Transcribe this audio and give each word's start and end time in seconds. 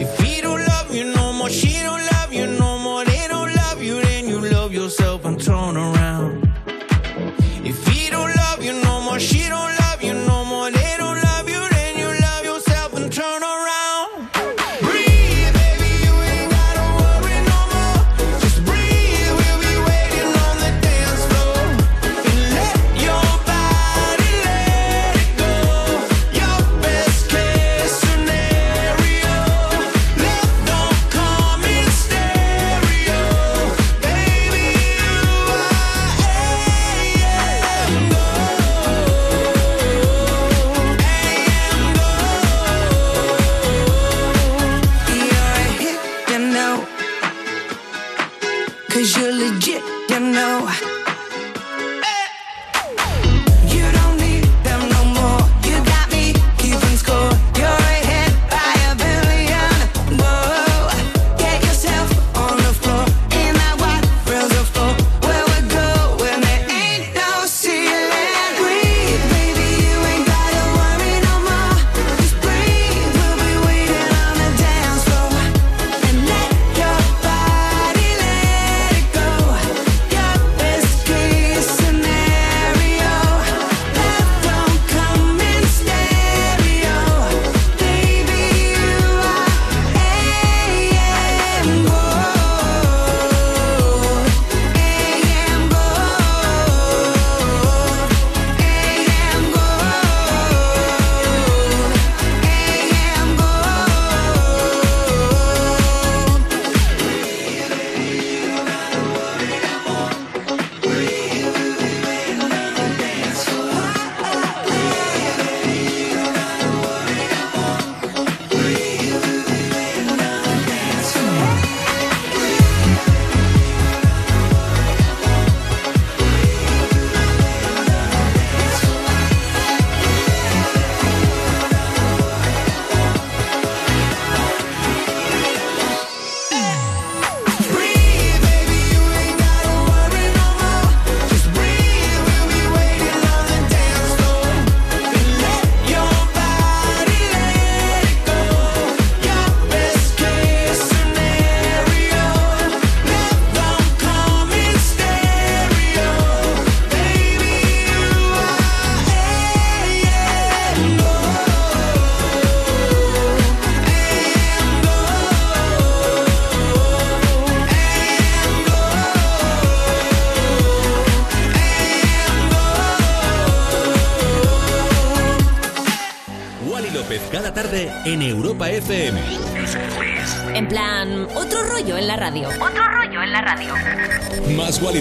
If 0.00 0.20
we 0.20 0.27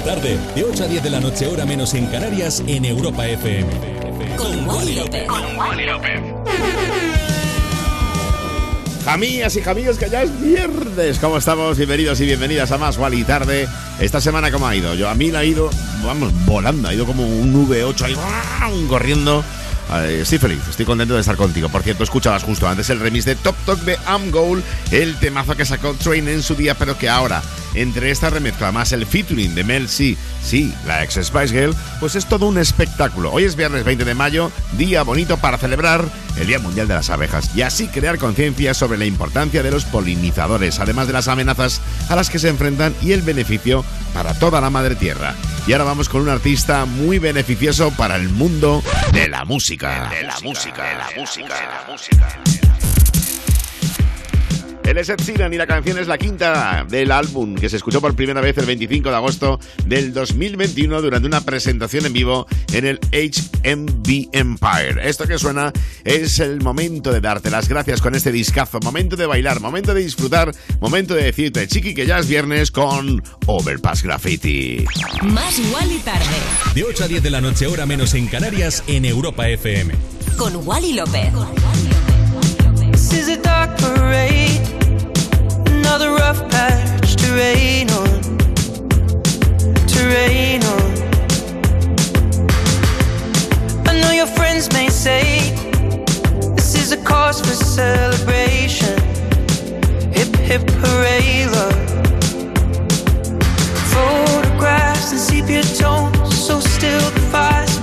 tarde, 0.01 0.37
de 0.55 0.63
8 0.63 0.83
a 0.83 0.87
10 0.87 1.03
de 1.03 1.09
la 1.09 1.19
noche, 1.19 1.45
hora 1.47 1.65
menos 1.65 1.93
en 1.93 2.07
Canarias, 2.07 2.63
en 2.65 2.85
Europa 2.85 3.27
FM. 3.27 3.67
Con 4.35 4.67
Wally 4.67 4.95
López. 4.95 5.27
Con 5.27 5.57
Wally 5.57 5.85
López. 5.85 6.21
Jamías 9.05 9.55
y 9.55 9.61
jamíos, 9.61 9.97
que 9.97 10.09
ya 10.09 10.23
es 10.23 10.41
viernes. 10.41 11.19
¿Cómo 11.19 11.37
estamos? 11.37 11.77
Bienvenidos 11.77 12.19
y 12.19 12.25
bienvenidas 12.25 12.71
a 12.71 12.77
más 12.77 12.97
Wally 12.97 13.23
tarde. 13.23 13.67
Esta 13.99 14.19
semana, 14.19 14.51
¿cómo 14.51 14.67
ha 14.67 14.75
ido? 14.75 14.95
Yo, 14.95 15.07
a 15.07 15.15
mí 15.15 15.31
la 15.31 15.39
ha 15.39 15.45
ido, 15.45 15.69
vamos, 16.03 16.33
volando. 16.45 16.89
Ha 16.89 16.93
ido 16.93 17.05
como 17.05 17.25
un 17.25 17.67
V8 17.67 18.01
ahí, 18.01 18.85
corriendo. 18.89 19.43
Estoy 20.07 20.37
feliz, 20.37 20.61
estoy 20.69 20.85
contento 20.85 21.13
de 21.13 21.21
estar 21.21 21.35
contigo. 21.35 21.69
Por 21.69 21.83
cierto, 21.83 22.03
escuchabas 22.03 22.43
justo 22.43 22.67
antes 22.67 22.89
el 22.89 22.99
remix 22.99 23.25
de 23.25 23.35
Top 23.35 23.55
Talk 23.65 23.79
de 23.81 23.97
Am 24.05 24.31
Goal, 24.31 24.63
el 24.91 25.15
temazo 25.17 25.55
que 25.55 25.65
sacó 25.65 25.93
Train 25.93 26.27
en 26.27 26.43
su 26.43 26.55
día, 26.55 26.75
pero 26.75 26.97
que 26.97 27.09
ahora 27.09 27.41
entre 27.77 28.11
esta 28.11 28.29
remezcla 28.29 28.71
más 28.71 28.91
el 28.91 29.05
featuring 29.05 29.55
de 29.55 29.63
Mel 29.63 29.87
C, 29.87 30.17
sí, 30.43 30.73
la 30.85 31.03
ex 31.03 31.15
Spice 31.15 31.49
Girl, 31.49 31.75
pues 31.99 32.15
es 32.15 32.25
todo 32.25 32.47
un 32.47 32.57
espectáculo. 32.57 33.31
Hoy 33.31 33.43
es 33.43 33.55
viernes 33.55 33.83
20 33.83 34.03
de 34.05 34.15
mayo, 34.15 34.51
día 34.73 35.03
bonito 35.03 35.37
para 35.37 35.57
celebrar 35.57 36.03
el 36.37 36.47
Día 36.47 36.59
Mundial 36.59 36.87
de 36.87 36.95
las 36.95 37.09
Abejas 37.09 37.51
y 37.55 37.61
así 37.61 37.87
crear 37.87 38.17
conciencia 38.17 38.73
sobre 38.73 38.97
la 38.97 39.05
importancia 39.05 39.63
de 39.63 39.71
los 39.71 39.85
polinizadores, 39.85 40.79
además 40.79 41.07
de 41.07 41.13
las 41.13 41.27
amenazas 41.27 41.81
a 42.09 42.15
las 42.15 42.29
que 42.29 42.39
se 42.39 42.49
enfrentan 42.49 42.95
y 43.01 43.11
el 43.11 43.21
beneficio 43.21 43.83
para 44.13 44.33
toda 44.33 44.61
la 44.61 44.69
madre 44.69 44.95
tierra. 44.95 45.35
Y 45.67 45.73
ahora 45.73 45.85
vamos 45.85 46.09
con 46.09 46.21
un 46.21 46.29
artista 46.29 46.85
muy 46.85 47.19
beneficioso 47.19 47.91
para 47.91 48.15
el 48.15 48.29
mundo 48.29 48.83
de 49.13 49.27
la 49.27 49.45
música. 49.45 50.09
De 50.09 50.23
la 50.23 50.39
música, 50.41 50.83
de 50.83 50.95
la 50.95 51.11
música, 51.15 51.55
de 51.55 51.65
la 51.65 51.85
música. 51.87 52.56
El 54.87 54.97
es 54.97 55.09
Ed 55.09 55.19
y 55.51 55.57
la 55.57 55.67
canción 55.67 55.99
es 55.99 56.07
la 56.07 56.17
quinta 56.17 56.85
del 56.89 57.11
álbum 57.11 57.55
que 57.55 57.67
se 57.67 57.75
escuchó 57.75 57.99
por 57.99 58.15
primera 58.15 58.39
vez 58.39 58.57
el 58.57 58.65
25 58.65 59.09
de 59.09 59.15
agosto 59.17 59.59
del 59.85 60.13
2021 60.13 61.01
durante 61.01 61.27
una 61.27 61.41
presentación 61.41 62.05
en 62.05 62.13
vivo 62.13 62.47
en 62.71 62.85
el 62.85 62.99
HMB 63.11 64.29
Empire. 64.31 65.09
Esto 65.09 65.27
que 65.27 65.37
suena 65.37 65.73
es 66.05 66.39
el 66.39 66.61
momento 66.61 67.11
de 67.11 67.19
darte 67.19 67.51
las 67.51 67.67
gracias 67.67 67.99
con 67.99 68.15
este 68.15 68.31
discazo, 68.31 68.79
momento 68.79 69.17
de 69.17 69.25
bailar, 69.25 69.59
momento 69.59 69.93
de 69.93 70.03
disfrutar, 70.03 70.55
momento 70.79 71.15
de 71.15 71.23
decirte, 71.23 71.67
chiqui, 71.67 71.93
que 71.93 72.05
ya 72.05 72.19
es 72.19 72.29
viernes 72.29 72.71
con 72.71 73.21
Overpass 73.45 74.03
Graffiti. 74.03 74.85
Más 75.21 75.59
igual 75.59 75.89
tarde. 76.05 76.25
De 76.75 76.85
8 76.85 77.03
a 77.03 77.07
10 77.09 77.23
de 77.23 77.29
la 77.29 77.41
noche, 77.41 77.67
hora 77.67 77.85
menos 77.85 78.13
en 78.13 78.27
Canarias, 78.27 78.85
en 78.87 79.03
Europa 79.03 79.49
FM. 79.49 79.93
Con 80.37 80.65
Wally 80.65 80.93
López. 80.93 81.33
another 81.33 81.57
rough 81.57 81.97
patch 81.97 82.06
Photographs 103.93 105.11
and 105.11 105.19
sepia 105.19 105.63
tones, 105.63 106.35
so 106.35 106.59
still 106.59 107.09
the 107.11 107.19
fire's 107.31 107.77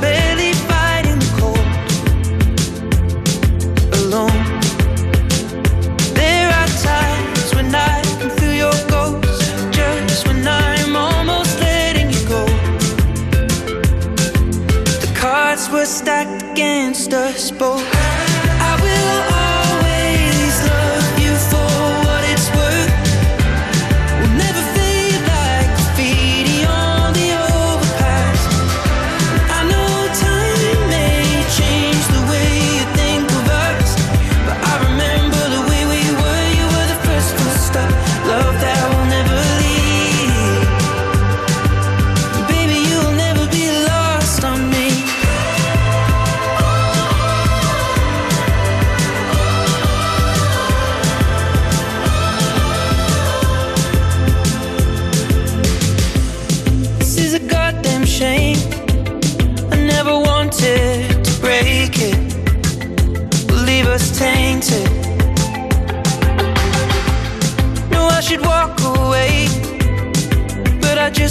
against 16.74 17.12
us 17.12 17.52
both. 17.52 17.93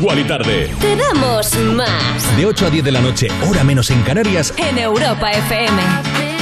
más 0.00 0.18
y 0.18 0.24
Tarde. 0.24 0.74
Te 0.80 0.96
damos 0.96 1.54
más. 1.74 2.36
De 2.36 2.46
8 2.46 2.66
a 2.66 2.70
10 2.70 2.84
de 2.84 2.92
la 2.92 3.00
noche, 3.00 3.28
hora 3.48 3.62
menos 3.62 3.90
en 3.90 4.02
Canarias. 4.02 4.52
En 4.56 4.78
Europa 4.78 5.30
FM. 5.30 6.33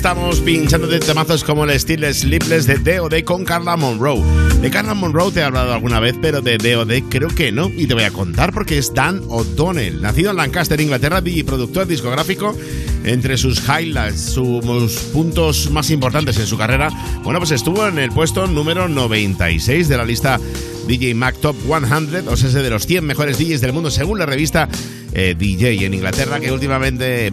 Estamos 0.00 0.40
pinchando 0.40 0.86
de 0.86 0.98
temazos 0.98 1.44
como 1.44 1.64
el 1.64 1.70
estilo 1.70 2.10
Sleepless 2.10 2.66
de 2.66 2.78
D.O.D. 2.78 3.22
con 3.22 3.44
Carla 3.44 3.76
Monroe. 3.76 4.22
De 4.62 4.70
Carla 4.70 4.94
Monroe 4.94 5.30
te 5.30 5.40
he 5.40 5.42
hablado 5.42 5.74
alguna 5.74 6.00
vez, 6.00 6.16
pero 6.22 6.40
de 6.40 6.56
D.O.D. 6.56 7.04
creo 7.10 7.28
que 7.28 7.52
no. 7.52 7.70
Y 7.76 7.86
te 7.86 7.92
voy 7.92 8.04
a 8.04 8.10
contar 8.10 8.50
porque 8.54 8.78
es 8.78 8.94
Dan 8.94 9.20
O'Donnell, 9.28 10.00
nacido 10.00 10.30
en 10.30 10.38
Lancaster, 10.38 10.80
Inglaterra, 10.80 11.20
y 11.22 11.42
productor 11.42 11.86
discográfico. 11.86 12.56
Entre 13.04 13.36
sus 13.36 13.62
highlights, 13.68 14.18
sus 14.20 14.94
puntos 15.12 15.70
más 15.70 15.90
importantes 15.90 16.38
en 16.38 16.46
su 16.46 16.56
carrera, 16.56 16.88
bueno, 17.22 17.38
pues 17.38 17.50
estuvo 17.50 17.86
en 17.86 17.98
el 17.98 18.10
puesto 18.10 18.46
número 18.46 18.88
96 18.88 19.86
de 19.86 19.96
la 19.98 20.06
lista 20.06 20.40
DJ 20.86 21.14
Mac 21.14 21.36
Top 21.42 21.56
100, 21.66 22.26
o 22.26 22.36
sea, 22.38 22.48
de 22.48 22.70
los 22.70 22.86
100 22.86 23.04
mejores 23.04 23.38
DJs 23.38 23.60
del 23.60 23.74
mundo 23.74 23.90
según 23.90 24.18
la 24.18 24.24
revista 24.24 24.66
eh, 25.12 25.34
DJ 25.38 25.84
en 25.84 25.92
Inglaterra, 25.92 26.40
que 26.40 26.52
últimamente 26.52 27.32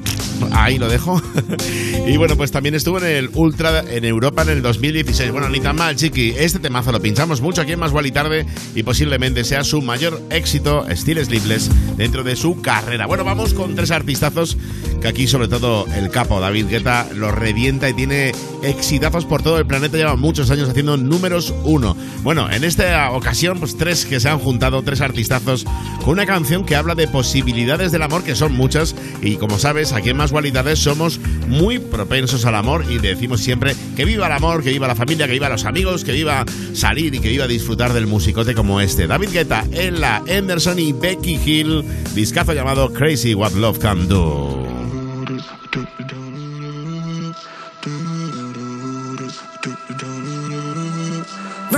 ahí 0.52 0.78
lo 0.78 0.88
dejo. 0.90 1.22
y 2.08 2.18
bueno, 2.18 2.36
pues 2.36 2.52
también 2.52 2.76
estuvo 2.76 3.00
en 3.00 3.06
el 3.06 3.30
Ultra 3.34 3.84
en 3.88 4.06
Europa 4.06 4.44
en 4.44 4.50
el 4.50 4.62
2016. 4.62 5.32
Bueno, 5.32 5.50
ni 5.50 5.60
tan 5.60 5.76
mal, 5.76 5.96
chiqui. 5.96 6.34
Este 6.38 6.60
temazo 6.60 6.92
lo 6.92 7.02
pinchamos 7.02 7.42
mucho 7.42 7.62
aquí 7.62 7.74
en 7.74 7.80
Más 7.80 7.92
y 8.04 8.12
Tarde 8.12 8.46
y 8.76 8.84
posiblemente 8.84 9.44
sea 9.44 9.64
su 9.64 9.82
mayor 9.82 10.22
éxito, 10.30 10.86
Steel 10.92 11.26
Sleepless, 11.26 11.70
dentro 11.98 12.24
de 12.24 12.36
su 12.36 12.62
carrera. 12.62 13.06
Bueno, 13.06 13.24
vamos 13.24 13.54
con 13.54 13.76
tres 13.76 13.92
artistazos 13.92 14.58
que 15.02 15.08
aquí, 15.08 15.28
sobre 15.28 15.48
todo, 15.48 15.86
el 15.96 16.10
capo 16.10 16.40
David 16.40 16.68
Guetta 16.70 17.08
los 17.14 17.34
revienta 17.34 17.90
y 17.90 17.94
tiene 17.94 18.32
exitazos 18.64 19.26
por 19.26 19.44
todo 19.44 19.60
el 19.60 19.68
planeta. 19.68 19.98
Lleva 19.98 20.16
muchos 20.16 20.50
años 20.50 20.70
haciendo 20.70 20.98
números 20.98 21.54
uno. 21.64 21.96
Bueno, 22.24 22.50
en 22.52 22.64
esta 22.64 23.12
ocasión, 23.12 23.60
pues 23.60 23.78
tres 23.78 24.06
que 24.06 24.20
se 24.20 24.30
han 24.30 24.40
juntado, 24.40 24.82
tres 24.82 25.02
artistazos, 25.02 25.66
con 26.04 26.14
una 26.14 26.26
canción 26.26 26.66
que 26.66 26.76
habla 26.76 26.96
de 26.96 27.08
posibilidades 27.08 27.92
del 27.92 28.02
amor, 28.02 28.24
que 28.24 28.36
son 28.36 28.54
muchas, 28.54 28.96
y 29.22 29.36
como 29.36 29.60
sabes, 29.60 29.94
aquí 29.94 30.10
en 30.10 30.18
Más 30.18 30.27
Gualidades 30.32 30.80
somos 30.80 31.20
muy 31.48 31.80
propensos 31.80 32.46
al 32.46 32.56
amor 32.56 32.86
y 32.90 32.98
decimos 33.00 33.42
siempre 33.42 33.76
que 33.96 34.06
viva 34.06 34.28
el 34.28 34.34
amor, 34.34 34.64
que 34.64 34.72
viva 34.72 34.88
la 34.88 34.96
familia, 34.96 35.26
que 35.26 35.34
viva 35.34 35.50
los 35.50 35.66
amigos, 35.66 36.04
que 36.04 36.12
viva 36.12 36.46
salir 36.74 37.16
y 37.16 37.20
que 37.20 37.30
viva 37.30 37.48
disfrutar 37.48 37.94
del 37.94 38.08
musicote 38.08 38.54
como 38.54 38.82
este. 38.82 39.08
David 39.08 39.30
Guetta, 39.32 39.66
Ella 39.72 40.22
Anderson 40.30 40.80
y 40.80 40.94
Becky 40.94 41.40
Hill, 41.44 41.84
discazo 42.16 42.54
llamado 42.54 42.92
Crazy 42.94 43.34
What 43.34 43.54
Love 43.54 43.80
Can 43.80 44.08
Do. 44.08 44.66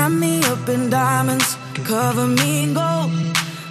me 0.10 0.39
up 0.39 0.68
in 0.68 0.89
diamonds, 0.89 1.56
cover 1.86 2.25
me 2.25 2.74
gold, 2.74 3.12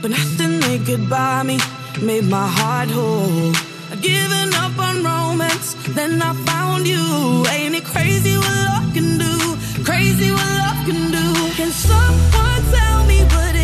but 0.00 0.12
nothing 0.12 0.60
they 0.60 0.78
could 0.78 1.10
buy 1.10 1.42
me. 1.42 1.58
made 2.02 2.24
my 2.24 2.46
heart 2.46 2.88
whole. 2.90 3.77
I'd 4.00 4.54
up 4.54 4.78
on 4.78 5.02
romance, 5.02 5.74
then 5.88 6.22
I 6.22 6.32
found 6.46 6.86
you. 6.86 7.44
Ain't 7.50 7.74
it 7.74 7.84
crazy 7.84 8.36
what 8.36 8.54
love 8.66 8.94
can 8.94 9.18
do? 9.18 9.34
Crazy 9.82 10.30
what 10.30 10.50
love 10.62 10.86
can 10.86 11.10
do. 11.10 11.26
Can 11.56 11.70
someone 11.70 12.62
tell 12.70 13.04
me 13.06 13.24
what 13.24 13.57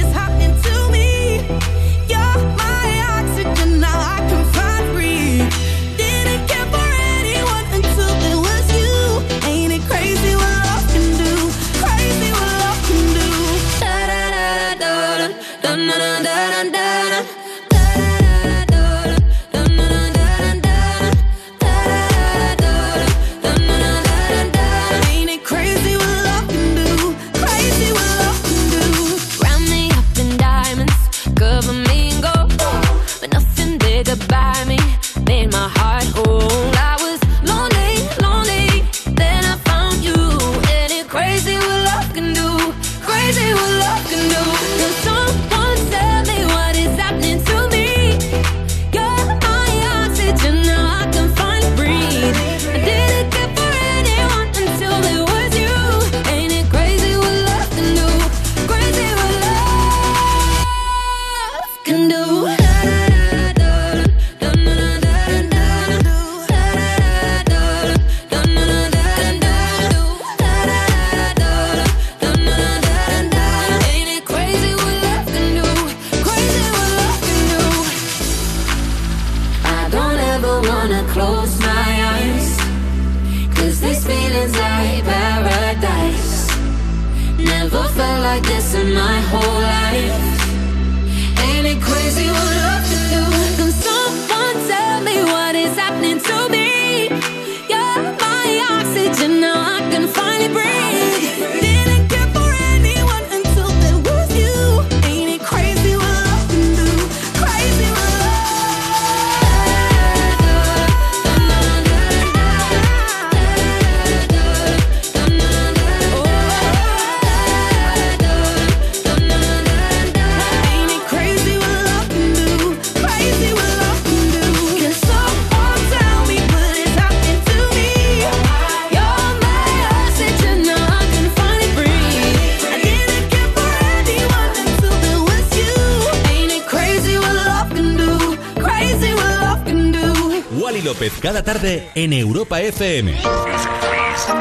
tarde 141.45 141.91
en 141.95 142.13
Europa 142.13 142.61
FM. 142.61 143.15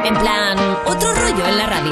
En 0.05 0.15
plan, 0.15 0.57
otro 0.85 1.13
rollo 1.13 1.45
en 1.47 1.57
la 1.57 1.65
radio. 1.65 1.91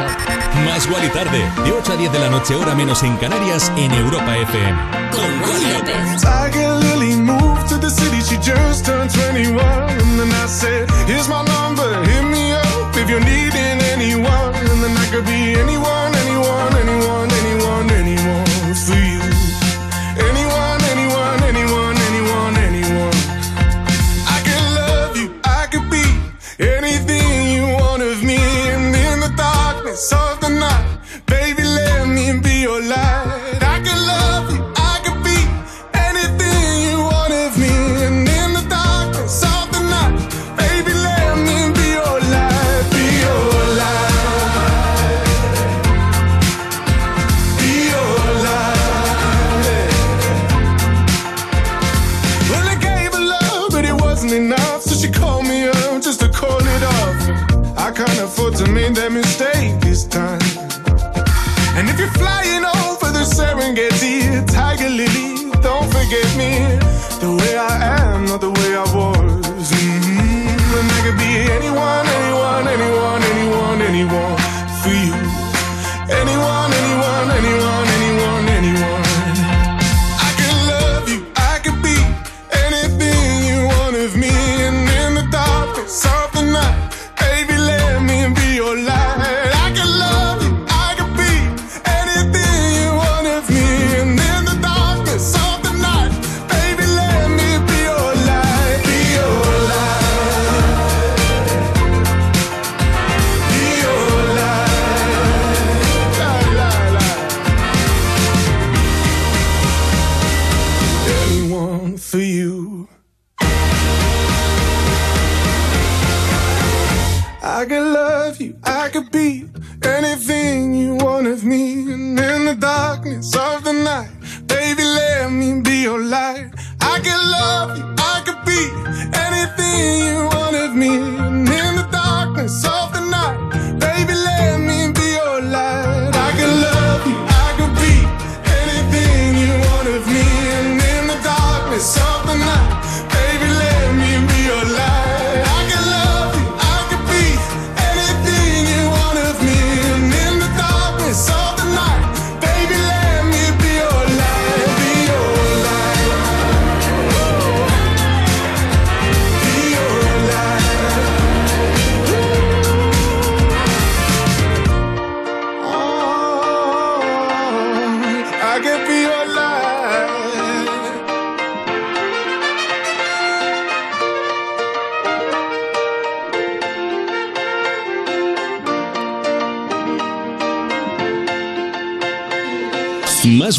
Más 0.65 0.87
y 0.87 1.09
Tarde, 1.09 1.39
de 1.65 1.71
8 1.71 1.93
a 1.93 1.97
10 1.97 2.11
de 2.11 2.19
la 2.19 2.29
noche, 2.29 2.55
hora 2.55 2.73
menos 2.75 3.03
en 3.03 3.17
Canarias, 3.17 3.71
en 3.75 3.91
Europa 3.91 4.37
FM. 4.37 4.79
Con 5.11 5.41
Wally 5.41 5.73
López. 5.73 6.21
Tiger 6.21 6.75
Lily 6.75 7.15
moved 7.17 7.67
to 7.67 7.77
the 7.77 7.89
city, 7.89 8.21
she 8.21 8.37
just 8.37 8.85
turned 8.85 9.11
21. 9.11 9.59
And 9.59 10.19
then 10.19 10.31
I 10.31 10.47
said, 10.47 10.89
here's 11.07 11.27
my 11.27 11.43
number, 11.43 12.03
hit 12.05 12.23
me 12.23 12.53
up 12.53 12.95
if 12.95 13.09
you're 13.09 13.19
needing 13.19 13.81
anyone. 13.93 14.55
And 14.55 14.81
then 14.81 14.95
I 14.95 15.07
could 15.11 15.25
be 15.25 15.55
anyone, 15.59 16.15
anyone, 16.15 16.73
anyone, 16.77 17.29
anyone 17.31 17.90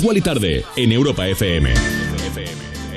Wally 0.00 0.20
Tarde 0.20 0.64
en 0.76 0.92
Europa 0.92 1.26
FM. 1.28 1.74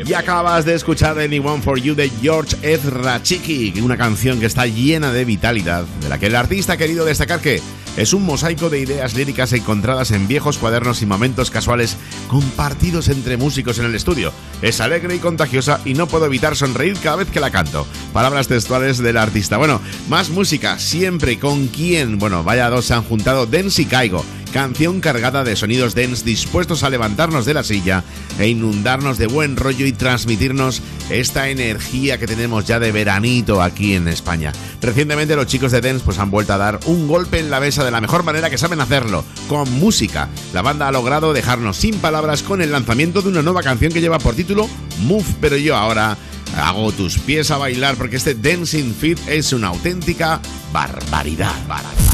Y 0.06 0.14
acabas 0.14 0.66
de 0.66 0.76
escuchar 0.76 1.18
Anyone 1.18 1.62
for 1.62 1.80
You 1.80 1.96
de 1.96 2.10
George 2.22 2.56
Ezra 2.62 3.22
Chiqui, 3.24 3.74
una 3.82 3.98
canción 3.98 4.40
que 4.40 4.46
está 4.46 4.68
llena 4.68 5.12
de 5.12 5.26
vitalidad, 5.26 5.84
de 6.02 6.10
la 6.10 6.20
que 6.20 6.28
el 6.28 6.36
artista 6.36 6.74
ha 6.74 6.78
querido 6.78 7.06
destacar 7.06 7.40
que 7.40 7.60
es 7.98 8.14
un 8.14 8.24
mosaico 8.24 8.70
de 8.70 8.80
ideas 8.80 9.16
líricas 9.16 9.52
encontradas 9.54 10.12
en 10.12 10.28
viejos 10.28 10.58
cuadernos 10.58 11.02
y 11.02 11.06
momentos 11.06 11.50
casuales 11.50 11.98
compartidos 12.28 13.08
entre 13.08 13.38
músicos 13.38 13.80
en 13.80 13.86
el 13.86 13.96
estudio. 13.96 14.32
Es 14.62 14.80
alegre 14.80 15.16
y 15.16 15.20
contagiosa 15.20 15.80
y 15.86 15.94
no 15.94 16.08
puedo 16.08 16.26
evitar 16.26 16.56
sonreír 16.56 16.98
cada 17.02 17.18
vez 17.18 17.30
que 17.30 17.40
la 17.40 17.52
canto. 17.52 17.88
Palabras 18.14 18.48
textuales 18.48 18.98
del 19.00 19.18
artista. 19.18 19.58
Bueno, 19.58 19.82
más 20.08 20.30
música, 20.30 20.78
siempre 20.78 21.40
con 21.40 21.68
quién. 21.68 22.20
Bueno, 22.20 22.44
vaya 22.44 22.70
dos 22.70 22.86
se 22.86 22.94
han 22.94 23.04
juntado 23.04 23.48
y 23.78 23.86
Caigo. 23.86 24.24
Canción 24.56 25.02
cargada 25.02 25.44
de 25.44 25.58
sonidos 25.58 25.96
dance 25.96 26.24
dispuestos 26.24 26.84
a 26.84 26.90
levantarnos 26.90 27.44
de 27.46 27.54
la 27.54 27.62
silla 27.62 28.06
e 28.40 28.48
inundarnos 28.48 29.18
de 29.18 29.28
buen 29.28 29.58
rollo 29.58 29.86
y 29.86 29.92
transmitirnos 29.92 30.82
esta 31.10 31.50
energía 31.50 32.18
que 32.18 32.26
tenemos 32.26 32.64
ya 32.64 32.80
de 32.80 32.94
veranito 32.94 33.62
aquí 33.62 33.96
en 33.96 34.08
España. 34.08 34.54
Recientemente 34.82 35.36
los 35.36 35.48
chicos 35.48 35.74
de 35.74 35.82
Dance 35.82 36.06
pues 36.06 36.20
han 36.20 36.32
vuelto 36.32 36.54
a 36.54 36.58
dar 36.58 36.80
un 36.86 37.06
golpe 37.06 37.40
en 37.40 37.52
la 37.52 37.60
mesa 37.60 37.84
de 37.84 37.92
la 37.92 38.00
mejor 38.00 38.24
manera 38.24 38.50
que 38.50 38.58
saben 38.58 38.80
hacerlo, 38.80 39.26
con 39.50 39.70
música. 39.74 40.30
La 40.54 40.62
banda 40.62 40.88
ha 40.88 40.94
logrado 40.94 41.34
dejarnos 41.34 41.76
sin 41.76 41.98
palabras 41.98 42.42
con 42.42 42.62
el 42.62 42.72
lanzamiento 42.72 43.22
de 43.22 43.28
una 43.28 43.42
nueva 43.42 43.62
canción 43.62 43.92
que 43.92 44.00
lleva 44.00 44.20
por 44.20 44.36
título 44.36 44.70
Move, 45.02 45.36
pero 45.42 45.58
yo 45.58 45.76
ahora 45.76 46.16
hago 46.56 46.94
tus 46.94 47.20
pies 47.20 47.52
a 47.52 47.58
bailar 47.58 47.98
porque 47.98 48.16
este 48.16 48.36
Dancing 48.36 48.94
Fit 48.94 49.20
es 49.28 49.52
una 49.52 49.68
auténtica 49.68 50.40
barbaridad. 50.72 52.05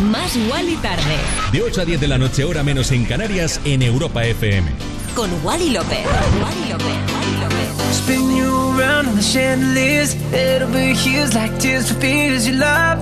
Más 0.00 0.36
Wally 0.50 0.76
tarde. 0.76 1.16
De 1.52 1.62
8 1.62 1.82
a 1.82 1.84
10 1.84 2.00
de 2.00 2.08
la 2.08 2.16
noche, 2.16 2.44
hora 2.44 2.62
menos 2.62 2.90
en 2.90 3.04
Canarias, 3.04 3.60
en 3.64 3.82
Europa 3.82 4.24
FM. 4.24 4.70
Con 5.14 5.30
Wally 5.44 5.70
López. 5.70 6.06
Wally 6.40 6.70
López. 6.70 6.86
Wally 7.12 7.36
López. 7.42 7.94
Spin 7.94 8.36
you 8.36 8.78
around 8.78 9.08
on 9.08 9.16
the 9.16 9.22
chandeliers. 9.22 10.14
It'll 10.32 10.72
be 10.72 10.94
hues 10.94 11.34
like 11.34 11.58
tears 11.58 11.88
for 11.90 12.00
fears 12.00 12.46
you 12.46 12.54
love. 12.54 12.98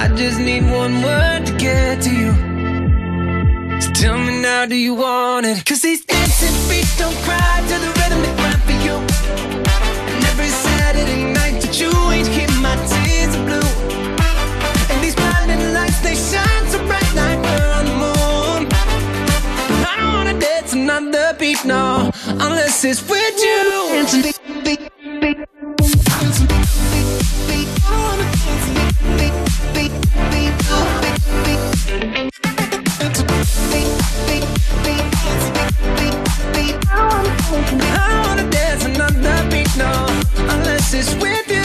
I 0.00 0.06
just 0.14 0.38
need 0.38 0.62
one 0.62 1.02
word 1.02 1.44
to 1.46 1.52
get 1.58 2.02
to 2.02 2.10
you. 2.14 2.30
So 3.80 3.90
tell 3.90 4.16
me 4.16 4.40
now, 4.40 4.64
do 4.64 4.76
you 4.76 4.94
want 4.94 5.44
it? 5.44 5.64
Cause 5.66 5.82
these 5.82 6.04
dancing 6.04 6.54
feet 6.68 6.88
don't 6.98 7.16
cry 7.26 7.56
to 7.70 7.76
the 7.84 7.90
rhythm 7.98 8.20
they 8.22 8.34
cry 8.40 8.54
for 8.66 8.76
you. 8.86 8.94
And 10.14 10.24
every 10.30 10.52
Saturday 10.66 11.24
night 11.32 11.60
that 11.62 11.80
you 11.80 11.90
ain't 12.14 12.28
keep 12.28 12.48
my 12.62 12.76
tears 12.86 13.34
are 13.34 13.44
blue. 13.48 13.70
And 14.90 15.02
these 15.02 15.16
blinding 15.16 15.74
lights, 15.74 16.00
they 16.06 16.14
shine 16.14 16.64
so 16.70 16.78
bright 16.86 17.12
like 17.16 17.40
we're 17.42 17.72
on 17.78 17.84
the 17.90 17.96
moon. 18.04 18.60
I 19.82 19.94
don't 19.98 20.12
wanna 20.14 20.38
dance 20.38 20.74
another 20.74 21.36
beat, 21.40 21.64
no, 21.64 22.12
unless 22.46 22.84
it's 22.84 23.02
with 23.02 23.36
you. 23.46 23.62
Dancing 23.90 24.22
beat, 24.22 24.38
beat, 24.64 24.92
dances 40.98 41.14
with 41.22 41.48
you. 41.48 41.62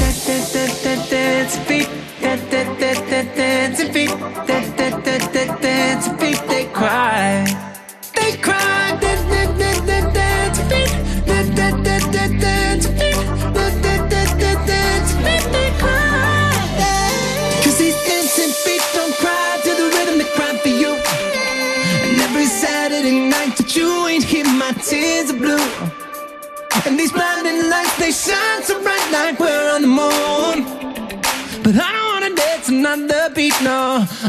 Dance, 0.00 0.26
dance, 0.26 0.52
dance, 0.52 0.82
dance, 0.82 1.10
dance, 1.10 1.99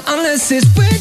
unless 0.08 0.52
it's 0.52 0.66
with 0.78 1.01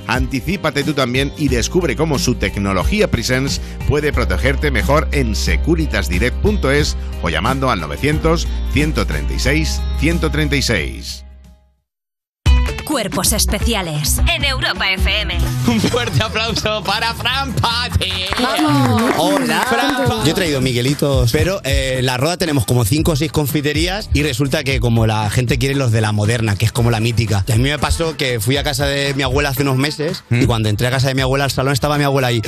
Anticípate 0.07 0.83
tú 0.83 0.93
también 0.93 1.31
y 1.37 1.47
descubre 1.47 1.95
cómo 1.95 2.19
su 2.19 2.35
tecnología 2.35 3.09
Presence 3.09 3.61
puede 3.87 4.11
protegerte 4.11 4.71
mejor 4.71 5.07
en 5.11 5.35
securitasdirect.es 5.35 6.97
o 7.21 7.29
llamando 7.29 7.69
al 7.69 7.79
900 7.79 8.47
136 8.73 9.81
136. 9.99 11.30
Cuerpos 12.91 13.31
especiales 13.31 14.19
en 14.27 14.43
Europa 14.43 14.91
FM. 14.91 15.37
Un 15.69 15.79
fuerte 15.79 16.21
aplauso 16.21 16.83
para 16.83 17.13
Fran 17.13 17.53
Pati. 17.53 18.11
Hola. 19.17 19.65
Yo 20.25 20.31
he 20.31 20.33
traído 20.33 20.59
Miguelitos, 20.59 21.31
pero 21.31 21.61
eh, 21.63 21.95
en 21.99 22.05
la 22.05 22.17
roda 22.17 22.35
tenemos 22.35 22.65
como 22.65 22.83
cinco 22.83 23.13
o 23.13 23.15
seis 23.15 23.31
confiterías 23.31 24.09
y 24.13 24.23
resulta 24.23 24.65
que 24.65 24.81
como 24.81 25.07
la 25.07 25.29
gente 25.29 25.57
quiere 25.57 25.75
los 25.75 25.93
de 25.93 26.01
la 26.01 26.11
moderna, 26.11 26.57
que 26.57 26.65
es 26.65 26.73
como 26.73 26.91
la 26.91 26.99
mítica. 26.99 27.45
Y 27.47 27.53
a 27.53 27.55
mí 27.55 27.63
me 27.63 27.79
pasó 27.79 28.17
que 28.17 28.41
fui 28.41 28.57
a 28.57 28.63
casa 28.63 28.85
de 28.87 29.13
mi 29.13 29.23
abuela 29.23 29.49
hace 29.49 29.61
unos 29.61 29.77
meses 29.77 30.25
y 30.29 30.45
cuando 30.45 30.67
entré 30.67 30.87
a 30.87 30.91
casa 30.91 31.07
de 31.07 31.15
mi 31.15 31.21
abuela 31.21 31.45
al 31.45 31.51
salón 31.51 31.71
estaba 31.71 31.97
mi 31.97 32.03
abuela 32.03 32.27
ahí. 32.27 32.41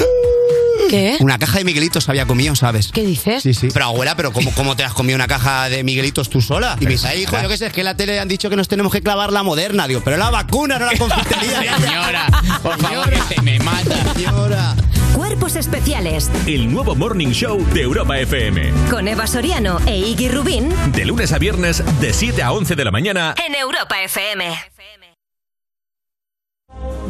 ¿Qué? 0.93 1.17
Una 1.21 1.39
caja 1.39 1.58
de 1.58 1.63
Miguelitos 1.65 2.08
había 2.08 2.25
comido, 2.27 2.56
¿sabes? 2.56 2.91
¿Qué 2.93 3.03
dices? 3.03 3.41
Sí, 3.41 3.53
sí. 3.56 3.69
Pero 3.73 3.86
abuela, 3.86 4.15
pero 4.15 4.32
¿cómo, 4.32 4.51
cómo 4.53 4.75
te 4.75 4.84
has 4.84 4.93
comido 4.93 5.15
una 5.15 5.27
caja 5.27 5.67
de 5.69 5.84
Miguelitos 5.84 6.29
tú 6.29 6.39
sola? 6.39 6.77
Y 6.79 6.86
me 6.86 6.91
dice, 6.91 7.08
"Ay, 7.08 7.21
hijo, 7.23 7.36
yo 7.41 7.49
qué 7.49 7.58
sé, 7.58 7.65
es 7.67 7.73
que 7.73 7.82
en 7.82 7.86
la 7.86 7.95
tele 7.97 8.19
han 8.19 8.27
dicho 8.27 8.49
que 8.49 8.56
nos 8.56 8.67
tenemos 8.67 8.91
que 8.91 9.01
clavar 9.01 9.32
la 9.34 9.41
moderna. 9.41 9.88
Digo, 9.88 10.01
pero 10.06 10.17
la 10.17 10.29
vacuna, 10.29 10.77
no 10.77 10.86
la 10.86 10.95
confitería. 10.97 11.77
Señora, 11.79 12.27
por 12.62 12.77
favor, 12.79 13.10
que 13.10 13.36
se 13.36 13.41
me 13.41 13.58
mata. 13.60 14.13
Señora. 14.13 14.75
Cuerpos 15.15 15.56
especiales 15.56 16.29
El 16.47 16.71
nuevo 16.71 16.95
Morning 16.95 17.29
Show 17.32 17.63
de 17.73 17.82
Europa 17.82 18.17
FM. 18.19 18.71
con 18.89 19.08
Eva 19.08 19.27
Soriano 19.27 19.79
e 19.86 19.97
Iggy 19.97 20.27
Rubín 20.29 20.69
De 20.91 21.06
lunes 21.06 21.32
a 21.34 21.38
viernes, 21.38 21.84
de 22.01 22.13
7 22.13 22.41
a 22.41 22.51
11 22.51 22.75
de 22.75 22.84
la 22.86 22.91
mañana. 22.91 23.36
en 23.45 23.53
Europa 23.56 24.01
FM. 24.03 24.45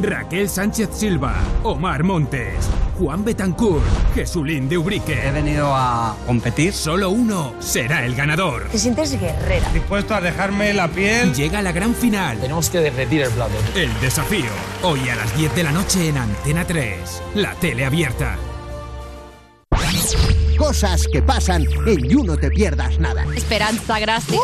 Raquel 0.01 0.49
Sánchez 0.49 0.89
Silva, 0.91 1.35
Omar 1.63 2.03
Montes, 2.03 2.69
Juan 2.97 3.23
Betancourt, 3.23 3.83
Jesulín 4.15 4.67
de 4.67 4.77
Ubrique. 4.77 5.27
He 5.27 5.31
venido 5.31 5.73
a 5.73 6.15
competir. 6.25 6.73
Solo 6.73 7.09
uno 7.09 7.53
será 7.59 8.05
el 8.05 8.15
ganador. 8.15 8.69
Te 8.69 8.77
sientes 8.77 9.19
guerrera. 9.19 9.69
Dispuesto 9.71 10.15
a 10.15 10.21
dejarme 10.21 10.73
la 10.73 10.87
piel. 10.87 11.33
Llega 11.33 11.61
la 11.61 11.71
gran 11.71 11.93
final. 11.93 12.39
Tenemos 12.39 12.69
que 12.69 12.79
derretir 12.79 13.21
el 13.21 13.29
plato. 13.31 13.53
El 13.75 13.89
desafío. 14.01 14.51
Hoy 14.81 15.07
a 15.09 15.15
las 15.15 15.35
10 15.37 15.55
de 15.55 15.63
la 15.63 15.71
noche 15.71 16.09
en 16.09 16.17
Antena 16.17 16.65
3. 16.65 17.21
La 17.35 17.53
tele 17.55 17.85
abierta. 17.85 18.37
Cosas 20.57 21.07
que 21.11 21.21
pasan 21.21 21.65
en 21.85 22.07
You 22.07 22.23
No 22.23 22.37
Te 22.37 22.49
Pierdas 22.49 22.99
Nada. 22.99 23.25
Esperanza, 23.35 23.99
gracias. 23.99 24.39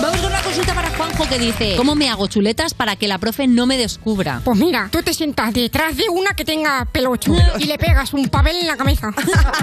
Vamos 0.00 0.18
con 0.18 0.30
una 0.30 0.42
consulta 0.42 0.74
para 0.74 0.90
Juanjo 0.90 1.28
que 1.28 1.38
dice: 1.38 1.74
¿Cómo 1.76 1.94
me 1.94 2.08
hago 2.08 2.26
chuletas 2.28 2.72
para 2.72 2.96
que 2.96 3.08
la 3.08 3.18
profe 3.18 3.46
no 3.46 3.66
me 3.66 3.76
descubra? 3.76 4.40
Pues 4.44 4.58
mira, 4.58 4.88
tú 4.90 5.02
te 5.02 5.12
sientas 5.12 5.52
detrás 5.52 5.96
de 5.96 6.08
una 6.08 6.34
que 6.34 6.44
tenga 6.44 6.86
pelocho 6.86 7.32
y 7.58 7.64
le 7.64 7.78
pegas 7.78 8.14
un 8.14 8.28
papel 8.28 8.56
en 8.56 8.66
la 8.66 8.76
cabeza. 8.76 9.12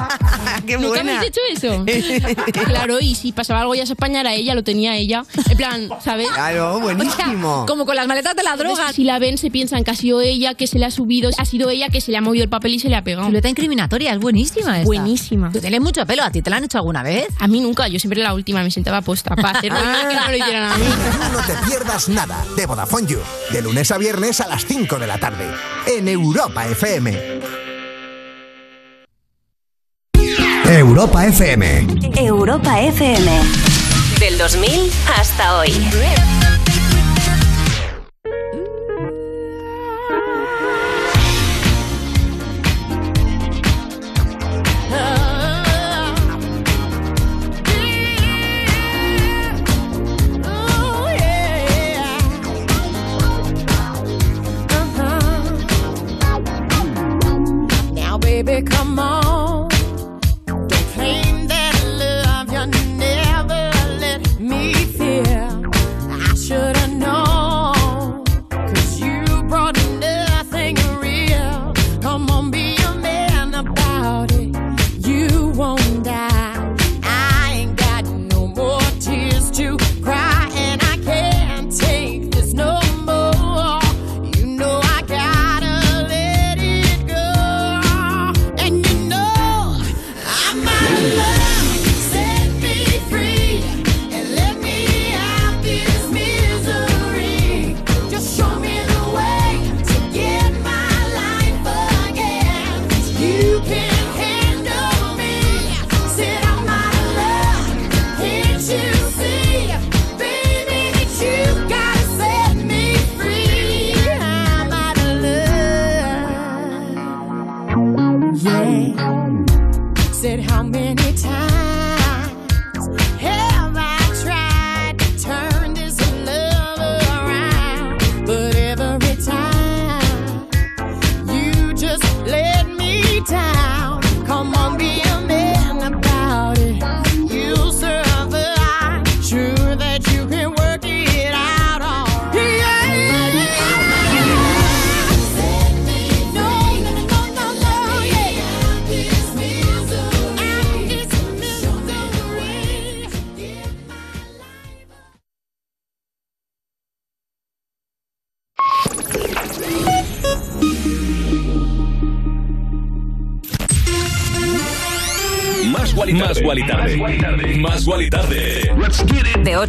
¡Qué 0.67 0.77
¿Nunca 0.77 0.99
habéis 0.99 1.23
hecho 1.23 1.41
eso? 1.51 1.85
claro, 2.65 2.99
y 2.99 3.15
si 3.15 3.31
pasaba 3.31 3.61
algo 3.61 3.73
ya 3.73 3.85
se 3.85 3.93
españara 3.93 4.33
ella, 4.33 4.53
lo 4.53 4.63
tenía 4.63 4.95
ella. 4.97 5.23
En 5.49 5.57
plan, 5.57 5.89
¿sabes? 6.03 6.27
Claro, 6.29 6.79
buenísimo. 6.79 7.53
O 7.53 7.57
sea, 7.57 7.65
como 7.67 7.85
con 7.85 7.95
las 7.95 8.07
maletas 8.07 8.35
de 8.35 8.43
la 8.43 8.55
droga. 8.55 8.91
Si 8.93 9.03
la 9.03 9.19
ven, 9.19 9.37
se 9.37 9.49
piensan 9.49 9.83
que 9.83 9.91
ha 9.91 9.95
sido 9.95 10.21
ella, 10.21 10.53
que 10.53 10.67
se 10.67 10.79
le 10.79 10.85
ha 10.85 10.91
subido, 10.91 11.29
ha 11.37 11.45
sido 11.45 11.69
ella 11.69 11.89
que 11.89 12.01
se 12.01 12.11
le 12.11 12.17
ha 12.17 12.21
movido 12.21 12.43
el 12.43 12.49
papel 12.49 12.73
y 12.73 12.79
se 12.79 12.89
le 12.89 12.95
ha 12.95 13.03
pegado. 13.03 13.27
Chuleta 13.27 13.49
incriminatoria, 13.49 14.13
es 14.13 14.19
buenísima 14.19 14.77
esta. 14.77 14.85
Buenísima. 14.85 15.51
Tú 15.51 15.59
tienes 15.77 15.85
mucho 15.85 16.05
pelo, 16.07 16.23
¿a 16.23 16.31
ti 16.31 16.41
te 16.41 16.49
la 16.49 16.57
han 16.57 16.63
hecho 16.63 16.79
alguna 16.79 17.03
vez? 17.03 17.27
A 17.39 17.47
mí 17.47 17.61
nunca, 17.61 17.87
yo 17.87 17.99
siempre 17.99 18.21
la 18.21 18.33
última, 18.33 18.63
me 18.63 18.71
sentaba 18.71 19.01
puesta 19.01 19.35
para 19.35 19.59
hacerlo 19.59 19.77
y 19.79 20.07
que 20.07 20.15
no 20.15 20.27
lo 20.27 20.37
hicieran 20.37 20.71
a 20.71 20.77
mí. 20.77 20.85
You 20.85 21.31
No 21.33 21.45
Te 21.45 21.53
Pierdas 21.67 22.09
Nada 22.09 22.43
de 22.55 22.65
Vodafone 22.65 23.07
You. 23.07 23.19
De 23.51 23.61
lunes 23.61 23.91
a 23.91 23.97
viernes 23.97 24.41
a 24.41 24.47
las 24.47 24.65
5 24.65 24.97
de 24.97 25.07
la 25.07 25.19
tarde. 25.19 25.45
En 25.85 26.07
Europa 26.07 26.65
FM. 26.65 27.41
Europa 30.65 31.25
FM. 31.27 31.87
Europa 32.15 32.81
FM. 32.81 33.31
Del 34.19 34.37
2000 34.37 34.91
hasta 35.15 35.57
hoy. 35.57 35.71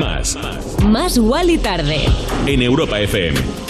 Más. 0.00 0.34
Más 0.82 1.18
Wally 1.18 1.58
tarde. 1.58 2.06
En 2.46 2.62
Europa 2.62 2.98
FM. 3.00 3.69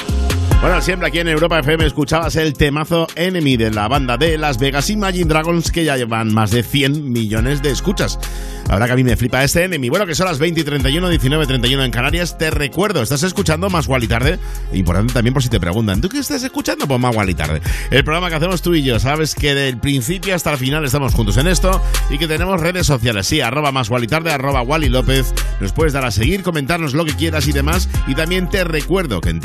Bueno, 0.60 0.82
siempre 0.82 1.08
aquí 1.08 1.18
en 1.18 1.28
Europa 1.28 1.58
FM 1.58 1.86
escuchabas 1.86 2.36
el 2.36 2.52
temazo 2.52 3.06
Enemy 3.14 3.56
de 3.56 3.70
la 3.70 3.88
banda 3.88 4.18
de 4.18 4.36
Las 4.36 4.58
Vegas 4.58 4.90
Imagine 4.90 5.24
Dragons 5.24 5.72
que 5.72 5.84
ya 5.84 5.96
llevan 5.96 6.34
más 6.34 6.50
de 6.50 6.62
100 6.62 7.10
millones 7.10 7.62
de 7.62 7.70
escuchas. 7.70 8.18
Ahora 8.68 8.86
que 8.86 8.92
a 8.92 8.96
mí 8.96 9.02
me 9.02 9.16
flipa 9.16 9.42
este 9.42 9.64
Enemy. 9.64 9.88
Bueno, 9.88 10.06
que 10.06 10.14
son 10.14 10.26
las 10.26 10.38
20 10.38 10.60
y 10.60 10.64
31, 10.64 11.08
19 11.08 11.42
y 11.42 11.46
31 11.46 11.82
en 11.82 11.90
Canarias. 11.90 12.38
Te 12.38 12.50
recuerdo, 12.50 13.02
estás 13.02 13.24
escuchando 13.24 13.68
Más 13.68 13.88
Gual 13.88 14.04
y 14.04 14.06
Tarde. 14.06 14.38
Importante 14.72 15.12
también 15.12 15.34
por 15.34 15.42
si 15.42 15.48
te 15.48 15.58
preguntan, 15.58 16.00
¿tú 16.00 16.08
qué 16.08 16.18
estás 16.18 16.44
escuchando? 16.44 16.86
Pues 16.86 17.00
Más 17.00 17.12
Gual 17.12 17.30
y 17.30 17.34
Tarde. 17.34 17.62
El 17.90 18.04
programa 18.04 18.28
que 18.28 18.36
hacemos 18.36 18.62
tú 18.62 18.74
y 18.74 18.82
yo. 18.82 19.00
Sabes 19.00 19.34
que 19.34 19.54
del 19.56 19.78
principio 19.78 20.36
hasta 20.36 20.52
el 20.52 20.58
final 20.58 20.84
estamos 20.84 21.14
juntos 21.14 21.36
en 21.38 21.48
esto 21.48 21.82
y 22.10 22.18
que 22.18 22.28
tenemos 22.28 22.60
redes 22.60 22.86
sociales. 22.86 23.26
Sí, 23.26 23.40
arroba 23.40 23.72
Más 23.72 23.88
Gual 23.88 24.04
y 24.04 24.06
Tarde, 24.06 24.30
arroba 24.30 24.62
Wally 24.62 24.88
López. 24.88 25.34
Nos 25.60 25.72
puedes 25.72 25.92
dar 25.92 26.04
a 26.04 26.12
seguir, 26.12 26.42
comentarnos 26.42 26.94
lo 26.94 27.04
que 27.04 27.14
quieras 27.14 27.48
y 27.48 27.52
demás. 27.52 27.88
Y 28.06 28.14
también 28.14 28.48
te 28.48 28.62
recuerdo 28.62 29.20
que 29.20 29.30
en 29.30 29.40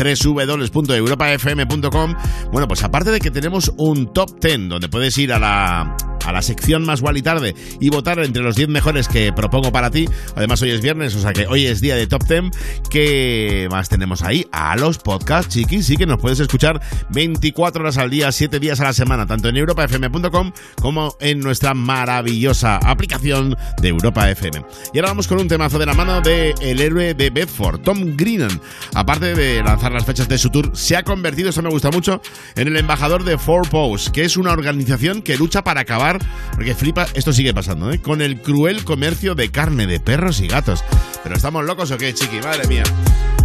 www.europafm.com, 0.99 2.15
bueno, 2.51 2.67
pues 2.67 2.83
aparte 2.83 3.11
de 3.11 3.19
que 3.19 3.31
tenemos 3.31 3.71
un 3.77 4.13
top 4.13 4.39
10 4.41 4.69
donde 4.69 4.89
puedes 4.89 5.17
ir 5.17 5.33
a 5.33 5.39
la 5.39 6.14
a 6.25 6.31
la 6.31 6.41
sección 6.41 6.85
más 6.85 7.01
Wally 7.01 7.21
tarde 7.21 7.55
y 7.79 7.89
votar 7.89 8.19
entre 8.19 8.43
los 8.43 8.55
10 8.55 8.69
mejores 8.69 9.07
que 9.07 9.31
propongo 9.33 9.71
para 9.71 9.91
ti. 9.91 10.07
Además, 10.35 10.61
hoy 10.61 10.71
es 10.71 10.81
viernes, 10.81 11.15
o 11.15 11.21
sea 11.21 11.33
que 11.33 11.47
hoy 11.47 11.65
es 11.65 11.81
día 11.81 11.95
de 11.95 12.07
Top 12.07 12.23
10. 12.27 12.45
¿Qué 12.89 13.67
más 13.71 13.89
tenemos 13.89 14.21
ahí? 14.21 14.47
A 14.51 14.75
los 14.75 14.97
podcasts, 14.97 15.53
chiquis, 15.53 15.85
sí 15.85 15.97
que 15.97 16.05
nos 16.05 16.19
puedes 16.19 16.39
escuchar 16.39 16.81
24 17.09 17.81
horas 17.81 17.97
al 17.97 18.09
día, 18.09 18.31
7 18.31 18.59
días 18.59 18.79
a 18.79 18.85
la 18.85 18.93
semana, 18.93 19.25
tanto 19.25 19.49
en 19.49 19.57
europafm.com 19.57 20.51
como 20.81 21.15
en 21.19 21.39
nuestra 21.39 21.73
maravillosa 21.73 22.77
aplicación 22.77 23.55
de 23.81 23.87
Europa 23.87 24.29
FM. 24.29 24.63
Y 24.93 24.97
ahora 24.99 25.09
vamos 25.09 25.27
con 25.27 25.39
un 25.39 25.47
temazo 25.47 25.79
de 25.79 25.85
la 25.85 25.93
mano 25.93 26.21
de 26.21 26.53
el 26.61 26.81
héroe 26.81 27.13
de 27.13 27.29
Bedford, 27.29 27.81
Tom 27.81 28.15
Greenan. 28.15 28.61
Aparte 28.93 29.35
de 29.35 29.63
lanzar 29.63 29.91
las 29.91 30.05
fechas 30.05 30.27
de 30.27 30.37
su 30.37 30.49
tour, 30.49 30.71
se 30.73 30.95
ha 30.95 31.03
convertido, 31.03 31.49
eso 31.49 31.61
me 31.61 31.69
gusta 31.69 31.91
mucho, 31.91 32.21
en 32.55 32.67
el 32.67 32.77
embajador 32.77 33.23
de 33.23 33.37
Four 33.37 33.69
Paws, 33.69 34.09
que 34.09 34.23
es 34.23 34.37
una 34.37 34.51
organización 34.51 35.21
que 35.21 35.37
lucha 35.37 35.63
para 35.63 35.81
acabar, 35.81 36.14
porque 36.53 36.75
flipa, 36.75 37.07
esto 37.13 37.33
sigue 37.33 37.53
pasando, 37.53 37.91
¿eh? 37.91 38.01
con 38.01 38.21
el 38.21 38.41
cruel 38.41 38.83
comercio 38.83 39.35
de 39.35 39.49
carne 39.51 39.87
de 39.87 39.99
perros 39.99 40.39
y 40.41 40.47
gatos. 40.47 40.83
Pero 41.23 41.35
estamos 41.35 41.65
locos 41.65 41.91
o 41.91 41.97
qué, 41.97 42.13
chiqui, 42.13 42.39
madre 42.41 42.67
mía. 42.67 42.83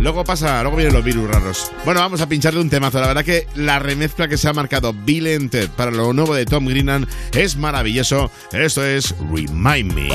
Luego 0.00 0.24
pasa, 0.24 0.62
luego 0.62 0.78
vienen 0.78 0.94
los 0.94 1.04
virus 1.04 1.28
raros. 1.28 1.70
Bueno, 1.84 2.00
vamos 2.00 2.22
a 2.22 2.28
pincharle 2.28 2.60
un 2.60 2.70
temazo. 2.70 3.00
La 3.00 3.08
verdad 3.08 3.24
que 3.24 3.46
la 3.54 3.78
remezcla 3.78 4.28
que 4.28 4.38
se 4.38 4.48
ha 4.48 4.52
marcado 4.54 4.94
Bill 4.94 5.26
and 5.26 5.68
para 5.70 5.90
lo 5.90 6.12
nuevo 6.14 6.34
de 6.34 6.46
Tom 6.46 6.66
Greenan 6.66 7.06
es 7.32 7.56
maravilloso. 7.56 8.30
Esto 8.52 8.84
es 8.84 9.14
Remind 9.30 9.92
Me. 9.92 10.08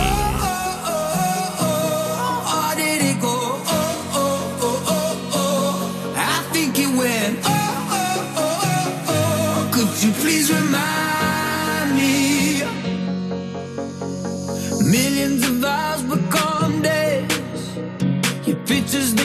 Your 18.88 19.25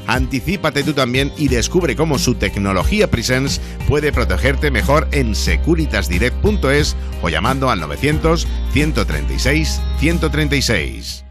Anticípate 0.11 0.83
tú 0.83 0.91
también 0.91 1.31
y 1.37 1.47
descubre 1.47 1.95
cómo 1.95 2.19
su 2.19 2.35
tecnología 2.35 3.09
Presence 3.09 3.61
puede 3.87 4.11
protegerte 4.11 4.69
mejor 4.69 5.07
en 5.13 5.33
securitasdirect.es 5.33 6.97
o 7.21 7.29
llamando 7.29 7.69
al 7.69 7.79
900 7.79 8.45
136 8.73 9.81
136. 9.99 11.30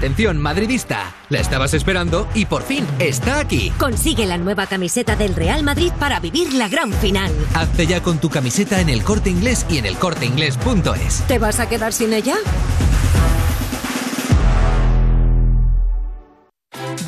Atención 0.00 0.38
madridista, 0.38 1.12
la 1.28 1.40
estabas 1.40 1.74
esperando 1.74 2.26
y 2.34 2.46
por 2.46 2.62
fin 2.62 2.86
está 2.98 3.38
aquí. 3.38 3.70
Consigue 3.78 4.24
la 4.24 4.38
nueva 4.38 4.66
camiseta 4.66 5.14
del 5.14 5.34
Real 5.34 5.62
Madrid 5.62 5.92
para 6.00 6.20
vivir 6.20 6.54
la 6.54 6.70
gran 6.70 6.90
final. 6.90 7.30
Hazte 7.52 7.86
ya 7.86 8.02
con 8.02 8.16
tu 8.16 8.30
camiseta 8.30 8.80
en 8.80 8.88
el 8.88 9.04
corte 9.04 9.28
inglés 9.28 9.66
y 9.68 9.76
en 9.76 9.84
el 9.84 9.98
corteinglés.es. 9.98 11.26
¿Te 11.28 11.38
vas 11.38 11.60
a 11.60 11.68
quedar 11.68 11.92
sin 11.92 12.14
ella? 12.14 12.36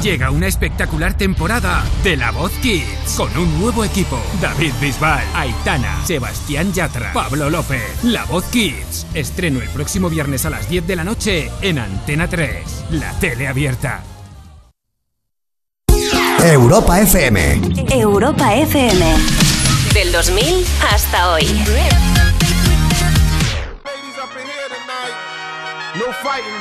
Llega 0.00 0.30
una 0.30 0.46
espectacular 0.46 1.16
temporada 1.16 1.82
de 2.04 2.16
La 2.16 2.30
Voz 2.30 2.52
Kids 2.62 3.14
con 3.16 3.36
un 3.36 3.60
nuevo 3.60 3.82
equipo. 3.82 4.16
David 4.40 4.72
Bisbal, 4.80 5.24
Aitana, 5.34 6.06
Sebastián 6.06 6.72
Yatra, 6.72 7.12
Pablo 7.12 7.50
López. 7.50 8.04
La 8.04 8.24
Voz 8.26 8.44
Kids. 8.44 9.06
Estreno 9.14 9.60
el 9.60 9.68
próximo 9.70 10.08
viernes 10.08 10.46
a 10.46 10.50
las 10.50 10.68
10 10.68 10.86
de 10.86 10.94
la 10.94 11.02
noche 11.02 11.50
en 11.62 11.80
Antena 11.80 12.28
3, 12.28 12.84
la 12.90 13.12
tele 13.18 13.48
abierta. 13.48 14.04
Europa 16.44 17.00
FM. 17.00 17.60
Europa 17.90 18.54
FM. 18.54 19.16
Del 19.92 20.12
2000 20.12 20.64
hasta 20.92 21.32
hoy. 21.32 21.44
No 25.96 26.12
fighting. 26.22 26.52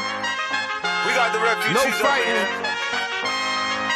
We 1.06 1.14
got 1.14 1.32
the 1.34 1.40
refugees 1.40 1.74
no 1.74 1.82
fighting. 2.02 2.65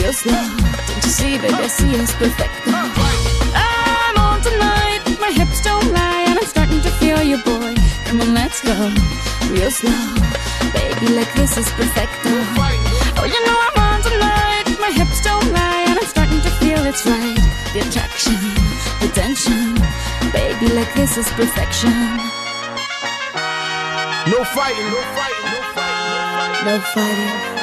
Real 0.00 0.12
slow. 0.12 0.32
Don't 0.32 1.04
you 1.04 1.12
see, 1.12 1.38
baby, 1.38 1.54
I 1.54 1.66
see 1.66 1.92
it's 1.94 2.14
perfect. 2.14 2.54
I'm 2.66 4.16
on 4.16 4.40
tonight, 4.40 5.02
my 5.20 5.30
hips 5.30 5.60
don't 5.62 5.92
lie, 5.92 6.24
and 6.28 6.38
I'm 6.38 6.46
starting 6.46 6.80
to 6.80 6.90
feel 7.00 7.22
you, 7.22 7.38
boy. 7.44 7.74
Come 8.06 8.20
on, 8.20 8.34
let's 8.34 8.60
go 8.62 8.74
real 9.52 9.70
slow. 9.70 10.02
Baby, 10.72 11.08
like 11.18 11.32
this 11.34 11.56
is 11.56 11.68
perfect. 11.76 12.12
Oh, 12.24 13.26
you 13.34 13.40
know 13.46 13.58
I'm 13.66 13.76
on 13.88 14.00
tonight, 14.02 14.66
my 14.80 14.90
hips 14.90 15.20
don't 15.22 15.52
lie, 15.52 15.84
and 15.88 15.98
I'm 15.98 16.08
starting 16.08 16.40
to 16.40 16.50
feel 16.60 16.80
it's 16.86 17.04
right. 17.06 17.40
The 17.72 17.80
attraction, 17.84 18.40
the 19.00 19.08
tension. 19.12 19.74
Baby, 20.32 20.72
like 20.74 20.92
this 20.94 21.16
is 21.18 21.28
perfection. 21.30 21.92
No 24.32 24.44
fighting, 24.56 24.88
no 24.94 25.00
fighting, 25.16 25.48
no 25.52 25.60
fighting. 25.74 26.66
No 26.66 26.80
fighting. 26.94 27.59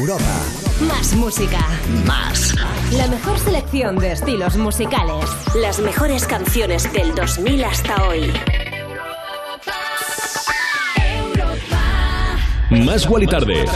Europa. 0.00 0.24
Más 0.88 1.14
música. 1.14 1.58
Más. 2.06 2.54
La 2.92 3.06
mejor 3.08 3.38
selección 3.38 3.98
de 3.98 4.12
estilos 4.12 4.56
musicales. 4.56 5.26
Las 5.54 5.78
mejores 5.78 6.26
canciones 6.26 6.90
del 6.94 7.14
2000 7.14 7.64
hasta 7.64 8.08
hoy. 8.08 8.32
Más 12.70 13.06
Wally 13.06 13.26
Tarde. 13.26 13.66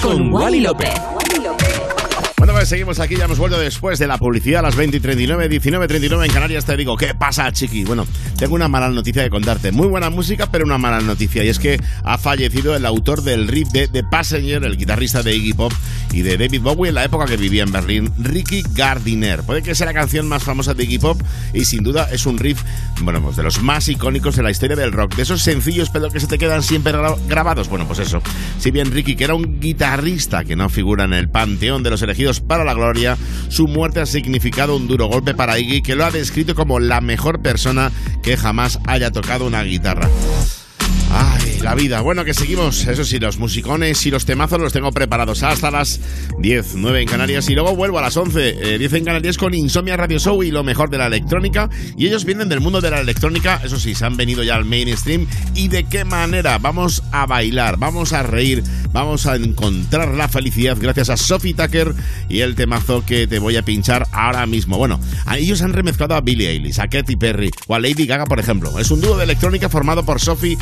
Con 0.00 0.32
Wally 0.32 0.60
López. 0.60 0.94
Bueno, 2.46 2.60
pues 2.60 2.68
seguimos 2.68 3.00
aquí, 3.00 3.16
ya 3.16 3.24
hemos 3.24 3.38
vuelto 3.38 3.58
después 3.58 3.98
de 3.98 4.06
la 4.06 4.18
publicidad 4.18 4.60
a 4.60 4.62
las 4.62 4.76
20 4.76 4.98
y 4.98 5.00
39, 5.00 5.48
19 5.48 5.88
39 5.88 6.26
en 6.26 6.32
Canarias. 6.32 6.64
Te 6.64 6.76
digo, 6.76 6.96
¿qué 6.96 7.12
pasa, 7.12 7.50
chiqui? 7.50 7.82
Bueno, 7.82 8.06
tengo 8.38 8.54
una 8.54 8.68
mala 8.68 8.88
noticia 8.88 9.24
que 9.24 9.30
contarte. 9.30 9.72
Muy 9.72 9.88
buena 9.88 10.10
música, 10.10 10.48
pero 10.48 10.64
una 10.64 10.78
mala 10.78 11.00
noticia. 11.00 11.42
Y 11.42 11.48
es 11.48 11.58
que 11.58 11.80
ha 12.04 12.18
fallecido 12.18 12.76
el 12.76 12.86
autor 12.86 13.22
del 13.24 13.48
riff 13.48 13.70
de 13.70 13.88
The 13.88 14.04
Passenger, 14.04 14.62
el 14.62 14.76
guitarrista 14.76 15.24
de 15.24 15.34
Iggy 15.34 15.54
Pop 15.54 15.72
y 16.12 16.22
de 16.22 16.38
David 16.38 16.60
Bowie 16.60 16.90
en 16.90 16.94
la 16.94 17.04
época 17.04 17.24
que 17.26 17.36
vivía 17.36 17.64
en 17.64 17.72
Berlín, 17.72 18.12
Ricky 18.16 18.62
Gardiner. 18.74 19.42
Puede 19.42 19.62
que 19.62 19.74
sea 19.74 19.86
la 19.86 19.94
canción 19.94 20.28
más 20.28 20.44
famosa 20.44 20.72
de 20.72 20.84
Iggy 20.84 21.00
Pop 21.00 21.20
y 21.52 21.64
sin 21.64 21.82
duda 21.82 22.08
es 22.12 22.26
un 22.26 22.38
riff, 22.38 22.62
bueno, 23.00 23.20
pues 23.22 23.34
de 23.34 23.42
los 23.42 23.60
más 23.60 23.88
icónicos 23.88 24.36
de 24.36 24.44
la 24.44 24.52
historia 24.52 24.76
del 24.76 24.92
rock. 24.92 25.16
De 25.16 25.22
esos 25.22 25.42
sencillos, 25.42 25.90
pero 25.90 26.10
que 26.10 26.20
se 26.20 26.28
te 26.28 26.38
quedan 26.38 26.62
siempre 26.62 26.92
gra- 26.92 27.18
grabados. 27.26 27.68
Bueno, 27.68 27.88
pues 27.88 27.98
eso. 27.98 28.22
Si 28.60 28.70
bien 28.70 28.92
Ricky, 28.92 29.16
que 29.16 29.24
era 29.24 29.34
un 29.34 29.58
guitarrista 29.58 30.44
que 30.44 30.54
no 30.54 30.68
figura 30.68 31.02
en 31.06 31.12
el 31.12 31.28
panteón 31.28 31.82
de 31.82 31.90
los 31.90 32.02
elegidos 32.02 32.35
para 32.40 32.64
la 32.64 32.74
gloria, 32.74 33.16
su 33.48 33.66
muerte 33.66 34.00
ha 34.00 34.06
significado 34.06 34.76
un 34.76 34.88
duro 34.88 35.06
golpe 35.06 35.34
para 35.34 35.58
Iggy, 35.58 35.82
que 35.82 35.96
lo 35.96 36.04
ha 36.04 36.10
descrito 36.10 36.54
como 36.54 36.78
la 36.78 37.00
mejor 37.00 37.40
persona 37.42 37.92
que 38.22 38.36
jamás 38.36 38.78
haya 38.86 39.10
tocado 39.10 39.46
una 39.46 39.62
guitarra. 39.62 40.08
Ay, 41.10 41.58
la 41.62 41.74
vida. 41.74 42.00
Bueno, 42.00 42.24
que 42.24 42.34
seguimos. 42.34 42.86
Eso 42.86 43.04
sí, 43.04 43.18
los 43.18 43.38
musicones 43.38 44.04
y 44.06 44.10
los 44.10 44.24
temazos 44.24 44.60
los 44.60 44.72
tengo 44.72 44.90
preparados 44.92 45.42
hasta 45.42 45.70
las 45.70 46.00
10, 46.38 46.74
9 46.76 47.02
en 47.02 47.08
Canarias. 47.08 47.48
Y 47.48 47.54
luego 47.54 47.74
vuelvo 47.76 47.98
a 47.98 48.02
las 48.02 48.16
11, 48.16 48.74
eh, 48.74 48.78
10 48.78 48.92
en 48.94 49.04
Canarias 49.04 49.38
con 49.38 49.54
Insomnia 49.54 49.96
Radio 49.96 50.18
Show 50.18 50.42
y 50.42 50.50
lo 50.50 50.64
mejor 50.64 50.90
de 50.90 50.98
la 50.98 51.06
electrónica. 51.06 51.70
Y 51.96 52.06
ellos 52.06 52.24
vienen 52.24 52.48
del 52.48 52.60
mundo 52.60 52.80
de 52.80 52.90
la 52.90 53.00
electrónica. 53.00 53.60
Eso 53.64 53.78
sí, 53.78 53.94
se 53.94 54.04
han 54.04 54.16
venido 54.16 54.42
ya 54.42 54.56
al 54.56 54.64
mainstream. 54.64 55.26
¿Y 55.54 55.68
de 55.68 55.84
qué 55.84 56.04
manera? 56.04 56.58
Vamos 56.58 57.02
a 57.12 57.26
bailar, 57.26 57.78
vamos 57.78 58.12
a 58.12 58.22
reír, 58.22 58.62
vamos 58.92 59.26
a 59.26 59.36
encontrar 59.36 60.14
la 60.14 60.28
felicidad 60.28 60.76
gracias 60.80 61.10
a 61.10 61.16
Sophie 61.16 61.54
Tucker 61.54 61.94
y 62.28 62.40
el 62.40 62.54
temazo 62.54 63.04
que 63.04 63.26
te 63.26 63.38
voy 63.38 63.56
a 63.56 63.62
pinchar 63.62 64.06
ahora 64.12 64.46
mismo. 64.46 64.76
Bueno, 64.76 65.00
a 65.24 65.38
ellos 65.38 65.62
han 65.62 65.72
remezclado 65.72 66.14
a 66.14 66.20
Billie 66.20 66.50
Eilish, 66.50 66.80
a 66.80 66.88
Katy 66.88 67.16
Perry 67.16 67.50
o 67.66 67.74
a 67.74 67.80
Lady 67.80 68.06
Gaga, 68.06 68.26
por 68.26 68.40
ejemplo. 68.40 68.78
Es 68.78 68.90
un 68.90 69.00
dúo 69.00 69.16
de 69.16 69.24
electrónica 69.24 69.68
formado 69.68 70.04
por 70.04 70.20
Sophie 70.20 70.58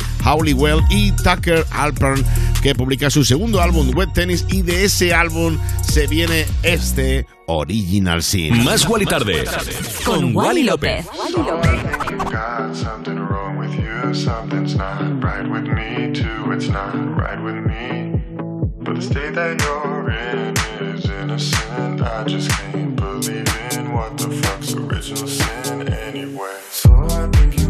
Y 0.89 1.11
Tucker 1.23 1.65
Alpern, 1.71 2.23
que 2.61 2.75
publica 2.75 3.09
su 3.09 3.23
segundo 3.23 3.61
álbum 3.61 3.91
Wet 3.95 4.13
Tennis 4.13 4.45
y 4.49 4.61
de 4.61 4.85
ese 4.85 5.13
álbum 5.13 5.57
se 5.81 6.07
viene 6.07 6.45
este 6.63 7.25
Original 7.47 8.21
Sin. 8.21 8.63
Más 8.63 8.87
Wally 8.87 9.05
Tarde. 9.05 9.45
Con 10.03 10.35
Wally 10.35 10.63
López. 10.63 11.05
got 12.31 12.75
something 12.75 13.17
wrong 13.17 13.57
with 13.57 13.73
you. 13.75 14.13
Something's 14.13 14.75
not 14.75 15.23
right 15.23 15.47
with 15.49 15.67
me, 15.67 16.11
too. 16.13 16.51
It's 16.51 16.67
not 16.67 16.93
right 17.17 17.41
with 17.41 17.55
me. 17.55 18.21
But 18.83 18.95
the 18.95 19.01
state 19.01 19.33
that 19.35 19.61
you're 19.61 20.09
in 20.11 20.53
is 20.87 21.05
innocent. 21.09 22.01
I 22.01 22.23
just 22.25 22.49
can't 22.51 22.95
believe 22.95 23.47
in 23.71 23.93
what 23.93 24.17
the 24.17 24.29
fuck's 24.29 24.73
original 24.73 25.27
sin 25.27 25.87
anyway. 25.93 26.57
So 26.69 26.91
I 26.93 27.27
think 27.29 27.64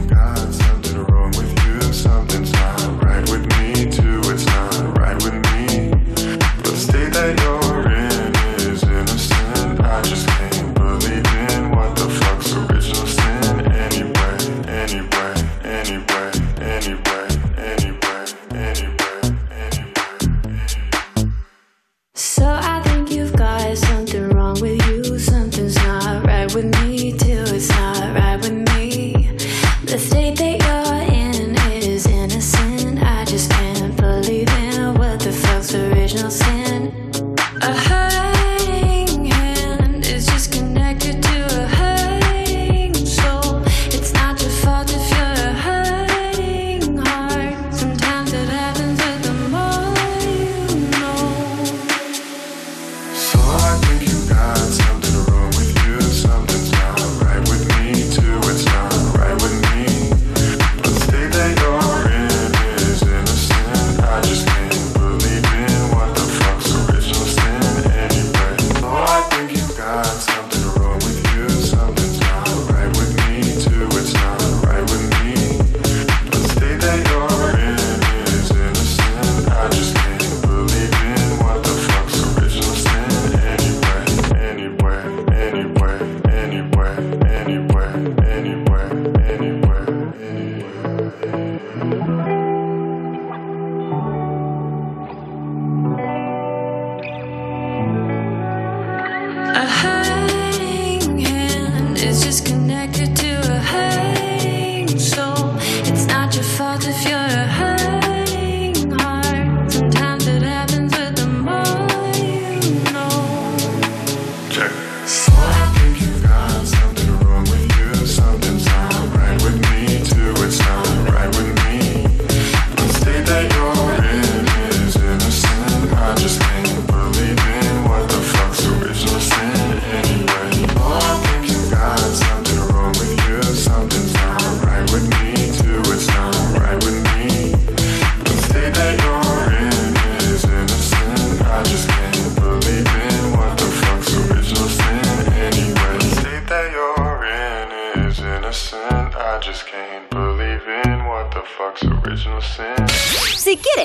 A 99.56 99.66
hurting 99.66 100.25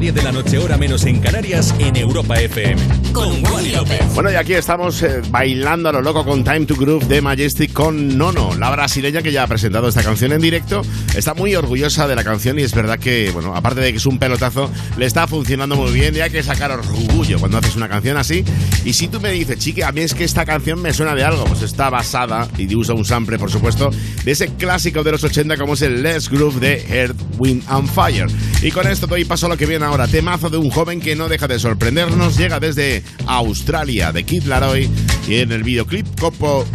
10 0.00 0.14
de 0.14 0.22
la 0.22 0.32
noche, 0.32 0.56
hora 0.56 0.78
menos 0.78 1.04
en 1.04 1.20
Canarias, 1.20 1.74
en 1.78 1.94
Europa 1.94 2.40
FM. 2.40 2.80
Con 3.12 3.44
Wally 3.44 3.72
López. 3.72 4.00
Bueno, 4.14 4.32
y 4.32 4.34
aquí 4.34 4.54
estamos 4.54 5.02
eh, 5.02 5.20
bailando 5.28 5.90
a 5.90 5.92
lo 5.92 6.00
loco 6.00 6.24
con 6.24 6.42
Time 6.42 6.64
to 6.64 6.74
Groove 6.74 7.06
de 7.06 7.20
Majestic 7.20 7.74
con 7.74 8.16
Nono, 8.16 8.54
la 8.58 8.70
brasileña 8.70 9.20
que 9.20 9.30
ya 9.30 9.42
ha 9.42 9.46
presentado 9.46 9.88
esta 9.88 10.02
canción 10.02 10.32
en 10.32 10.40
directo. 10.40 10.80
Está 11.14 11.34
muy 11.34 11.54
orgullosa 11.54 12.08
de 12.08 12.16
la 12.16 12.24
canción 12.24 12.58
y 12.58 12.62
es 12.62 12.74
verdad 12.74 12.98
que, 12.98 13.30
bueno, 13.30 13.54
aparte 13.54 13.82
de 13.82 13.90
que 13.90 13.98
es 13.98 14.06
un 14.06 14.18
pelotazo, 14.18 14.70
le 14.96 15.04
está 15.04 15.26
funcionando 15.26 15.76
muy 15.76 15.92
bien 15.92 16.16
y 16.16 16.20
hay 16.20 16.30
que 16.30 16.42
sacar 16.42 16.70
orgullo 16.70 17.38
cuando 17.38 17.58
haces 17.58 17.76
una 17.76 17.90
canción 17.90 18.16
así. 18.16 18.42
Y 18.86 18.94
si 18.94 19.08
tú 19.08 19.20
me 19.20 19.30
dices, 19.32 19.58
chique, 19.58 19.84
a 19.84 19.92
mí 19.92 20.00
es 20.00 20.14
que 20.14 20.24
esta 20.24 20.46
canción 20.46 20.80
me 20.80 20.94
suena 20.94 21.14
de 21.14 21.24
algo, 21.24 21.44
pues 21.44 21.60
está 21.60 21.90
basada 21.90 22.48
y 22.56 22.74
usa 22.74 22.94
un 22.94 23.04
sample, 23.04 23.38
por 23.38 23.50
supuesto, 23.50 23.90
de 24.24 24.32
ese 24.32 24.48
clásico 24.54 25.04
de 25.04 25.12
los 25.12 25.24
80 25.24 25.58
como 25.58 25.74
es 25.74 25.82
el 25.82 26.02
Let's 26.02 26.30
Groove 26.30 26.58
de 26.58 26.86
Earth, 26.88 27.20
Wind 27.38 27.64
and 27.68 27.90
Fire. 27.90 28.28
Y 28.62 28.70
con 28.70 28.86
esto 28.86 29.06
doy 29.06 29.26
paso 29.26 29.44
a 29.44 29.50
lo 29.50 29.58
que 29.58 29.66
viene 29.66 29.89
ahora. 29.90 30.06
Temazo 30.06 30.50
de 30.50 30.56
un 30.56 30.70
joven 30.70 31.00
que 31.00 31.16
no 31.16 31.28
deja 31.28 31.48
de 31.48 31.58
sorprendernos. 31.58 32.36
Llega 32.36 32.60
desde 32.60 33.02
Australia, 33.26 34.12
de 34.12 34.24
Kid 34.24 34.44
Laroi. 34.44 34.88
Y 35.28 35.36
en 35.36 35.52
el 35.52 35.62
videoclip 35.62 36.06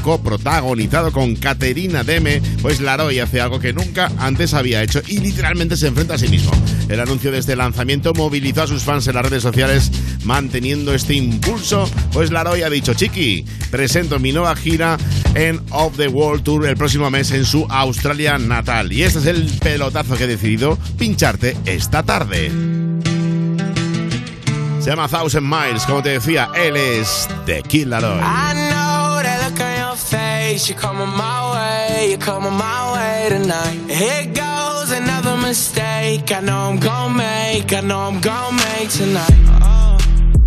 coprotagonizado 0.01 1.11
con 1.11 1.35
Caterina 1.35 2.03
Deme, 2.03 2.41
pues 2.61 2.79
Laroi 2.79 3.19
hace 3.19 3.41
algo 3.41 3.59
que 3.59 3.73
nunca 3.73 4.11
antes 4.17 4.53
había 4.53 4.83
hecho 4.83 5.01
y 5.07 5.19
literalmente 5.19 5.75
se 5.75 5.87
enfrenta 5.87 6.15
a 6.15 6.17
sí 6.17 6.27
mismo. 6.27 6.51
El 6.87 6.99
anuncio 6.99 7.31
de 7.31 7.39
este 7.39 7.55
lanzamiento 7.55 8.13
movilizó 8.13 8.63
a 8.63 8.67
sus 8.67 8.83
fans 8.83 9.07
en 9.07 9.15
las 9.15 9.25
redes 9.25 9.43
sociales 9.43 9.91
manteniendo 10.23 10.93
este 10.93 11.15
impulso. 11.15 11.89
Pues 12.13 12.31
Laroi 12.31 12.63
ha 12.63 12.69
dicho, 12.69 12.93
Chiqui, 12.93 13.45
presento 13.71 14.19
mi 14.19 14.31
nueva 14.31 14.55
gira 14.55 14.97
en 15.33 15.61
Of 15.71 15.97
the 15.97 16.07
World 16.07 16.43
Tour 16.43 16.65
el 16.67 16.77
próximo 16.77 17.09
mes 17.09 17.31
en 17.31 17.45
su 17.45 17.65
Australia 17.69 18.37
natal. 18.37 18.91
Y 18.91 19.03
este 19.03 19.19
es 19.19 19.25
el 19.25 19.45
pelotazo 19.59 20.15
que 20.15 20.25
he 20.25 20.27
decidido 20.27 20.77
pincharte 20.97 21.57
esta 21.65 22.03
tarde. 22.03 22.84
Se 24.85 24.91
llama 24.91 25.07
Thousand 25.07 25.49
Miles, 25.49 25.83
como 25.87 26.03
te 26.03 26.09
decía, 26.09 26.47
él 26.53 26.77
es 26.77 27.27
The 27.47 27.63
Kid. 27.63 27.87
I 27.87 27.89
know 27.89 29.19
that 29.23 29.49
look 29.49 29.59
on 29.59 29.79
your 29.79 29.97
face. 29.97 30.69
You're 30.69 30.79
coming 30.79 31.07
my 31.07 31.53
way, 31.53 32.09
you're 32.11 32.19
coming 32.19 32.53
my 32.53 32.93
way 32.93 33.29
tonight. 33.29 33.89
Here 33.89 34.27
goes 34.27 34.91
another 34.91 35.37
mistake. 35.37 36.31
I 36.31 36.39
know 36.41 36.69
I'm 36.69 36.79
gonna 36.79 37.15
make, 37.15 37.73
I 37.73 37.81
know 37.81 37.97
I'm 37.97 38.21
gonna 38.21 38.57
make 38.57 38.89
tonight. 38.91 39.33
Oh, 39.63 39.97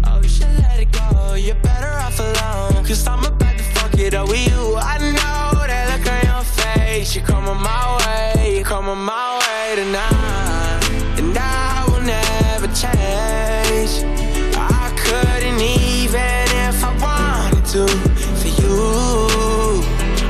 oh, 0.07 0.20
you 0.22 0.28
should 0.28 0.57
let 0.59 0.78
it 0.78 0.93
go. 0.93 1.34
You're 1.34 1.57
better 1.57 1.99
off 1.99 2.20
alone. 2.20 2.86
Cause 2.86 3.09
I'm 3.09 3.24
about 3.24 3.59
to 3.59 3.64
fuck 3.74 3.99
it 3.99 4.14
up 4.14 4.28
with 4.28 4.47
you. 4.47 4.76
I 4.76 4.99
know 4.99 5.66
that 5.66 5.99
look 5.99 6.07
on 6.12 6.22
your 6.30 6.45
face. 6.45 7.16
You're 7.16 7.26
coming 7.26 7.61
my 7.61 7.99
way, 8.07 8.55
you're 8.55 8.64
coming 8.64 9.05
my 9.05 9.41
way 9.41 9.74
tonight. 9.74 11.18
And 11.18 11.36
I 11.36 11.84
will 11.89 12.03
never 12.03 12.68
change. 12.68 13.38
To 17.72 17.86
for 17.86 18.48
you. 18.62 18.76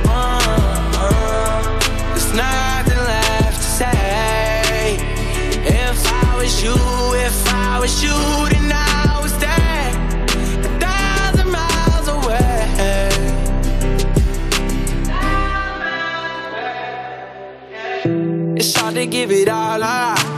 Uh, 0.08 0.40
uh, 0.94 1.62
there's 2.10 2.32
nothing 2.34 2.98
left 2.98 3.56
to 3.56 3.62
say. 3.62 4.96
If 5.64 6.00
I 6.24 6.36
was 6.36 6.62
you, 6.64 6.74
if 7.14 7.54
I 7.54 7.78
was 7.78 8.02
you, 8.02 8.10
then 8.50 8.72
I 8.74 9.20
was 9.22 9.38
there, 9.38 9.94
a 10.66 10.80
thousand 10.80 11.50
miles 11.52 12.08
away. 12.08 12.56
It's 18.58 18.74
hard 18.74 18.94
to 18.96 19.06
give 19.06 19.30
it 19.30 19.48
all 19.48 19.82
up. 19.84 20.37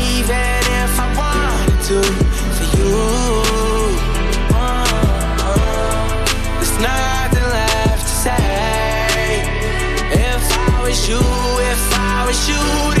if 11.09 11.93
I 11.97 12.25
was 12.27 12.47
you. 12.47 13.00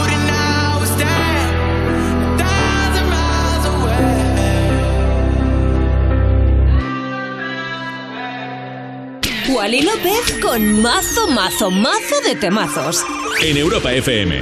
Wally 9.53 9.81
López 9.81 10.39
con 10.41 10.81
mazo, 10.81 11.27
mazo, 11.27 11.69
mazo 11.71 12.21
de 12.23 12.35
temazos. 12.35 13.03
En 13.41 13.57
Europa 13.57 13.91
FM. 13.91 14.41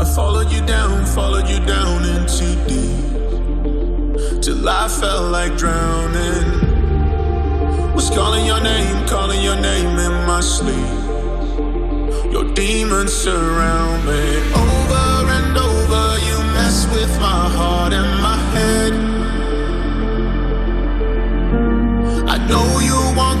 I 0.00 0.04
followed 0.14 0.50
you 0.50 0.60
down, 0.66 1.06
followed 1.06 1.48
you 1.48 1.60
down 1.60 2.04
into 2.04 2.46
deep. 2.66 4.42
Till 4.42 4.68
I 4.68 4.88
felt 4.88 5.30
like 5.30 5.56
drowning. 5.56 6.66
Was 7.94 8.10
calling 8.10 8.44
your 8.46 8.60
name, 8.60 9.06
calling 9.06 9.42
your 9.42 9.56
name 9.56 9.98
in 9.98 10.26
my 10.26 10.40
sleep. 10.40 10.88
Your 12.32 12.44
demons 12.54 13.12
surround 13.12 14.04
me. 14.04 14.38
Over 14.54 15.07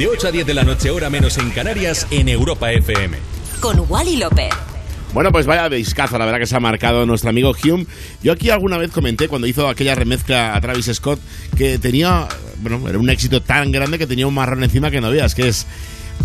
De 0.00 0.08
8 0.08 0.28
a 0.28 0.30
10 0.30 0.46
de 0.46 0.54
la 0.54 0.64
noche, 0.64 0.90
hora 0.90 1.10
menos 1.10 1.36
en 1.36 1.50
Canarias, 1.50 2.06
en 2.10 2.30
Europa 2.30 2.72
FM. 2.72 3.18
Con 3.60 3.84
Wally 3.86 4.16
López. 4.16 4.48
Bueno, 5.12 5.30
pues 5.30 5.44
vaya 5.44 5.68
discazo, 5.68 6.16
la 6.16 6.24
verdad 6.24 6.38
que 6.40 6.46
se 6.46 6.56
ha 6.56 6.58
marcado 6.58 7.04
nuestro 7.04 7.28
amigo 7.28 7.52
Hume. 7.62 7.84
Yo 8.22 8.32
aquí 8.32 8.48
alguna 8.48 8.78
vez 8.78 8.92
comenté 8.92 9.28
cuando 9.28 9.46
hizo 9.46 9.68
aquella 9.68 9.94
remezcla 9.94 10.56
a 10.56 10.60
Travis 10.62 10.90
Scott 10.90 11.20
que 11.54 11.78
tenía, 11.78 12.28
bueno, 12.62 12.88
era 12.88 12.98
un 12.98 13.10
éxito 13.10 13.42
tan 13.42 13.72
grande 13.72 13.98
que 13.98 14.06
tenía 14.06 14.26
un 14.26 14.32
marrón 14.32 14.64
encima 14.64 14.90
que 14.90 15.02
no 15.02 15.10
veas, 15.10 15.34
que 15.34 15.48
es 15.48 15.66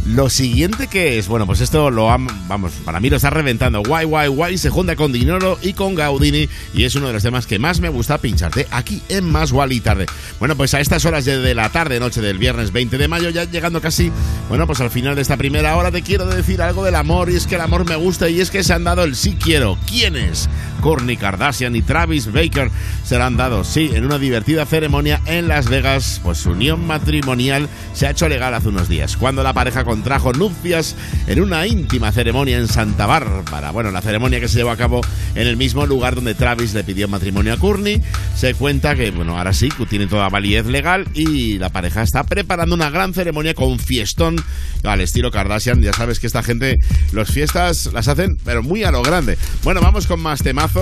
lo 0.05 0.29
siguiente 0.29 0.87
que 0.87 1.17
es, 1.17 1.27
bueno, 1.27 1.45
pues 1.45 1.61
esto 1.61 1.89
lo 1.89 2.05
vamos, 2.05 2.73
para 2.83 2.99
mí 2.99 3.09
lo 3.09 3.15
está 3.15 3.29
reventando. 3.29 3.81
Guay, 3.81 4.05
guay, 4.05 4.27
guay, 4.27 4.57
se 4.57 4.69
junta 4.69 4.95
con 4.95 5.11
Dinoro 5.11 5.57
y 5.61 5.73
con 5.73 5.95
Gaudini 5.95 6.47
y 6.73 6.83
es 6.83 6.95
uno 6.95 7.07
de 7.07 7.13
los 7.13 7.23
temas 7.23 7.47
que 7.47 7.59
más 7.59 7.79
me 7.79 7.89
gusta 7.89 8.17
pincharte 8.19 8.67
aquí 8.71 9.01
en 9.09 9.29
Más 9.31 9.53
y 9.69 9.79
Tarde. 9.79 10.05
Bueno, 10.39 10.55
pues 10.55 10.73
a 10.73 10.79
estas 10.79 11.05
horas 11.05 11.25
de 11.25 11.55
la 11.55 11.69
tarde, 11.69 11.99
noche 11.99 12.21
del 12.21 12.37
viernes 12.37 12.71
20 12.71 12.97
de 12.97 13.07
mayo, 13.07 13.29
ya 13.29 13.45
llegando 13.45 13.81
casi, 13.81 14.11
bueno, 14.49 14.67
pues 14.67 14.79
al 14.81 14.91
final 14.91 15.15
de 15.15 15.21
esta 15.21 15.37
primera 15.37 15.75
hora 15.75 15.91
te 15.91 16.01
quiero 16.01 16.25
decir 16.25 16.61
algo 16.61 16.83
del 16.83 16.95
amor 16.95 17.29
y 17.29 17.35
es 17.35 17.47
que 17.47 17.55
el 17.55 17.61
amor 17.61 17.87
me 17.87 17.95
gusta 17.95 18.29
y 18.29 18.41
es 18.41 18.51
que 18.51 18.63
se 18.63 18.73
han 18.73 18.83
dado 18.83 19.03
el 19.03 19.15
sí 19.15 19.37
quiero. 19.41 19.77
¿Quiénes? 19.87 20.49
Kourtney 20.85 21.17
Kardashian 21.17 21.75
y 21.75 21.81
Travis 21.81 22.31
Baker 22.31 22.69
se 23.03 23.17
la 23.17 23.25
han 23.25 23.37
dado, 23.37 23.63
sí, 23.63 23.89
en 23.95 24.05
una 24.05 24.19
divertida 24.19 24.67
ceremonia 24.67 25.19
en 25.25 25.47
Las 25.47 25.67
Vegas, 25.67 26.21
pues 26.23 26.37
su 26.37 26.51
unión 26.51 26.85
matrimonial 26.85 27.67
se 27.93 28.05
ha 28.05 28.11
hecho 28.11 28.29
legal 28.29 28.53
hace 28.53 28.67
unos 28.67 28.87
días, 28.87 29.17
cuando 29.17 29.41
la 29.41 29.51
pareja 29.51 29.83
contrajo 29.83 30.31
nupcias 30.33 30.95
en 31.25 31.41
una 31.41 31.65
íntima 31.65 32.11
ceremonia 32.11 32.59
en 32.59 32.67
Santa 32.67 33.07
Bárbara. 33.07 33.71
Bueno, 33.71 33.89
la 33.89 34.01
ceremonia 34.01 34.39
que 34.39 34.47
se 34.47 34.59
llevó 34.59 34.69
a 34.69 34.77
cabo 34.77 35.01
en 35.33 35.47
el 35.47 35.57
mismo 35.57 35.87
lugar 35.87 36.13
donde 36.13 36.35
Travis 36.35 36.75
le 36.75 36.83
pidió 36.83 37.07
matrimonio 37.07 37.53
a 37.53 37.57
Courtney, 37.57 38.03
se 38.35 38.53
cuenta 38.53 38.95
que, 38.95 39.09
bueno, 39.09 39.39
ahora 39.39 39.53
sí, 39.53 39.69
tiene 39.89 40.05
toda 40.05 40.29
validez 40.29 40.67
legal 40.67 41.07
y 41.15 41.57
la 41.57 41.69
pareja 41.69 42.03
está 42.03 42.25
preparando 42.25 42.75
una 42.75 42.91
gran 42.91 43.15
ceremonia 43.15 43.55
con 43.55 43.79
fiestón 43.79 44.35
al 44.83 45.01
estilo 45.01 45.31
Kardashian. 45.31 45.81
Ya 45.81 45.93
sabes 45.93 46.19
que 46.19 46.27
esta 46.27 46.43
gente, 46.43 46.77
las 47.11 47.31
fiestas 47.31 47.89
las 47.91 48.07
hacen, 48.07 48.37
pero 48.45 48.61
muy 48.61 48.83
a 48.83 48.91
lo 48.91 49.01
grande. 49.01 49.35
Bueno, 49.63 49.81
vamos 49.81 50.05
con 50.05 50.19
más 50.19 50.43
temazos. 50.43 50.74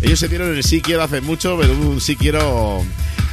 Ellos 0.00 0.18
se 0.18 0.28
dieron 0.28 0.54
el 0.54 0.62
sí 0.62 0.80
quiero 0.80 1.02
hace 1.02 1.20
mucho, 1.20 1.58
pero 1.60 1.74
un 1.74 2.00
sí 2.00 2.16
quiero 2.16 2.82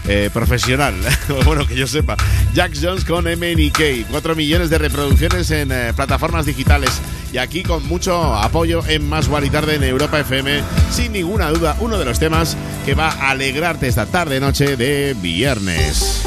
eh, 0.07 0.30
profesional. 0.34 0.93
bueno, 1.45 1.66
que 1.66 1.76
yo 1.76 1.88
sepa. 1.88 2.18
Jax 2.53 2.80
Jones 2.82 3.05
con 3.05 3.26
MNK. 3.26 4.09
4 4.09 4.36
millones 4.36 4.70
de 4.70 4.78
reproducciones 4.78 5.49
en 5.51 5.72
eh, 5.72 5.93
plataformas 5.95 6.45
digitales. 6.45 6.89
Y 7.32 7.38
aquí 7.38 7.64
con 7.64 7.88
mucho 7.88 8.36
apoyo 8.36 8.84
en 8.88 9.07
Más 9.07 9.30
y 9.41 9.49
Tarde 9.49 9.76
en 9.76 9.84
Europa 9.84 10.20
FM. 10.20 10.62
Sin 10.91 11.14
ninguna 11.14 11.49
duda, 11.49 11.78
uno 11.80 11.97
de 11.97 12.03
los 12.03 12.20
temas 12.20 12.57
que 12.86 12.93
va 12.93 13.07
a 13.09 13.30
alegrarte 13.30 13.88
esta 13.88 14.05
tarde-noche 14.05 14.76
de 14.76 15.16
viernes. 15.22 16.24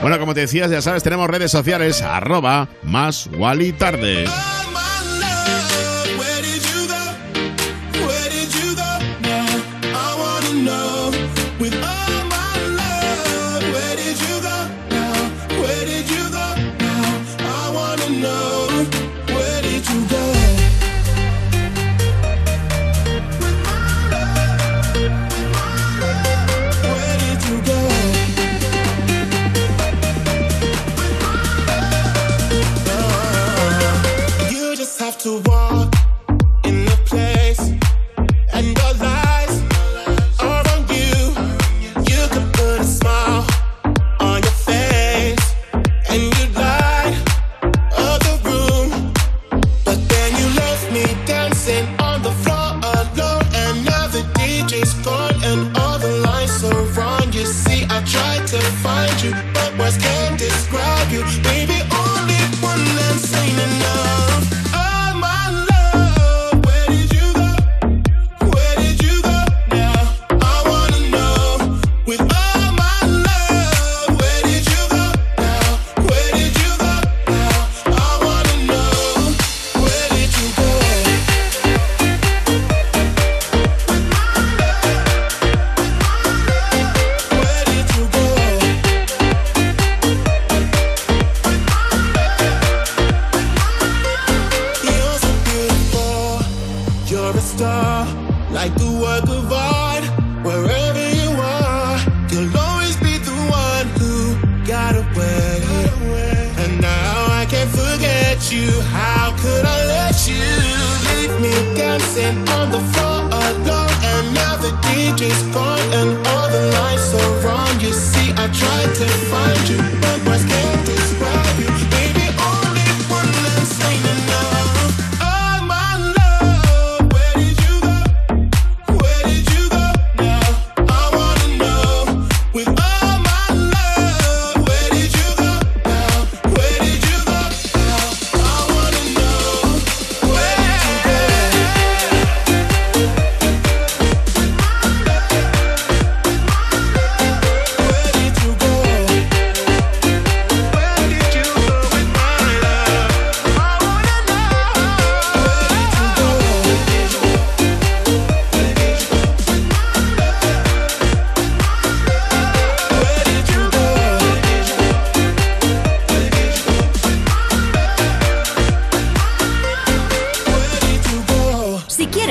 Bueno, 0.00 0.18
como 0.18 0.32
te 0.32 0.40
decías, 0.40 0.70
ya 0.70 0.80
sabes, 0.80 1.02
tenemos 1.02 1.28
redes 1.28 1.50
sociales, 1.50 2.00
arroba 2.00 2.70
más 2.82 3.28
y 3.60 3.72
tarde. 3.72 4.24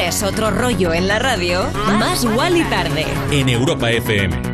quieres 0.10 0.24
otro 0.24 0.50
rollo 0.50 0.92
en 0.92 1.08
la 1.08 1.20
radio, 1.20 1.70
más 2.00 2.26
Wally 2.26 2.64
Tarde. 2.64 3.06
En 3.32 3.48
Europa 3.48 3.92
FM. 3.92 4.49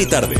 y 0.00 0.06
tarde. 0.06 0.39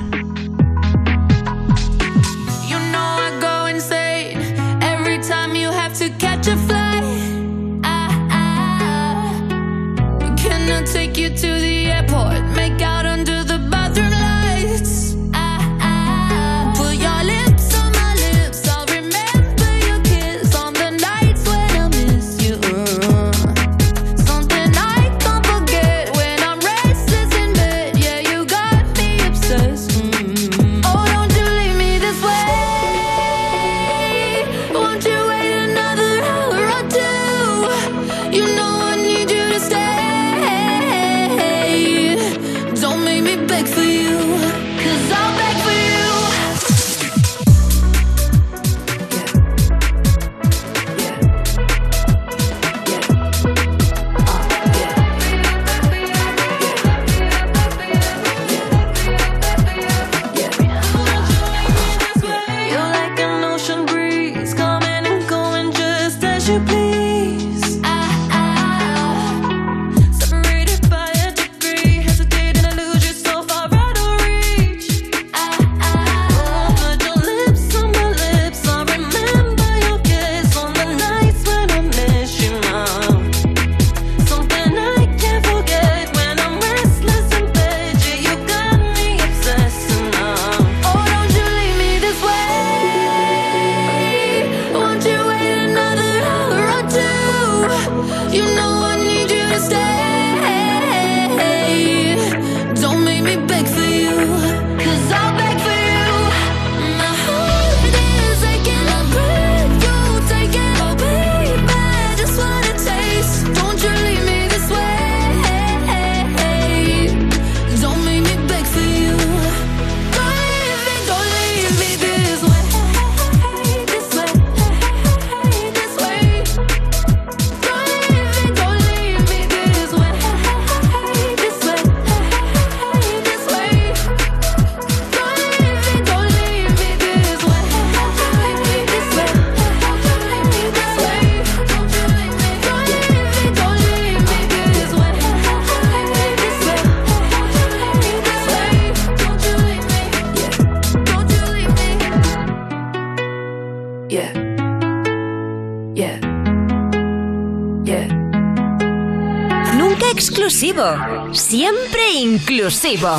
Siempre 161.51 162.13
inclusivo. 162.13 163.09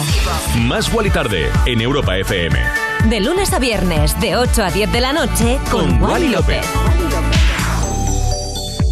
Más 0.62 0.90
Wally 0.94 1.10
Tarde 1.10 1.50
en 1.66 1.82
Europa 1.82 2.16
FM. 2.16 2.58
De 3.10 3.20
lunes 3.20 3.52
a 3.52 3.58
viernes, 3.58 4.18
de 4.22 4.36
8 4.36 4.64
a 4.64 4.70
10 4.70 4.90
de 4.90 5.00
la 5.02 5.12
noche, 5.12 5.58
con, 5.70 5.98
Con 5.98 6.02
Wally 6.02 6.12
Wally 6.12 6.28
López. 6.30 6.66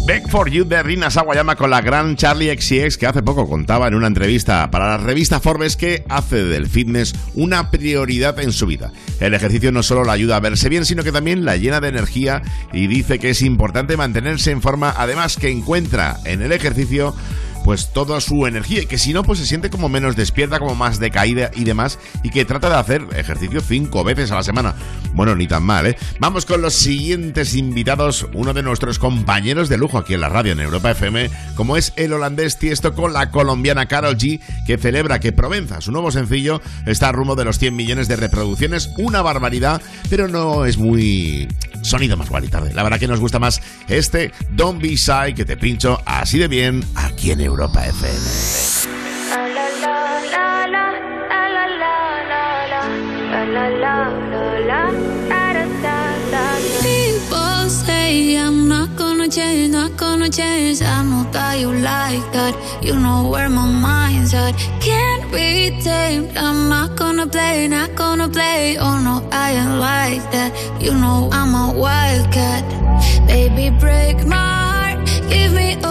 Back 0.05 0.29
for 0.29 0.49
You 0.49 0.65
de 0.65 0.83
Rina 0.83 1.09
Sawayama 1.09 1.55
con 1.55 1.69
la 1.69 1.81
gran 1.81 2.15
Charlie 2.15 2.55
XCX 2.55 2.97
que 2.97 3.07
hace 3.07 3.23
poco 3.23 3.47
contaba 3.47 3.87
en 3.87 3.93
una 3.93 4.07
entrevista 4.07 4.69
para 4.69 4.89
la 4.89 4.97
revista 4.97 5.39
Forbes 5.39 5.77
que 5.77 6.03
hace 6.09 6.43
del 6.43 6.67
fitness 6.67 7.15
una 7.35 7.71
prioridad 7.71 8.39
en 8.39 8.51
su 8.51 8.65
vida. 8.65 8.91
El 9.19 9.33
ejercicio 9.33 9.71
no 9.71 9.83
solo 9.83 10.03
la 10.03 10.13
ayuda 10.13 10.37
a 10.37 10.39
verse 10.39 10.69
bien, 10.69 10.85
sino 10.85 11.03
que 11.03 11.11
también 11.11 11.45
la 11.45 11.55
llena 11.55 11.79
de 11.81 11.89
energía 11.89 12.41
y 12.73 12.87
dice 12.87 13.19
que 13.19 13.29
es 13.29 13.41
importante 13.41 13.95
mantenerse 13.95 14.51
en 14.51 14.61
forma, 14.61 14.93
además 14.97 15.37
que 15.37 15.49
encuentra 15.49 16.17
en 16.25 16.41
el 16.41 16.51
ejercicio 16.51 17.15
pues 17.71 17.87
toda 17.93 18.19
su 18.19 18.47
energía 18.47 18.81
y 18.81 18.85
que 18.85 18.97
si 18.97 19.13
no 19.13 19.23
pues 19.23 19.39
se 19.39 19.45
siente 19.45 19.69
como 19.69 19.87
menos 19.87 20.17
despierta, 20.17 20.59
como 20.59 20.75
más 20.75 20.99
decaída 20.99 21.51
y 21.55 21.63
demás 21.63 21.99
y 22.21 22.29
que 22.29 22.43
trata 22.43 22.67
de 22.67 22.75
hacer 22.75 23.07
ejercicio 23.15 23.61
cinco 23.61 24.03
veces 24.03 24.29
a 24.31 24.35
la 24.35 24.43
semana. 24.43 24.75
Bueno, 25.13 25.37
ni 25.37 25.47
tan 25.47 25.63
mal, 25.63 25.87
¿eh? 25.87 25.97
Vamos 26.19 26.45
con 26.45 26.61
los 26.61 26.73
siguientes 26.73 27.55
invitados, 27.55 28.27
uno 28.33 28.53
de 28.53 28.61
nuestros 28.61 28.99
compañeros 28.99 29.69
de 29.69 29.77
lujo 29.77 29.97
aquí 29.97 30.13
en 30.13 30.19
la 30.19 30.27
radio 30.27 30.51
en 30.51 30.59
Europa 30.59 30.91
FM, 30.91 31.29
como 31.55 31.77
es 31.77 31.93
el 31.95 32.11
holandés 32.11 32.57
Tiesto 32.57 32.93
con 32.93 33.13
la 33.13 33.31
colombiana 33.31 33.85
Carol 33.85 34.17
G, 34.17 34.41
que 34.67 34.77
celebra 34.77 35.21
que 35.21 35.31
Provenza, 35.31 35.79
su 35.79 35.93
nuevo 35.93 36.11
sencillo, 36.11 36.61
está 36.85 37.07
a 37.07 37.11
rumbo 37.13 37.37
de 37.37 37.45
los 37.45 37.57
100 37.57 37.73
millones 37.73 38.09
de 38.09 38.17
reproducciones, 38.17 38.91
una 38.97 39.21
barbaridad, 39.21 39.81
pero 40.09 40.27
no 40.27 40.65
es 40.65 40.77
muy 40.77 41.47
sonido 41.83 42.17
más 42.17 42.29
guay 42.29 42.47
tarde. 42.47 42.73
La 42.73 42.83
verdad 42.83 42.99
que 42.99 43.07
nos 43.07 43.21
gusta 43.21 43.39
más 43.39 43.61
este 43.87 44.33
Don't 44.51 44.81
Be 44.81 44.95
Shy 44.97 45.33
que 45.35 45.45
te 45.45 45.55
pincho 45.55 46.01
así 46.05 46.37
de 46.37 46.49
bien 46.49 46.83
aquí 47.21 47.31
en 47.31 47.41
Europa 47.41 47.85
FM. 47.85 48.17
People 56.81 57.69
say 57.69 58.37
I'm 58.37 58.67
not 58.67 58.89
gonna 58.97 59.29
change, 59.29 59.71
not 59.71 59.95
gonna 59.97 60.29
change. 60.31 60.81
I 60.81 61.03
know 61.03 61.29
that 61.31 61.59
you 61.59 61.71
like 61.71 62.25
that. 62.33 62.55
You 62.81 62.95
know 62.95 63.29
where 63.29 63.49
my 63.49 63.67
mind's 63.67 64.33
at. 64.33 64.55
Can't 64.79 65.31
be 65.31 65.79
tamed. 65.83 66.35
I'm 66.35 66.69
not 66.69 66.97
gonna 66.97 67.27
play, 67.27 67.67
not 67.67 67.93
gonna 67.93 68.29
play. 68.29 68.77
Oh 68.79 68.97
no, 68.99 69.21
I 69.31 69.51
ain't 69.51 69.77
like 69.79 70.23
that. 70.31 70.51
You 70.81 70.93
know 70.93 71.29
I'm 71.31 71.53
a 71.53 71.77
wildcat. 71.77 72.63
Baby, 73.27 73.69
break 73.79 74.25
my 74.25 74.35
heart. 74.35 75.07
Give 75.29 75.53
me 75.53 75.90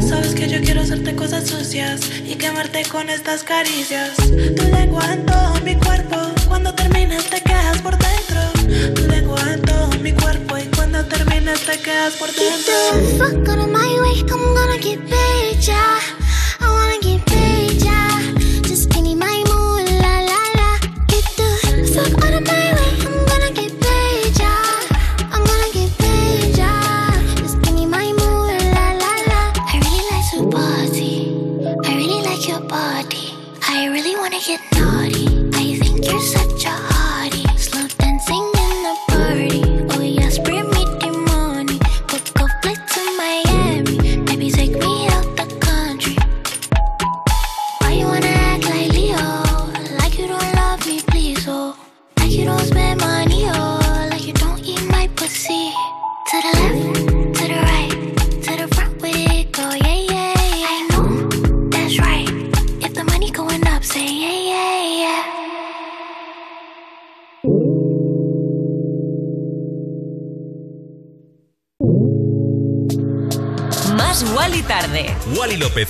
Sabes 0.00 0.34
que 0.34 0.48
yo 0.48 0.60
quiero 0.60 0.80
hacerte 0.82 1.14
cosas 1.14 1.48
sucias 1.48 2.00
y 2.24 2.34
quemarte 2.36 2.84
con 2.84 3.10
estas 3.10 3.42
caricias. 3.42 4.16
Tu 4.16 4.64
lengua 4.72 5.12
en 5.12 5.26
todo 5.26 5.54
mi 5.64 5.76
cuerpo, 5.76 6.16
cuando 6.48 6.74
terminas 6.74 7.24
te 7.24 7.40
quedas 7.40 7.80
por 7.82 7.96
dentro. 7.98 8.40
Tu 8.94 9.02
lengua 9.08 9.40
en 9.52 9.62
todo 9.62 9.88
mi 10.00 10.12
cuerpo 10.12 10.58
y 10.58 10.64
cuando 10.76 11.04
terminas 11.06 11.60
te 11.60 11.78
quedas 11.78 12.14
por 12.14 12.28
dentro. 12.32 12.72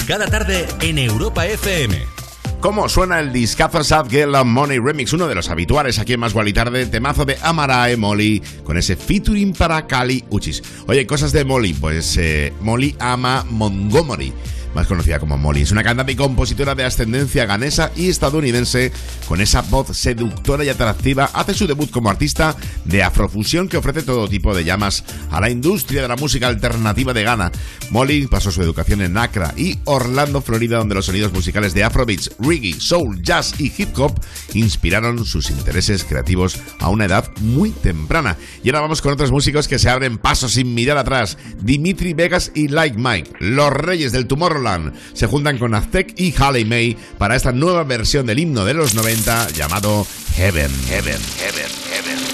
cada 0.07 0.27
tarde 0.27 0.67
en 0.81 0.99
Europa 0.99 1.47
FM. 1.47 2.03
¿Cómo 2.61 2.89
suena 2.89 3.19
el 3.19 3.33
discazo 3.33 3.83
Sad 3.83 4.09
Girl 4.09 4.35
and 4.37 4.51
Money 4.51 4.79
Remix? 4.79 5.13
Uno 5.13 5.27
de 5.27 5.35
los 5.35 5.51
habituales 5.51 5.99
aquí 5.99 6.13
en 6.13 6.21
Más 6.21 6.35
y 6.47 6.53
Tarde, 6.53 6.87
temazo 6.87 7.25
de 7.25 7.37
Amarae 7.43 7.97
Molly, 7.97 8.41
con 8.63 8.77
ese 8.77 8.97
featuring 8.97 9.53
para 9.53 9.87
Cali 9.87 10.25
Uchis. 10.31 10.63
Oye, 10.87 11.07
cosas 11.07 11.33
de 11.33 11.45
Molly, 11.45 11.75
pues 11.75 12.17
eh, 12.19 12.53
Molly 12.61 12.95
ama 13.01 13.45
Montgomery 13.51 14.33
más 14.75 14.87
conocida 14.87 15.19
como 15.19 15.39
Molly. 15.39 15.63
Es 15.63 15.73
una 15.73 15.83
cantante 15.83 16.13
y 16.13 16.17
compositora 16.17 16.75
de 16.75 16.85
ascendencia 16.85 17.47
ganesa 17.47 17.91
y 17.97 18.09
estadounidense, 18.09 18.93
con 19.29 19.41
esa 19.41 19.63
voz 19.63 19.97
seductora 19.97 20.65
y 20.65 20.69
atractiva, 20.69 21.31
hace 21.33 21.55
su 21.55 21.67
debut 21.67 21.91
como 21.91 22.11
artista 22.11 22.57
de 22.85 23.03
afrofusión 23.03 23.69
que 23.69 23.77
ofrece 23.77 24.03
todo 24.03 24.29
tipo 24.29 24.55
de 24.55 24.65
llamas 24.65 25.05
a 25.31 25.41
la 25.41 25.51
industria 25.51 26.03
de 26.03 26.09
la 26.09 26.17
música 26.17 26.49
alternativa 26.49 27.13
de 27.13 27.23
Ghana. 27.23 27.53
Molly 27.91 28.27
pasó 28.27 28.51
su 28.51 28.63
educación 28.63 29.03
en 29.03 29.17
Accra 29.17 29.53
y 29.57 29.79
Orlando, 29.85 30.41
Florida, 30.41 30.79
donde 30.79 30.95
los 30.95 31.07
sonidos 31.07 31.33
musicales 31.33 31.75
de 31.75 31.85
afrobeats, 31.85 32.31
reggae, 32.39 32.81
soul, 32.81 33.23
jazz 33.23 33.55
y 33.59 33.73
hip 33.77 33.99
hop 33.99 34.19
inspiraron 34.55 35.25
sus 35.25 35.51
intereses 35.51 36.05
creativos 36.05 36.59
a 36.79 36.89
una 36.89 37.05
edad 37.05 37.31
muy 37.41 37.71
temprana. 37.71 38.37
Y 38.63 38.69
ahora 38.69 38.81
vamos 38.81 39.03
con 39.03 39.13
otros 39.13 39.31
músicos 39.31 39.69
que 39.69 39.79
se 39.79 39.91
abren 39.91 40.19
paso 40.19 40.49
sin 40.49 40.75
mirar 40.75 40.99
atrás. 40.99 41.37
Dimitri 41.61 42.15
Vegas 42.15 42.53
y 42.55 42.69
Like 42.69 42.97
Mike, 42.99 43.33
los 43.41 43.71
reyes 43.73 44.13
del 44.13 44.27
tumor 44.27 44.62
se 45.13 45.27
juntan 45.27 45.59
con 45.59 45.75
Aztec 45.75 46.15
y 46.17 46.33
Haley 46.37 46.65
May 46.65 46.97
para 47.19 47.37
esta 47.37 47.53
nueva 47.53 47.85
versión 47.85 48.27
del 48.27 48.39
himno 48.39 48.65
de 48.65 48.75
los 48.75 48.95
90 48.95 49.51
llamado 49.51 50.07
Heaven, 50.35 50.71
Heaven, 50.89 51.21
Heaven, 51.39 51.71
Heaven. 51.91 52.33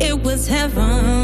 It 0.00 0.20
was 0.22 0.46
heaven. 0.48 1.21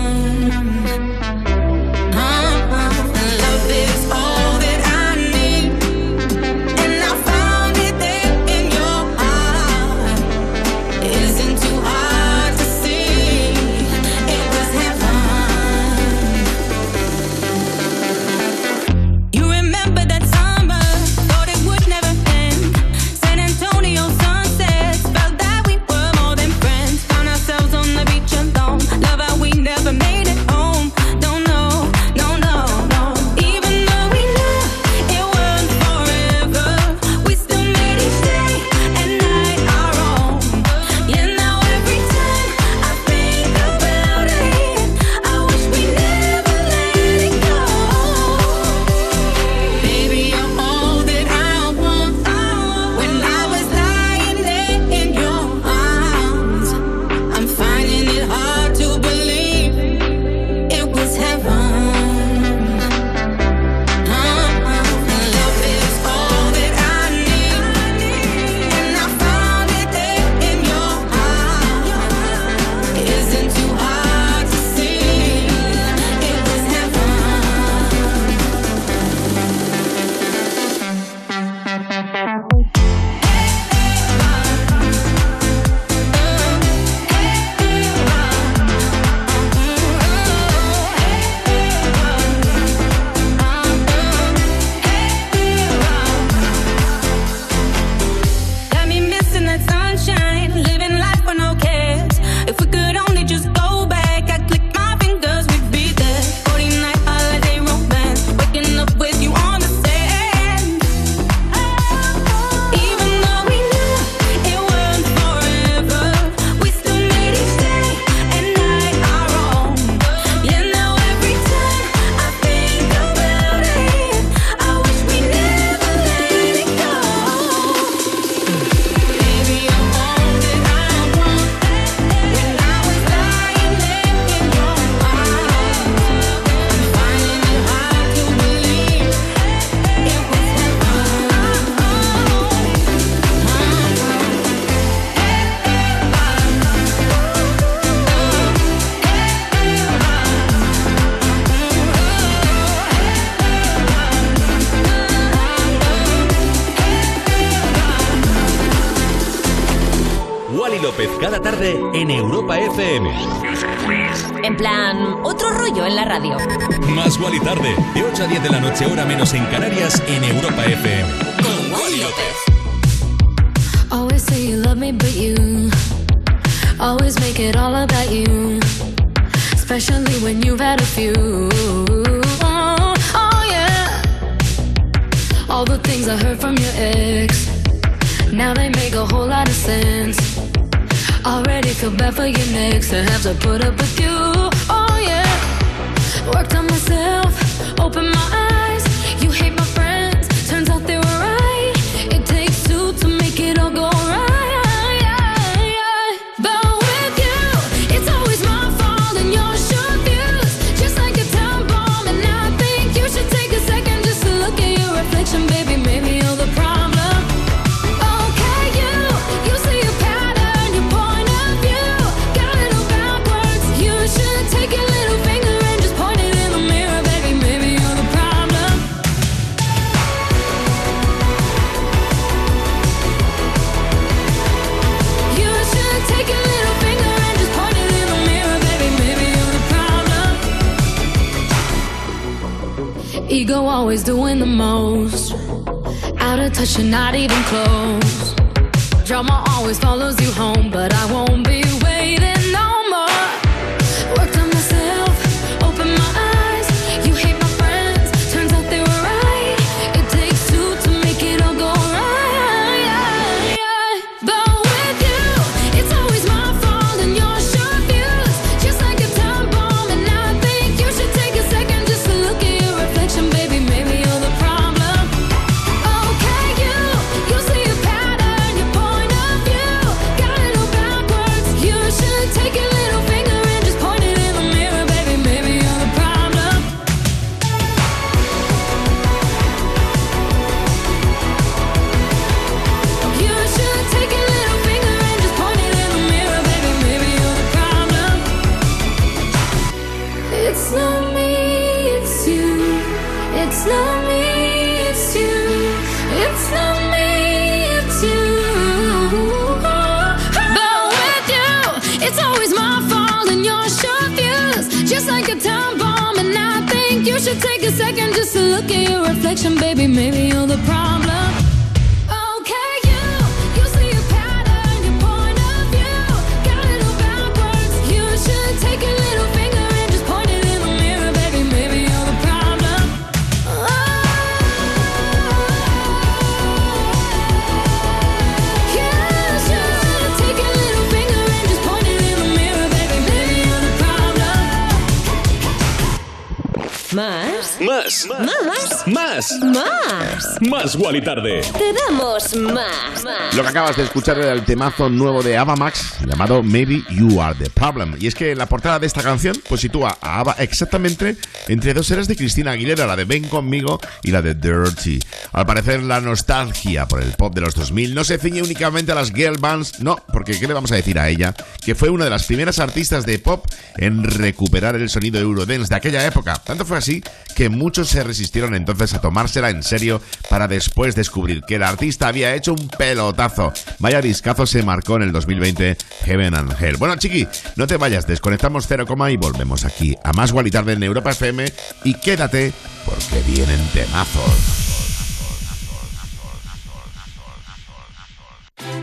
Más. 350.49 350.77
Wally 350.77 351.03
Tarde. 351.03 351.43
Te 351.43 351.73
damos 351.73 352.35
más. 352.37 353.05
Lo 353.35 353.43
que 353.43 353.49
acabas 353.49 353.77
de 353.77 353.85
escuchar 353.85 354.19
era 354.19 354.33
el 354.33 354.45
temazo 354.45 354.89
nuevo 354.89 355.23
de 355.23 355.37
Ava 355.37 355.57
Max 355.57 355.97
llamado 356.07 356.43
Maybe 356.43 356.83
You 356.91 357.21
Are 357.21 357.37
the 357.39 357.51
Problem. 357.51 357.97
Y 358.01 358.07
es 358.07 358.15
que 358.15 358.35
la 358.35 358.47
portada 358.47 358.79
de 358.79 358.87
esta 358.87 359.03
canción 359.03 359.37
pues 359.49 359.61
sitúa 359.61 359.99
a 360.01 360.21
Ava 360.21 360.37
exactamente 360.39 361.17
entre 361.49 361.75
dos 361.75 361.91
eras 361.91 362.09
de 362.09 362.17
Cristina 362.17 362.53
Aguilera, 362.53 362.87
la 362.87 362.97
de 362.97 363.05
Ven 363.05 363.29
conmigo 363.29 363.81
y 364.03 364.11
la 364.11 364.23
de 364.23 364.35
Dirty. 364.35 364.99
Al 365.33 365.47
parecer 365.47 365.83
la 365.83 366.01
nostalgia 366.01 366.87
por 366.87 367.03
el 367.03 367.13
pop 367.13 367.35
de 367.35 367.41
los 367.41 367.55
2000 367.55 367.95
no 367.95 368.05
se 368.05 368.19
ciñe 368.19 368.43
únicamente 368.43 368.93
a 368.93 368.95
las 368.95 369.13
girl 369.13 369.39
bands, 369.39 369.81
no, 369.81 369.97
porque 370.13 370.39
¿qué 370.39 370.47
le 370.47 370.55
vamos 370.55 370.73
a 370.73 370.77
decir 370.77 370.99
a 370.99 371.09
ella? 371.09 371.35
Que 371.65 371.75
fue 371.75 371.91
una 371.91 372.05
de 372.05 372.11
las 372.11 372.25
primeras 372.25 372.59
artistas 372.59 373.07
de 373.07 373.19
pop 373.19 373.47
en 373.77 374.05
recuperar 374.05 374.75
el 374.77 374.89
sonido 374.89 375.21
Eurodance 375.21 375.69
de 375.69 375.77
aquella 375.77 376.07
época. 376.07 376.37
Tanto 376.37 376.65
fue 376.65 376.79
así 376.79 377.03
que 377.35 377.49
muchos 377.49 377.89
se 377.89 378.03
resistieron 378.03 378.55
entonces 378.55 378.95
a 378.95 379.01
tomársela 379.01 379.51
en 379.51 379.63
serio 379.63 380.01
para 380.29 380.49
después 380.49 380.95
descubrir 380.95 381.43
que 381.43 381.57
el 381.57 381.63
artista 381.63 382.09
había 382.09 382.35
hecho 382.35 382.53
un 382.53 382.69
pelotazo. 382.69 383.53
Vaya 383.79 384.01
discazo 384.01 384.47
se 384.47 384.63
marcó 384.63 384.97
en 384.97 385.03
el 385.03 385.13
2020 385.13 385.77
Heaven 386.05 386.35
and 386.35 386.55
Hell. 386.61 386.77
Bueno, 386.77 386.97
chiqui, 386.97 387.27
no 387.57 387.67
te 387.67 387.77
vayas, 387.77 388.07
desconectamos 388.07 388.67
0, 388.67 388.87
y 389.11 389.17
volvemos 389.17 389.65
aquí 389.65 389.97
a 390.03 390.13
más 390.13 390.33
y 390.45 390.51
tarde 390.51 390.73
en 390.73 390.83
Europa 390.83 391.11
FM 391.11 391.53
y 391.85 391.95
quédate 391.95 392.53
porque 392.85 393.23
vienen 393.27 393.61
temazos. 393.73 394.68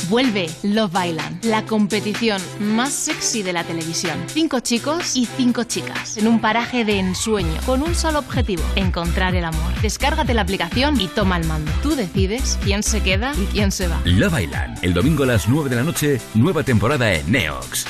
Vuelve 0.10 0.48
Love 0.64 0.94
Island, 1.08 1.44
la 1.46 1.66
competición 1.66 2.42
más 2.60 2.94
sexy 2.94 3.42
de 3.42 3.54
la 3.54 3.64
televisión. 3.64 4.20
Cinco 4.28 4.60
chicos 4.60 5.16
y 5.16 5.26
cinco 5.26 5.64
chicas 5.64 6.18
en 6.18 6.28
un 6.28 6.40
paraje 6.40 6.86
de 6.86 7.00
ensueño 7.00 7.60
con 7.66 7.82
un 7.82 7.96
solo 7.96 8.20
objetivo, 8.20 8.64
encontrar 8.76 9.36
el 9.36 9.46
amor. 9.46 9.74
Descárgate 9.82 10.34
la 10.34 10.42
aplicación 10.42 11.00
y 11.02 11.08
toma 11.08 11.38
el 11.38 11.48
mando. 11.48 11.72
Tú 11.82 11.96
decides 11.96 12.60
quién 12.64 12.84
se 12.84 13.02
queda 13.02 13.34
y 13.36 13.46
quién 13.46 13.72
se 13.72 13.88
va. 13.88 14.00
Love 14.06 14.42
Island, 14.42 14.78
el 14.84 14.94
domingo 14.94 15.24
a 15.24 15.28
las 15.28 15.48
9 15.48 15.70
de 15.70 15.76
la 15.76 15.84
noche, 15.84 16.22
nueva 16.36 16.64
temporada 16.64 17.12
en 17.14 17.32
Neox. 17.32 17.86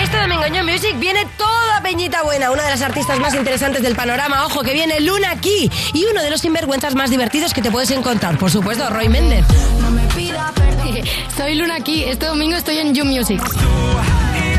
Este 0.00 0.16
domingo 0.18 0.44
en 0.44 0.52
New 0.52 0.64
Music 0.64 0.94
viene 0.98 1.26
toda 1.36 1.80
Peñita 1.82 2.22
Buena, 2.22 2.50
una 2.50 2.62
de 2.64 2.70
las 2.70 2.82
artistas 2.82 3.18
más 3.18 3.34
interesantes 3.34 3.82
del 3.82 3.96
panorama. 3.96 4.46
Ojo, 4.46 4.62
que 4.62 4.72
viene 4.72 5.00
Luna 5.00 5.30
aquí 5.30 5.70
y 5.92 6.04
uno 6.04 6.22
de 6.22 6.30
los 6.30 6.40
sinvergüenzas 6.40 6.94
más 6.94 7.10
divertidos 7.10 7.54
que 7.54 7.62
te 7.62 7.70
puedes 7.70 7.90
encontrar. 7.90 8.38
Por 8.38 8.50
supuesto, 8.50 8.88
Roy 8.90 9.08
Méndez. 9.08 9.44
Soy 11.36 11.54
Luna 11.54 11.76
aquí. 11.76 12.04
Este 12.04 12.26
domingo 12.26 12.56
estoy 12.56 12.78
en 12.78 12.94
You 12.94 13.04
Music. 13.04 13.42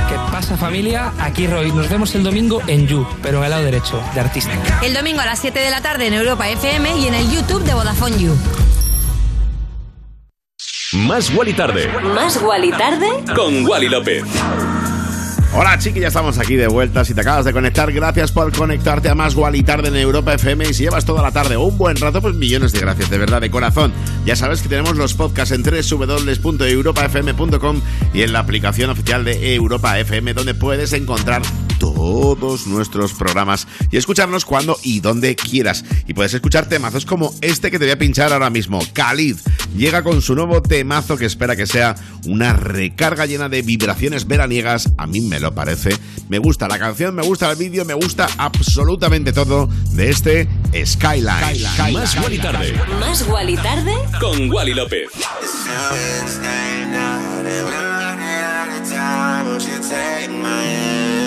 ¿Qué 0.10 0.16
pasa 0.32 0.56
familia? 0.58 1.12
Aquí 1.20 1.48
Roy. 1.48 1.72
Nos 1.72 1.90
vemos 1.90 2.14
el 2.16 2.24
domingo 2.24 2.62
en 2.68 2.88
You, 2.88 3.06
pero 3.22 3.40
en 3.40 3.44
el 3.46 3.50
lado 3.50 3.64
derecho, 3.64 4.02
de 4.14 4.20
artista. 4.20 4.52
El 4.82 4.94
domingo 4.94 5.22
a 5.22 5.26
las 5.26 5.40
7 5.40 5.60
de 5.60 5.70
la 5.70 5.82
tarde 5.82 6.08
en 6.08 6.14
Europa 6.14 6.48
FM 6.48 6.98
y 6.98 7.08
en 7.08 7.14
el 7.14 7.30
YouTube 7.30 7.64
de 7.64 7.74
Vodafone 7.74 8.18
You. 8.18 8.38
Más 10.94 11.30
Wally 11.36 11.54
Tarde. 11.54 11.90
Más 12.16 12.42
Wally 12.42 12.72
Tarde. 12.72 13.08
Con 13.36 13.66
Wally 13.66 13.90
López. 13.90 14.24
Hola 15.60 15.76
chiqui, 15.80 16.02
ya 16.02 16.10
estamos 16.10 16.38
aquí 16.38 16.56
de 16.56 16.68
vuelta. 16.68 17.04
Si 17.04 17.16
te 17.16 17.22
acabas 17.22 17.44
de 17.44 17.52
conectar, 17.52 17.92
gracias 17.92 18.32
por 18.32 18.56
conectarte 18.56 19.10
a 19.10 19.16
Más 19.16 19.36
y 19.54 19.64
Tarde 19.64 19.88
en 19.88 19.96
Europa 19.96 20.36
FM. 20.36 20.70
Y 20.70 20.74
si 20.76 20.84
llevas 20.84 21.04
toda 21.04 21.24
la 21.24 21.32
tarde 21.32 21.56
o 21.56 21.64
un 21.64 21.80
buen 21.80 21.98
rato, 21.98 22.22
pues 22.22 22.36
millones 22.36 22.74
de 22.74 22.80
gracias, 22.80 23.10
de 23.10 23.18
verdad, 23.18 23.42
de 23.42 23.50
corazón. 23.50 23.92
Ya 24.24 24.36
sabes 24.36 24.62
que 24.62 24.70
tenemos 24.70 24.98
los 24.98 25.16
podcasts 25.16 25.56
en 25.56 25.64
www.europafm.com 25.64 27.82
y 28.14 28.22
en 28.22 28.34
la 28.34 28.40
aplicación 28.40 28.92
oficial 28.92 29.26
de 29.26 29.56
Europa 29.56 29.98
FM, 29.98 30.36
donde 30.36 30.54
puedes 30.54 30.94
encontrar 30.94 31.42
todos 31.80 32.68
nuestros 32.68 33.14
programas 33.14 33.68
y 33.92 33.98
escucharnos 33.98 34.46
cuando 34.46 34.78
y 34.84 35.00
donde 35.00 35.36
quieras. 35.36 35.84
Y 36.08 36.14
puedes 36.14 36.34
escuchar 36.34 36.68
temazos 36.68 37.06
como 37.06 37.34
este 37.42 37.72
que 37.72 37.80
te 37.80 37.86
voy 37.86 37.92
a 37.92 37.98
pinchar 37.98 38.34
ahora 38.34 38.50
mismo. 38.50 38.80
Khalid 38.94 39.38
llega 39.76 40.04
con 40.04 40.22
su 40.22 40.36
nuevo 40.36 40.62
temazo 40.62 41.18
que 41.18 41.26
espera 41.26 41.56
que 41.56 41.68
sea 41.68 41.96
una 42.26 42.54
recarga 42.54 43.26
llena 43.26 43.50
de 43.50 43.62
vibraciones 43.62 44.28
veraniegas. 44.28 44.94
A 44.98 45.08
mí 45.08 45.22
me 45.22 45.40
lo 45.40 45.54
parece. 45.54 45.96
Me 46.30 46.40
gusta 46.40 46.68
la 46.68 46.80
canción, 46.80 47.16
me 47.16 47.24
gusta 47.24 47.52
el 47.52 47.58
vídeo, 47.58 47.86
me 47.86 47.94
gusta 47.94 48.28
absolutamente 48.38 49.34
todo 49.34 49.70
de 49.92 50.10
este 50.10 50.48
Skyline. 50.86 51.64
Más 51.94 52.16
Wally 52.18 52.38
Tarde. 52.40 52.74
Más 53.00 53.28
Wally 53.28 53.56
Tarde. 53.56 53.94
Con 54.20 54.52
Wally 54.52 54.74
López. 54.74 55.10
Take 59.90 60.32
my 60.32 60.64
hand, 60.64 61.27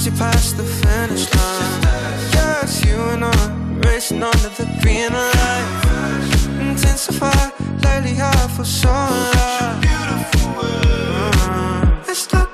as 0.00 0.06
you 0.06 0.12
pass 0.12 0.52
the 0.52 0.62
finish 0.64 1.24
line. 1.34 1.82
Yes, 2.32 2.82
you 2.84 2.96
and 3.12 3.24
I 3.24 3.28
racing 3.86 4.22
under 4.22 4.48
the 4.48 4.64
green 4.80 5.12
light. 5.12 5.66
Intensify 6.68 7.50
lately, 7.84 8.16
I 8.18 8.48
feel 8.54 8.64
so 8.64 8.88
alive. 8.88 9.84
Uh, 10.56 12.10
It's 12.10 12.32
like 12.32 12.49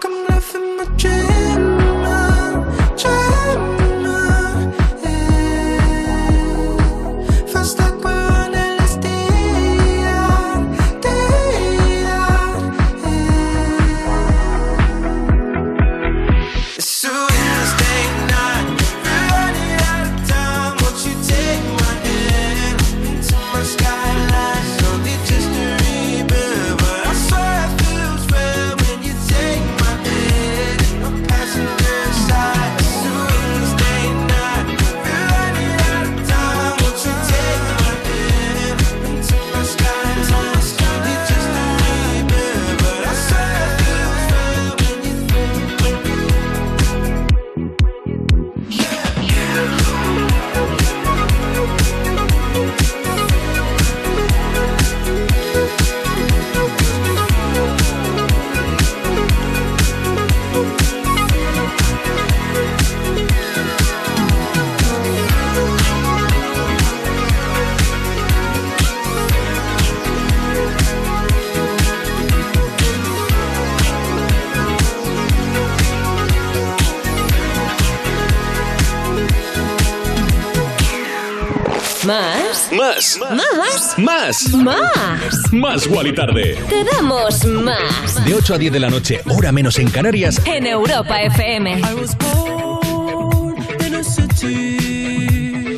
¿Más? 82.07 82.71
Más. 82.71 83.19
¿Más? 83.19 83.99
Más. 83.99 84.55
Más. 84.55 85.53
Más 85.53 85.87
Wally 85.89 86.15
Tarde. 86.15 86.57
Te 86.69 86.85
damos 86.85 87.45
más. 87.45 88.25
De 88.25 88.33
8 88.33 88.55
a 88.55 88.59
10 88.59 88.73
de 88.75 88.79
la 88.79 88.91
noche, 88.91 89.23
hora 89.29 89.51
menos 89.51 89.77
en 89.81 89.91
Canarias. 89.91 90.41
En 90.45 90.69
Europa 90.69 91.21
FM. 91.23 91.83
I 91.83 91.95
was 91.95 92.15
born 92.15 93.57
in 93.85 93.95
a 93.95 94.05
city 94.05 95.75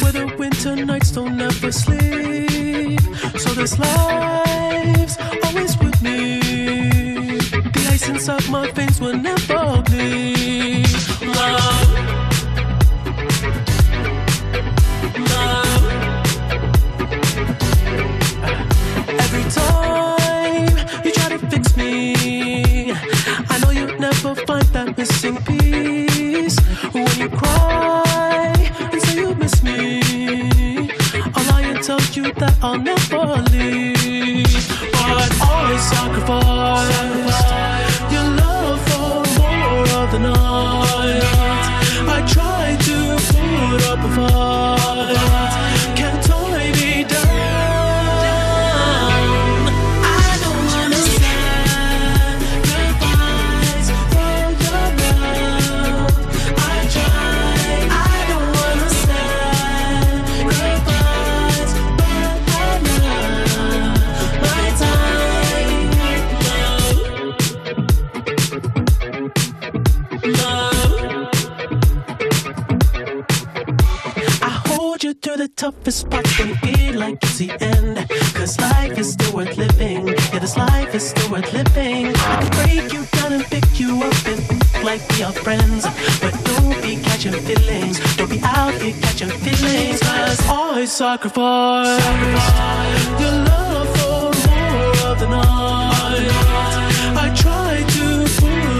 where 0.00 0.12
the 0.12 0.32
winter 0.38 0.76
nights 0.76 1.10
don't 1.10 1.40
ever 1.40 1.72
sleep. 1.72 3.00
So 3.38 3.52
this 3.54 3.76
life's 3.76 5.18
always 5.42 5.76
with 5.78 6.00
me. 6.00 6.38
The 7.72 7.88
ice 7.92 8.08
inside 8.08 8.48
my 8.50 8.70
veins 8.70 9.00
will 9.00 9.16
never 9.16 9.82
bleed. 9.82 10.86
Love. 11.22 11.52
Love. 11.52 11.81
Missing 25.02 25.36
piece. 25.42 26.56
When 26.92 27.10
you 27.18 27.28
cry 27.28 28.54
and 28.92 29.02
say 29.02 29.16
you 29.16 29.34
miss 29.34 29.60
me, 29.60 30.00
I'll 31.34 31.44
lie 31.50 31.62
and 31.72 31.82
tell 31.82 32.00
you 32.16 32.32
that 32.40 32.56
I'll 32.62 32.78
never 32.78 33.24
leave. 33.50 34.62
But 34.92 35.30
always 35.48 35.82
sacrifice 35.94 37.42
your 38.14 38.28
love 38.42 38.80
for 38.88 39.14
more 39.40 39.88
of 40.00 40.08
the 40.14 40.20
night. 40.30 41.22
I 42.14 42.18
try 42.34 42.64
to 42.86 42.96
put 43.32 43.82
up 43.90 44.04
a 44.04 44.10
fight. 44.14 44.61
When 76.10 76.48
you 76.48 76.54
feel 76.56 76.98
like 76.98 77.18
it's 77.22 77.38
the 77.38 77.50
end. 77.60 78.08
Cause 78.34 78.58
life 78.60 78.98
is 78.98 79.12
still 79.12 79.34
worth 79.34 79.56
living. 79.56 80.08
Yeah, 80.08 80.38
this 80.38 80.56
life 80.56 80.94
is 80.94 81.10
still 81.10 81.30
worth 81.30 81.52
living. 81.52 82.06
I 82.08 82.36
can 82.40 82.50
break 82.58 82.92
you 82.92 83.04
down 83.12 83.32
and 83.32 83.44
pick 83.44 83.80
you 83.80 84.02
up 84.02 84.26
and 84.26 84.84
like 84.84 85.02
we 85.10 85.22
are 85.22 85.32
friends. 85.32 85.84
But 86.20 86.34
don't 86.44 86.80
be 86.82 86.96
catching 87.02 87.32
feelings. 87.32 87.98
Don't 88.16 88.30
be 88.30 88.40
out 88.42 88.74
here 88.74 88.94
catching 89.00 89.30
feelings. 89.30 90.00
Cause 90.00 90.40
I 90.48 90.84
sacrifice 90.84 92.04
your 93.20 93.32
love 93.50 93.88
for 93.98 94.32
more 94.50 95.10
of 95.10 95.18
the 95.20 95.28
night. 95.28 96.28
I 97.24 97.32
try 97.34 97.84
to 97.96 98.04
put 98.40 98.71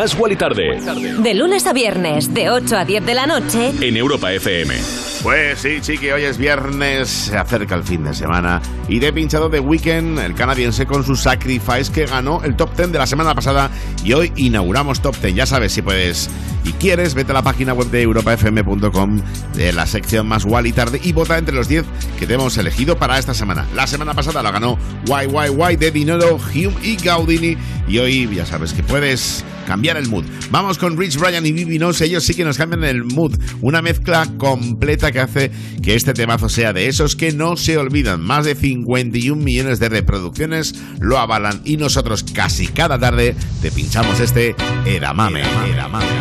Más 0.00 0.16
Guali 0.16 0.34
Tarde. 0.34 0.80
De 1.18 1.34
lunes 1.34 1.66
a 1.66 1.74
viernes, 1.74 2.32
de 2.32 2.48
8 2.48 2.74
a 2.74 2.84
10 2.86 3.04
de 3.04 3.14
la 3.14 3.26
noche. 3.26 3.70
En 3.82 3.98
Europa 3.98 4.32
FM. 4.32 4.74
Pues 5.22 5.58
sí, 5.58 5.78
chiqui, 5.82 6.10
hoy 6.10 6.22
es 6.22 6.38
viernes, 6.38 7.10
se 7.10 7.36
acerca 7.36 7.74
el 7.74 7.84
fin 7.84 8.04
de 8.04 8.14
semana 8.14 8.62
y 8.90 8.98
de 8.98 9.12
pinchado 9.12 9.48
de 9.48 9.60
Weekend, 9.60 10.18
el 10.18 10.34
canadiense 10.34 10.84
con 10.84 11.04
su 11.04 11.14
Sacrifice 11.14 11.92
que 11.92 12.06
ganó 12.06 12.42
el 12.42 12.56
top 12.56 12.76
10 12.76 12.90
de 12.90 12.98
la 12.98 13.06
semana 13.06 13.36
pasada 13.36 13.70
y 14.04 14.14
hoy 14.14 14.32
inauguramos 14.34 15.00
top 15.00 15.16
10. 15.22 15.36
Ya 15.36 15.46
sabes, 15.46 15.72
si 15.72 15.80
puedes 15.80 16.28
y 16.64 16.72
quieres, 16.72 17.14
vete 17.14 17.30
a 17.30 17.34
la 17.34 17.42
página 17.42 17.72
web 17.72 17.88
de 17.88 18.02
europafm.com 18.02 19.22
de 19.54 19.72
la 19.72 19.86
sección 19.86 20.26
más 20.26 20.44
Wally 20.44 20.72
tarde 20.72 21.00
y 21.02 21.12
vota 21.12 21.38
entre 21.38 21.54
los 21.54 21.68
10 21.68 21.84
que 22.18 22.26
te 22.26 22.34
hemos 22.34 22.58
elegido 22.58 22.98
para 22.98 23.18
esta 23.18 23.32
semana. 23.32 23.64
La 23.76 23.86
semana 23.86 24.12
pasada 24.12 24.42
lo 24.42 24.50
ganó 24.50 24.76
YYY 25.06 25.76
de 25.76 25.90
Dinero, 25.92 26.36
Hume 26.36 26.74
y 26.82 26.96
Gaudini 26.96 27.56
y 27.86 27.98
hoy 27.98 28.28
ya 28.34 28.44
sabes 28.44 28.72
que 28.72 28.82
puedes 28.82 29.44
cambiar 29.66 29.96
el 29.96 30.08
mood. 30.08 30.24
Vamos 30.50 30.78
con 30.78 30.98
Rich 30.98 31.16
Bryan 31.16 31.46
y 31.46 31.52
Vivi 31.52 31.78
Nos, 31.78 32.00
ellos 32.00 32.24
sí 32.24 32.34
que 32.34 32.44
nos 32.44 32.58
cambian 32.58 32.82
el 32.82 33.04
mood. 33.04 33.38
Una 33.60 33.82
mezcla 33.82 34.26
completa 34.36 35.12
que 35.12 35.20
hace 35.20 35.50
que 35.80 35.94
este 35.94 36.12
temazo 36.12 36.48
sea 36.48 36.72
de 36.72 36.88
esos 36.88 37.14
que 37.14 37.30
no 37.30 37.56
se 37.56 37.78
olvidan. 37.78 38.20
Más 38.20 38.44
de 38.44 38.56
51 38.84 39.42
millones 39.42 39.80
de 39.80 39.88
reproducciones 39.88 40.74
lo 41.00 41.18
avalan 41.18 41.60
y 41.64 41.76
nosotros 41.76 42.24
casi 42.24 42.66
cada 42.68 42.98
tarde 42.98 43.34
te 43.62 43.70
pinchamos 43.70 44.20
este 44.20 44.54
Edamame. 44.86 45.42
Edamame, 45.42 46.20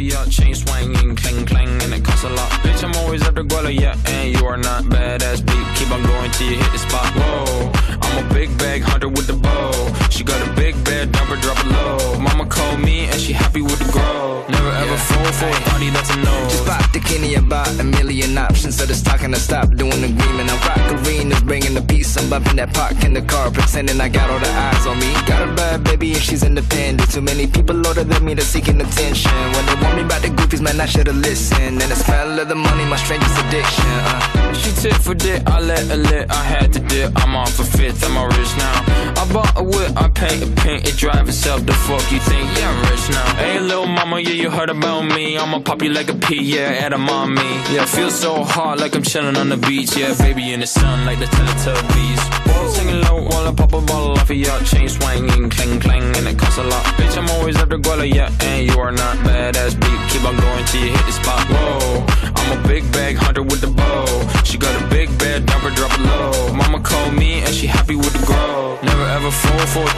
your 0.00 0.24
chain 0.26 0.54
swinging, 0.54 1.16
clang 1.16 1.44
clang, 1.44 1.82
and 1.82 1.92
it 1.92 2.04
costs 2.04 2.24
a 2.24 2.28
lot. 2.28 2.50
Bitch, 2.62 2.82
I'm 2.84 2.94
always 2.96 3.22
after 3.22 3.42
Guala, 3.42 3.74
yeah, 3.74 3.96
and 4.06 4.34
you 4.34 4.46
are 4.46 4.56
not 4.56 4.84
badass 4.84 5.44
beat. 5.44 5.66
Keep 5.76 5.90
on 5.90 6.02
going 6.02 6.30
till 6.32 6.50
you 6.50 6.56
hit 6.56 6.72
the 6.72 6.78
spot. 6.78 7.06
Whoa, 7.14 7.72
I'm 8.00 8.24
a 8.24 8.34
big 8.34 8.56
bag 8.58 8.82
hunter 8.82 9.08
with 9.08 9.26
the 9.26 9.34
bow. 9.34 9.97
She 10.18 10.24
got 10.24 10.44
a 10.44 10.50
big 10.54 10.74
bed, 10.84 11.12
dump 11.12 11.30
her, 11.30 11.36
drop 11.36 11.64
it 11.64 11.70
low. 11.70 12.18
Mama 12.18 12.44
called 12.44 12.80
me 12.80 13.06
and 13.06 13.20
she 13.20 13.32
happy 13.32 13.62
with 13.62 13.78
the 13.78 13.92
grow. 13.92 14.44
Never 14.48 14.72
ever 14.72 14.96
fall 14.96 15.32
for 15.38 15.46
a 15.46 15.60
party 15.70 15.90
that's 15.90 16.10
a 16.10 16.16
no. 16.16 16.34
Just 16.50 16.66
pop 16.66 16.90
the 16.90 16.98
Kenny 16.98 17.36
about 17.36 17.68
a 17.78 17.84
million 17.84 18.36
options. 18.36 18.78
So 18.78 18.84
just 18.84 19.06
talking 19.06 19.30
to 19.30 19.38
stop 19.38 19.70
doing 19.76 20.00
the 20.00 20.10
agreement. 20.10 20.50
I 20.50 20.56
rock 20.66 21.06
arenas, 21.06 21.40
bringing 21.42 21.74
the 21.74 21.82
peace. 21.82 22.16
I'm 22.16 22.28
bumping 22.28 22.56
that 22.56 22.74
park 22.74 23.04
in 23.04 23.14
the 23.14 23.22
car, 23.22 23.52
pretending 23.52 24.00
I 24.00 24.08
got 24.08 24.28
all 24.28 24.40
the 24.40 24.50
eyes 24.50 24.86
on 24.88 24.98
me. 24.98 25.12
Got 25.24 25.48
a 25.48 25.54
bad 25.54 25.84
baby 25.84 26.12
and 26.14 26.20
she's 26.20 26.42
independent. 26.42 27.12
Too 27.12 27.22
many 27.22 27.46
people 27.46 27.76
older 27.86 28.02
than 28.02 28.24
me 28.24 28.34
that's 28.34 28.48
seeking 28.48 28.80
attention. 28.80 29.30
When 29.54 29.66
they 29.66 29.76
want 29.80 29.94
me 29.98 30.02
about 30.02 30.22
the 30.22 30.30
goofies, 30.30 30.60
man, 30.60 30.80
I 30.80 30.86
should've 30.86 31.14
listened. 31.14 31.80
And 31.80 31.92
the 31.92 31.94
smell 31.94 32.40
of 32.40 32.48
the 32.48 32.56
money, 32.56 32.84
my 32.86 32.96
strangest 32.96 33.38
addiction. 33.38 33.86
Uh. 33.86 34.38
She 34.54 34.72
tip 34.72 34.94
for 34.94 35.14
dick, 35.14 35.42
I 35.46 35.60
let 35.60 35.86
her 35.86 35.96
lit, 35.96 36.30
I 36.30 36.42
had 36.42 36.72
to 36.72 36.80
dip. 36.80 37.12
I'm 37.22 37.36
off 37.36 37.54
for 37.54 37.62
fifth, 37.62 38.04
I'm 38.04 38.16
all 38.16 38.26
rich 38.26 38.56
now. 38.56 38.82
I 39.22 39.32
bought 39.32 39.52
a 39.56 39.62
whip, 39.62 39.92
I 39.96 40.07
paint 40.08 40.42
a 40.42 40.46
paint, 40.62 40.88
it 40.88 40.96
drive 40.96 41.28
itself. 41.28 41.64
The 41.66 41.72
fuck 41.72 42.04
you 42.12 42.20
think? 42.20 42.46
Yeah, 42.58 42.70
I'm 42.70 42.90
rich 42.90 43.10
now. 43.10 43.36
Hey, 43.36 43.60
little 43.60 43.86
mama, 43.86 44.20
yeah, 44.20 44.30
you 44.30 44.50
heard 44.50 44.70
about 44.70 45.02
me. 45.02 45.38
I'ma 45.38 45.60
pop 45.60 45.82
you 45.82 45.90
like 45.90 46.08
a 46.10 46.14
pea, 46.14 46.42
yeah, 46.42 46.84
at 46.84 46.92
a 46.92 46.98
mommy. 46.98 47.42
Yeah, 47.72 47.84
feel 47.84 48.10
so 48.10 48.44
hot 48.44 48.78
like 48.78 48.94
I'm 48.94 49.02
chilling 49.02 49.36
on 49.36 49.48
the 49.48 49.56
beach. 49.56 49.96
Yeah, 49.96 50.14
baby 50.18 50.52
in 50.52 50.60
the 50.60 50.66
sun 50.66 51.06
like 51.06 51.18
the 51.18 51.26
Teletubbies. 51.26 52.22
Whoa, 52.46 52.68
singing 52.70 53.00
low 53.02 53.22
while 53.22 53.48
I 53.48 53.54
pop 53.54 53.72
a 53.72 53.80
bottle 53.80 54.12
off 54.12 54.30
of 54.30 54.36
your 54.36 54.58
chain 54.60 54.88
swinging, 54.88 55.50
clang 55.50 55.80
clang, 55.80 56.16
and 56.16 56.26
it 56.26 56.38
costs 56.38 56.58
a 56.58 56.64
lot. 56.64 56.84
Bitch, 56.96 57.16
I'm 57.16 57.28
always 57.30 57.56
after 57.56 57.78
Guala, 57.78 58.12
yeah, 58.12 58.30
and 58.42 58.66
you 58.66 58.78
are 58.78 58.92
not 58.92 59.16
badass 59.18 59.78
beat. 59.80 60.00
Keep 60.10 60.24
on 60.24 60.36
going 60.36 60.64
till 60.66 60.84
you 60.84 60.90
hit 60.92 61.06
the 61.06 61.12
spot. 61.12 61.44
Whoa, 61.48 62.06
I'm 62.36 62.58
a 62.58 62.68
big 62.68 62.90
bag 62.92 63.16
hunter 63.16 63.42
with 63.42 63.60
the 63.60 63.68
bow. 63.68 64.42
She 64.44 64.58
got 64.58 64.74
a 64.80 64.86
big 64.88 65.08
bed, 65.18 65.48
her, 65.68 65.70
drop 65.76 65.92
it 65.92 66.00
low. 66.00 66.54
Mama 66.54 66.80
called 66.80 67.14
me 67.14 67.40
and 67.40 67.54
she 67.54 67.66
happy 67.66 67.96
with 67.96 68.12
the 68.12 68.24
grow. 68.26 68.78
Never 68.82 69.04
ever 69.04 69.30
fall 69.30 69.66
for 69.66 69.97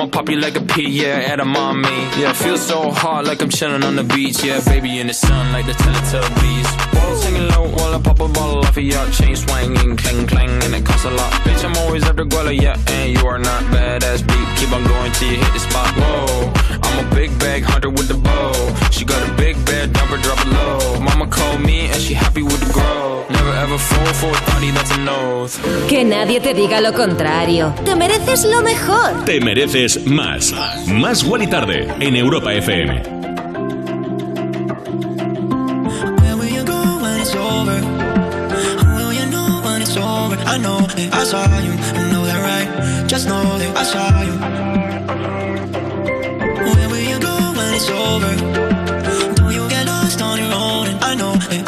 I'ma 0.01 0.09
pop 0.09 0.29
you 0.29 0.37
like 0.37 0.57
a 0.57 0.61
pea, 0.61 0.89
yeah, 0.89 1.31
at 1.31 1.39
a 1.39 1.45
mommy. 1.45 1.87
Yeah, 2.17 2.33
feel 2.33 2.57
so 2.57 2.89
hot 2.89 3.25
like 3.25 3.39
I'm 3.43 3.49
chilling 3.49 3.83
on 3.83 3.95
the 3.95 4.03
beach. 4.03 4.43
Yeah, 4.43 4.59
baby 4.65 4.97
in 4.97 5.05
the 5.05 5.13
sun 5.13 5.51
like 5.51 5.67
the 5.67 5.73
Teletubbies. 5.73 6.69
Whoa, 6.95 7.15
singing 7.17 7.47
low 7.49 7.69
while 7.69 7.93
I 7.93 8.01
pop 8.01 8.19
a 8.19 8.27
bottle 8.27 8.65
off 8.65 8.75
of 8.75 8.83
your 8.83 9.07
chain 9.11 9.35
swinging, 9.35 9.95
clang 9.97 10.25
clang, 10.25 10.49
and 10.63 10.73
it 10.73 10.83
costs 10.83 11.05
a 11.05 11.11
lot. 11.11 11.31
Bitch, 11.45 11.63
I'm 11.63 11.77
always 11.85 12.03
after 12.03 12.25
Guala, 12.25 12.59
yeah, 12.59 12.79
and 12.87 13.15
you 13.15 13.27
are 13.27 13.37
not 13.37 13.61
badass 13.65 14.25
beat. 14.25 14.47
Keep 14.57 14.71
on 14.73 14.83
going 14.87 15.11
till 15.11 15.29
you 15.33 15.37
hit 15.37 15.53
the 15.53 15.59
spot. 15.59 15.93
Whoa, 15.93 16.51
I'm 16.81 17.05
a 17.05 17.15
big 17.15 17.29
bag 17.37 17.61
hunter 17.61 17.91
with 17.91 18.07
the 18.07 18.15
bow. 18.15 18.53
She 18.89 19.05
got 19.05 19.21
a 19.21 19.31
big 19.35 19.55
bed, 19.67 19.93
dump 19.93 20.09
her, 20.09 20.17
drop 20.17 20.39
it 20.41 20.47
low. 20.47 20.99
Mama 20.99 21.27
called 21.27 21.61
me 21.61 21.89
and 21.93 22.01
she 22.01 22.15
happy 22.15 22.41
with 22.41 22.59
the 22.59 22.73
grow. 22.73 23.25
Never 23.29 23.53
ever 23.53 23.77
fall 23.77 24.13
for 24.13 24.31
a 24.31 24.41
thotty 24.49 24.71
that's 24.71 24.91
an 24.91 25.07
oath. 25.07 25.61
Que 25.87 26.03
nadie 26.03 26.39
te 26.39 26.53
diga 26.53 26.81
lo 26.81 26.91
contrario. 26.93 27.73
Te 27.85 27.95
mereces 27.95 28.45
lo 28.45 28.61
mejor. 28.61 29.25
Te 29.25 29.39
mereces 29.39 29.80
más. 30.05 30.53
Más 30.87 31.23
Guali 31.23 31.47
Tarde. 31.47 31.87
En 31.99 32.15
Europa 32.15 32.53
FM. 32.53 33.01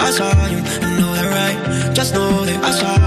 I 0.06 0.50
you, 0.52 0.60
know 0.96 1.14
that 1.14 1.30
right. 1.34 1.96
Just 1.96 2.14
know 2.14 2.46
that 2.46 2.64
I 2.64 2.72
saw 2.72 2.98
you. 2.98 3.03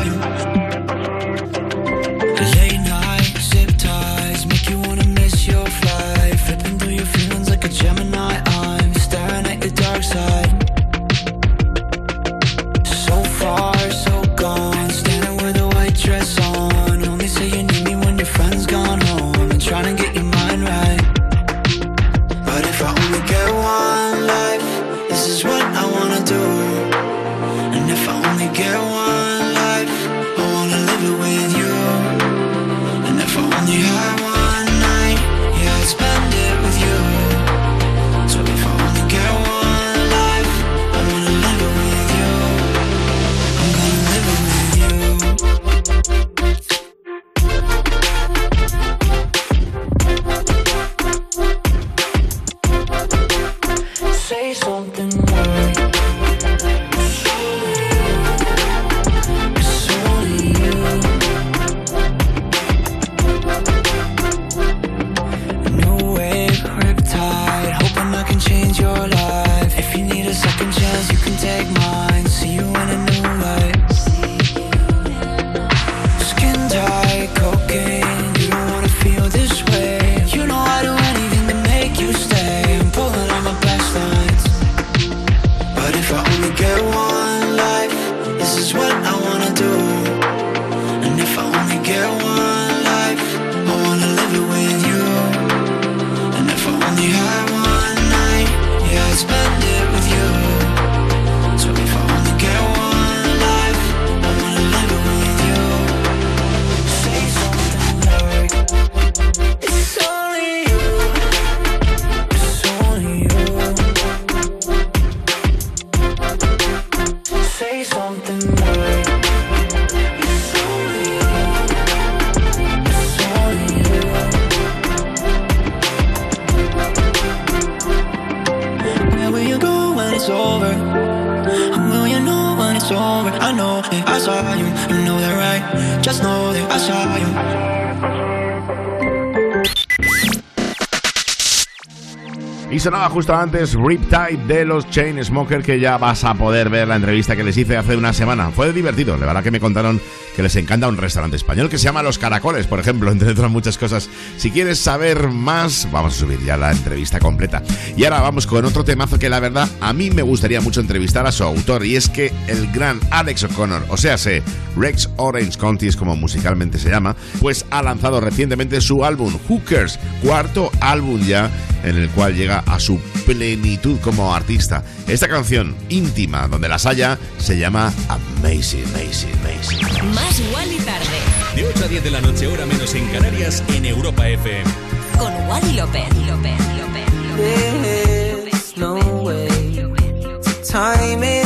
Justo 143.16 143.34
antes 143.34 143.72
Riptide 143.72 144.46
de 144.46 144.66
los 144.66 144.90
Chainsmokers 144.90 145.64
que 145.64 145.80
ya 145.80 145.96
vas 145.96 146.22
a 146.22 146.34
poder 146.34 146.68
ver 146.68 146.86
la 146.86 146.96
entrevista 146.96 147.34
que 147.34 147.42
les 147.42 147.56
hice 147.56 147.74
hace 147.74 147.96
una 147.96 148.12
semana. 148.12 148.50
Fue 148.50 148.70
divertido, 148.74 149.16
la 149.16 149.24
verdad 149.24 149.42
que 149.42 149.50
me 149.50 149.58
contaron 149.58 150.02
que 150.34 150.42
les 150.42 150.54
encanta 150.56 150.86
un 150.86 150.98
restaurante 150.98 151.34
español 151.34 151.70
que 151.70 151.78
se 151.78 151.84
llama 151.84 152.02
Los 152.02 152.18
Caracoles, 152.18 152.66
por 152.66 152.78
ejemplo, 152.78 153.10
entre 153.12 153.30
otras 153.30 153.50
muchas 153.50 153.78
cosas. 153.78 154.10
Si 154.36 154.50
quieres 154.50 154.78
saber 154.78 155.28
más, 155.28 155.88
vamos 155.90 156.14
a 156.14 156.18
subir 156.18 156.44
ya 156.44 156.58
la 156.58 156.72
entrevista 156.72 157.18
completa. 157.18 157.62
Y 157.96 158.04
ahora 158.04 158.20
vamos 158.20 158.46
con 158.46 158.66
otro 158.66 158.84
temazo 158.84 159.18
que 159.18 159.30
la 159.30 159.40
verdad 159.40 159.66
a 159.80 159.94
mí 159.94 160.10
me 160.10 160.20
gustaría 160.20 160.60
mucho 160.60 160.82
entrevistar 160.82 161.26
a 161.26 161.32
su 161.32 161.42
autor 161.42 161.86
y 161.86 161.96
es 161.96 162.10
que 162.10 162.34
el 162.48 162.70
gran 162.70 163.00
Alex 163.10 163.44
O'Connor, 163.44 163.86
o 163.88 163.96
sea, 163.96 164.18
se 164.18 164.42
Rex 164.76 165.08
Orange 165.16 165.58
County 165.58 165.88
es 165.88 165.96
como 165.96 166.16
musicalmente 166.16 166.78
se 166.78 166.90
llama, 166.90 167.16
pues 167.40 167.64
ha 167.70 167.82
lanzado 167.82 168.20
recientemente 168.20 168.82
su 168.82 169.06
álbum 169.06 169.38
Hookers, 169.48 169.98
cuarto 170.22 170.70
álbum 170.80 171.22
ya 171.22 171.50
en 171.86 171.96
el 171.96 172.10
cual 172.10 172.34
llega 172.34 172.58
a 172.66 172.78
su 172.78 172.98
plenitud 173.24 173.98
como 174.00 174.34
artista. 174.34 174.84
Esta 175.06 175.28
canción 175.28 175.74
íntima, 175.88 176.48
donde 176.48 176.68
las 176.68 176.84
haya, 176.84 177.18
se 177.38 177.58
llama 177.58 177.92
Amazing, 178.08 178.84
Amazing, 178.94 179.32
Amazing. 179.40 180.14
Más 180.14 180.42
Wally 180.52 180.78
tarde. 180.78 181.06
De 181.54 181.66
8 181.66 181.84
a 181.84 181.88
10 181.88 182.04
de 182.04 182.10
la 182.10 182.20
noche, 182.20 182.46
hora 182.46 182.66
menos 182.66 182.94
en 182.94 183.06
Canarias, 183.08 183.62
en 183.68 183.86
Europa 183.86 184.28
FM. 184.28 184.70
Con 185.18 185.32
Wally 185.48 185.72
López. 185.72 186.02
López, 186.26 186.58
López, 186.76 187.06
There's 187.36 188.76
no 188.76 188.96
way 189.22 189.48
to 189.72 190.62
time 190.64 191.45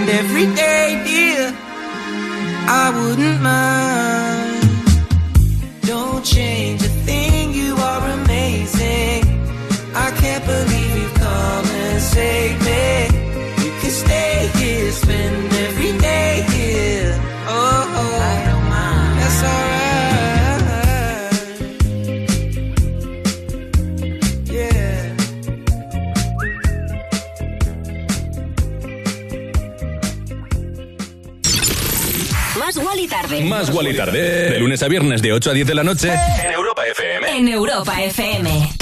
lunes 34.81 34.83
a 34.83 34.87
viernes, 34.87 35.21
de 35.21 35.33
8 35.33 35.51
a 35.51 35.53
10 35.53 35.67
de 35.67 35.75
la 35.75 35.83
noche, 35.83 36.11
en 36.43 36.51
Europa 36.51 36.81
FM. 36.85 37.37
En 37.37 37.47
Europa 37.47 38.01
FM. 38.01 38.73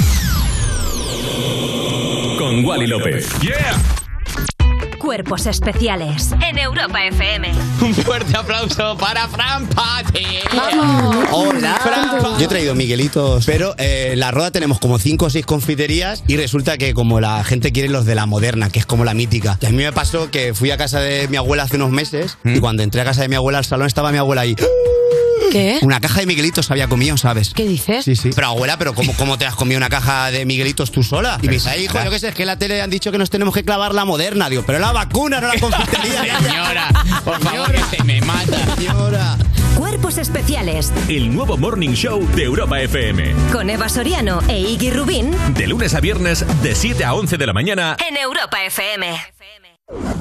Con 2.38 2.66
Wally 2.66 2.88
López. 2.88 3.28
¡Yeah! 3.42 3.78
Cuerpos 4.98 5.46
especiales. 5.48 6.32
En 6.48 6.58
Europa 6.58 7.04
FM. 7.06 7.52
Un 7.82 7.94
fuerte 7.96 8.38
aplauso 8.38 8.98
para 8.98 9.28
Fran 9.28 9.68
Pati. 9.68 10.26
Hola. 11.32 11.80
Yo 12.38 12.46
he 12.46 12.48
traído 12.48 12.76
Miguelitos, 12.76 13.46
pero 13.46 13.74
eh, 13.78 14.12
en 14.14 14.20
la 14.20 14.32
roda 14.32 14.52
tenemos 14.52 14.80
como 14.80 15.00
5 15.00 15.26
o 15.26 15.30
6 15.30 15.46
confiterías 15.46 16.24
y 16.28 16.38
resulta 16.38 16.78
que 16.78 16.94
como 16.94 17.20
la 17.20 17.44
gente 17.44 17.72
quiere 17.72 17.90
los 17.90 18.06
de 18.06 18.16
la 18.16 18.26
moderna, 18.26 18.70
que 18.70 18.80
es 18.80 18.86
como 18.86 19.04
la 19.04 19.14
mítica. 19.14 19.58
Y 19.62 19.66
a 19.66 19.70
mí 19.70 19.78
me 19.78 19.92
pasó 19.94 20.30
que 20.30 20.54
fui 20.54 20.72
a 20.72 20.78
casa 20.78 21.00
de 21.00 21.28
mi 21.28 21.38
abuela 21.38 21.64
hace 21.64 21.78
unos 21.78 21.92
meses 21.92 22.38
y 22.44 22.60
cuando 22.60 22.84
entré 22.84 23.02
a 23.02 23.06
casa 23.06 23.22
de 23.22 23.30
mi 23.30 23.36
abuela 23.36 23.58
al 23.58 23.66
salón 23.66 23.88
estaba 23.88 24.12
mi 24.12 24.18
abuela 24.18 24.42
ahí. 24.42 24.56
¿Qué? 25.52 25.80
Una 25.82 26.00
caja 26.00 26.20
de 26.22 26.26
Miguelitos 26.26 26.70
había 26.72 26.88
comido, 26.88 27.18
¿sabes? 27.18 27.54
¿Qué 27.54 27.68
dices? 27.68 28.06
Sí, 28.06 28.16
sí. 28.16 28.30
Pero 28.36 28.48
abuela, 28.48 28.78
pero 28.78 28.94
¿cómo, 28.94 29.14
cómo 29.16 29.38
te 29.38 29.46
has 29.46 29.56
comido 29.56 29.78
una 29.78 29.90
caja 29.90 30.32
de 30.32 30.46
Miguelitos 30.46 30.92
tú 30.92 31.04
sola? 31.04 31.38
Y 31.42 31.48
me 31.48 31.54
dice, 31.54 31.70
"Ay, 31.70 31.86
hijo, 31.86 31.98
yo 32.04 32.10
qué 32.12 32.20
sé, 32.20 32.30
es 32.30 32.36
que 32.36 32.44
en 32.44 32.48
la 32.48 32.58
tele 32.58 32.82
han 32.82 32.90
dicho 32.90 33.12
que 33.12 33.18
nos 33.18 33.30
tenemos 33.30 33.54
que 33.54 33.64
clavar 33.64 33.94
la 33.94 34.06
moderna. 34.06 34.50
Digo, 34.50 34.64
pero 34.66 34.80
la 34.80 34.92
vacuna, 34.92 35.40
no 35.42 35.48
la 35.48 35.56
confitería. 35.60 36.40
Señora, 36.40 36.88
por 37.24 37.40
favor, 37.42 37.72
que 37.72 37.98
se 37.98 38.04
me 38.04 38.22
mata. 38.22 38.76
Señora. 38.76 39.38
Cuerpos 39.76 40.18
especiales. 40.18 40.92
El 41.08 41.34
nuevo 41.34 41.56
Morning 41.58 41.92
Show 41.94 42.28
de 42.36 42.44
Europa 42.44 42.82
FM. 42.82 43.34
Con 43.52 43.70
Eva 43.70 43.88
Soriano 43.88 44.42
e 44.50 44.60
Iggy 44.60 44.92
Rubín. 44.92 45.32
De 45.54 45.68
lunes 45.68 45.94
a 45.94 46.02
viernes, 46.02 46.46
de 46.62 46.76
7 46.76 47.06
a 47.06 47.14
11 47.14 47.38
de 47.38 47.46
la 47.48 47.54
mañana. 47.54 47.96
En 48.08 48.18
Europa 48.18 48.58
FM. 48.66 49.08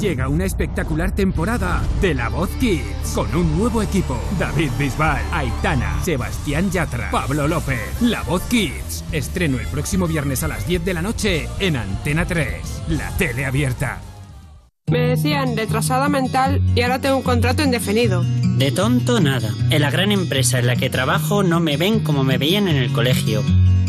Llega 0.00 0.28
una 0.28 0.44
espectacular 0.44 1.12
temporada 1.12 1.82
de 2.00 2.14
La 2.14 2.28
Voz 2.28 2.48
Kids 2.60 3.12
con 3.14 3.34
un 3.34 3.58
nuevo 3.58 3.82
equipo. 3.82 4.18
David 4.38 4.70
Bisbal, 4.78 5.22
Aitana, 5.32 6.00
Sebastián 6.02 6.70
Yatra, 6.70 7.10
Pablo 7.10 7.46
López. 7.48 8.00
La 8.00 8.22
Voz 8.22 8.42
Kids. 8.44 9.04
Estreno 9.12 9.58
el 9.58 9.66
próximo 9.66 10.06
viernes 10.06 10.42
a 10.42 10.48
las 10.48 10.66
10 10.66 10.84
de 10.84 10.94
la 10.94 11.02
noche 11.02 11.48
en 11.58 11.76
Antena 11.76 12.24
3, 12.24 12.82
la 12.88 13.10
tele 13.18 13.44
abierta. 13.44 14.00
Me 14.86 15.00
decían 15.00 15.54
retrasada 15.54 16.08
mental 16.08 16.62
y 16.74 16.80
ahora 16.80 17.00
tengo 17.00 17.18
un 17.18 17.22
contrato 17.22 17.62
indefinido. 17.62 18.24
De 18.56 18.72
tonto 18.72 19.20
nada. 19.20 19.50
En 19.70 19.82
la 19.82 19.90
gran 19.90 20.12
empresa 20.12 20.58
en 20.60 20.66
la 20.66 20.76
que 20.76 20.88
trabajo 20.88 21.42
no 21.42 21.60
me 21.60 21.76
ven 21.76 22.00
como 22.00 22.24
me 22.24 22.38
veían 22.38 22.68
en 22.68 22.76
el 22.76 22.92
colegio. 22.92 23.42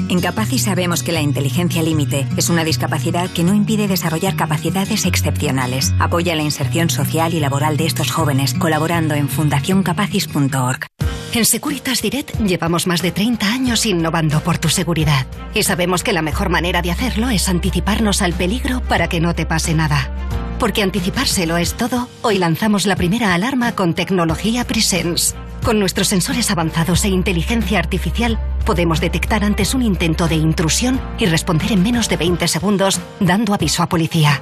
En 0.09 0.21
Capaci 0.21 0.57
sabemos 0.57 1.03
que 1.03 1.11
la 1.11 1.21
inteligencia 1.21 1.83
límite 1.83 2.27
es 2.35 2.49
una 2.49 2.63
discapacidad 2.63 3.29
que 3.29 3.43
no 3.43 3.53
impide 3.53 3.87
desarrollar 3.87 4.35
capacidades 4.35 5.05
excepcionales. 5.05 5.93
Apoya 5.99 6.35
la 6.35 6.41
inserción 6.41 6.89
social 6.89 7.35
y 7.35 7.39
laboral 7.39 7.77
de 7.77 7.85
estos 7.85 8.09
jóvenes 8.09 8.55
colaborando 8.55 9.13
en 9.13 9.29
fundacioncapacis.org. 9.29 10.87
En 11.33 11.45
Securitas 11.45 12.01
Direct 12.01 12.39
llevamos 12.39 12.87
más 12.87 13.03
de 13.03 13.11
30 13.11 13.53
años 13.53 13.85
innovando 13.85 14.39
por 14.41 14.57
tu 14.57 14.67
seguridad. 14.67 15.27
Y 15.53 15.61
sabemos 15.61 16.03
que 16.03 16.11
la 16.11 16.23
mejor 16.23 16.49
manera 16.49 16.81
de 16.81 16.89
hacerlo 16.89 17.29
es 17.29 17.47
anticiparnos 17.47 18.23
al 18.23 18.33
peligro 18.33 18.81
para 18.81 19.09
que 19.09 19.19
no 19.19 19.35
te 19.35 19.45
pase 19.45 19.75
nada. 19.75 20.09
Porque 20.57 20.81
anticipárselo 20.81 21.57
es 21.57 21.75
todo, 21.75 22.09
hoy 22.23 22.39
lanzamos 22.39 22.87
la 22.87 22.95
primera 22.95 23.35
alarma 23.35 23.75
con 23.75 23.93
tecnología 23.93 24.65
Presence. 24.65 25.35
Con 25.63 25.77
nuestros 25.77 26.07
sensores 26.07 26.49
avanzados 26.49 27.05
e 27.05 27.09
inteligencia 27.09 27.77
artificial, 27.77 28.39
podemos 28.65 29.01
detectar 29.01 29.43
antes 29.43 29.73
un 29.73 29.81
intento 29.81 30.27
de 30.27 30.35
intrusión 30.35 31.01
y 31.17 31.25
responder 31.25 31.71
en 31.71 31.83
menos 31.83 32.09
de 32.09 32.17
20 32.17 32.47
segundos, 32.47 32.99
dando 33.19 33.53
aviso 33.53 33.83
a 33.83 33.89
policía. 33.89 34.41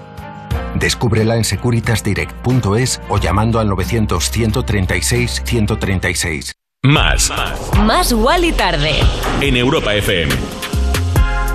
Descúbrela 0.75 1.37
en 1.37 1.43
securitasdirect.es 1.43 3.01
o 3.09 3.17
llamando 3.17 3.59
al 3.59 3.67
900-136-136. 3.69 6.53
Más. 6.83 7.33
Más 7.83 8.13
Wally 8.13 8.51
tarde. 8.51 8.99
En 9.41 9.57
Europa 9.57 9.95
FM. 9.95 10.31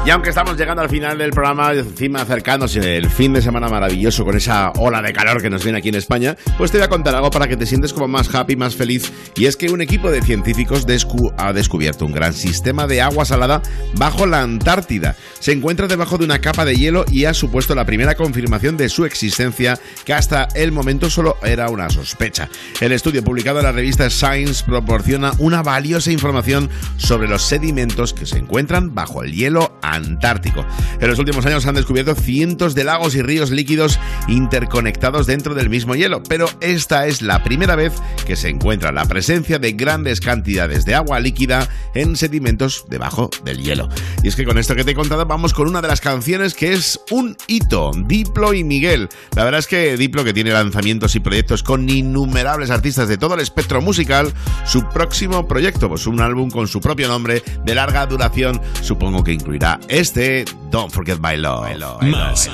Y 0.04 0.10
aunque 0.10 0.30
estamos 0.30 0.56
llegando 0.56 0.82
al 0.82 0.88
final 0.90 1.16
del 1.16 1.30
programa, 1.30 1.72
encima 1.72 2.22
acercándose 2.22 2.96
el 2.96 3.08
fin 3.08 3.32
de 3.34 3.40
semana 3.40 3.68
maravilloso 3.68 4.24
con 4.24 4.36
esa 4.36 4.72
ola 4.72 5.00
de 5.00 5.12
calor 5.12 5.40
que 5.40 5.48
nos 5.48 5.62
viene 5.62 5.78
aquí 5.78 5.90
en 5.90 5.94
España, 5.94 6.36
pues 6.58 6.72
te 6.72 6.78
voy 6.78 6.84
a 6.86 6.88
contar 6.88 7.14
algo 7.14 7.30
para 7.30 7.46
que 7.46 7.56
te 7.56 7.66
sientes 7.66 7.92
como 7.92 8.08
más 8.08 8.34
happy, 8.34 8.56
más 8.56 8.74
feliz. 8.74 9.12
Y 9.36 9.46
es 9.46 9.56
que 9.56 9.70
un 9.70 9.80
equipo 9.80 10.10
de 10.10 10.20
científicos 10.20 10.88
descu- 10.88 11.32
ha 11.38 11.52
descubierto 11.52 12.04
un 12.04 12.10
gran 12.10 12.32
sistema 12.34 12.88
de 12.88 13.00
agua 13.00 13.24
salada 13.24 13.62
bajo 13.94 14.26
la 14.26 14.42
Antártida. 14.42 15.14
Se 15.38 15.52
encuentra 15.52 15.86
debajo 15.86 16.18
de 16.18 16.24
una 16.24 16.40
capa 16.40 16.64
de 16.64 16.74
hielo 16.74 17.04
y 17.08 17.26
ha 17.26 17.32
supuesto 17.32 17.76
la 17.76 17.84
primera 17.86 18.16
confirmación 18.16 18.76
de 18.76 18.88
su 18.88 19.04
existencia, 19.04 19.78
que 20.04 20.14
hasta 20.14 20.48
el 20.56 20.72
momento 20.72 21.10
solo 21.10 21.36
era 21.44 21.68
una 21.68 21.90
sospecha. 21.90 22.48
El 22.80 22.90
estudio 22.90 23.22
publicado 23.22 23.60
en 23.60 23.66
la 23.66 23.72
revista 23.72 24.10
Science 24.10 24.64
proporciona 24.66 25.32
una 25.38 25.62
valiosa 25.62 26.10
información 26.10 26.70
sobre 26.96 27.28
los 27.28 27.42
sedimentos 27.42 28.12
que 28.12 28.26
se 28.26 28.38
encuentran 28.38 28.96
bajo 28.96 29.22
el 29.22 29.32
hielo 29.32 29.78
antártico. 29.94 30.64
En 31.00 31.08
los 31.08 31.18
últimos 31.18 31.46
años 31.46 31.66
han 31.66 31.74
descubierto 31.74 32.14
cientos 32.14 32.74
de 32.74 32.84
lagos 32.84 33.14
y 33.14 33.22
ríos 33.22 33.50
líquidos 33.50 33.98
interconectados 34.28 35.26
dentro 35.26 35.54
del 35.54 35.70
mismo 35.70 35.94
hielo, 35.94 36.22
pero 36.22 36.46
esta 36.60 37.06
es 37.06 37.22
la 37.22 37.42
primera 37.42 37.76
vez 37.76 37.92
que 38.26 38.36
se 38.36 38.48
encuentra 38.48 38.92
la 38.92 39.04
presencia 39.06 39.58
de 39.58 39.72
grandes 39.72 40.20
cantidades 40.20 40.84
de 40.84 40.94
agua 40.94 41.20
líquida 41.20 41.68
en 41.94 42.16
sedimentos 42.16 42.84
debajo 42.88 43.30
del 43.44 43.62
hielo. 43.62 43.88
Y 44.22 44.28
es 44.28 44.36
que 44.36 44.44
con 44.44 44.58
esto 44.58 44.74
que 44.74 44.84
te 44.84 44.92
he 44.92 44.94
contado 44.94 45.26
vamos 45.26 45.52
con 45.54 45.68
una 45.68 45.82
de 45.82 45.88
las 45.88 46.00
canciones 46.00 46.54
que 46.54 46.72
es 46.72 47.00
un 47.10 47.36
hito, 47.46 47.90
Diplo 48.06 48.54
y 48.54 48.64
Miguel. 48.64 49.08
La 49.36 49.44
verdad 49.44 49.60
es 49.60 49.66
que 49.66 49.96
Diplo, 49.96 50.24
que 50.24 50.32
tiene 50.32 50.52
lanzamientos 50.52 51.14
y 51.16 51.20
proyectos 51.20 51.62
con 51.62 51.88
innumerables 51.88 52.70
artistas 52.70 53.08
de 53.08 53.18
todo 53.18 53.34
el 53.34 53.40
espectro 53.40 53.80
musical, 53.80 54.32
su 54.64 54.88
próximo 54.88 55.46
proyecto, 55.46 55.88
pues 55.88 56.06
un 56.06 56.20
álbum 56.20 56.50
con 56.50 56.68
su 56.68 56.80
propio 56.80 57.08
nombre, 57.08 57.42
de 57.64 57.74
larga 57.74 58.06
duración, 58.06 58.60
supongo 58.80 59.24
que 59.24 59.32
incluirá 59.32 59.78
este 59.88 60.44
Don't 60.70 60.90
Forget 60.90 61.18
My 61.20 61.36
Love. 61.36 62.02
Más. 62.02 62.48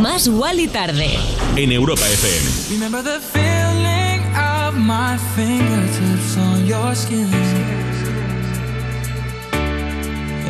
Más 0.00 0.28
Wally 0.28 0.68
tarde. 0.68 1.18
En 1.56 1.72
Europa 1.72 2.02
FM. 2.06 2.74
Remember 2.74 3.02
the 3.02 3.20
feeling 3.20 4.20
of 4.36 4.74
my 4.76 5.16
fingertips 5.36 6.36
on 6.36 6.66
your 6.66 6.94
skin. 6.94 7.28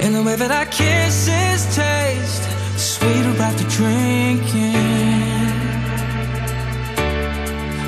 And 0.03 0.15
the 0.15 0.23
way 0.23 0.37
that 0.37 0.51
our 0.51 0.67
kisses 0.67 1.67
taste 1.75 2.43
sweeter 2.77 3.43
after 3.43 3.65
drinking. 3.69 4.75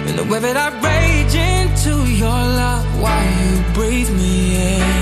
And 0.09 0.19
the 0.19 0.25
way 0.25 0.41
that 0.41 0.57
I 0.57 0.69
rage 0.81 1.35
into 1.35 2.07
your 2.11 2.29
love 2.29 2.85
while 3.01 3.25
you 3.25 3.63
breathe 3.73 4.11
me 4.11 4.57
in. 4.57 5.02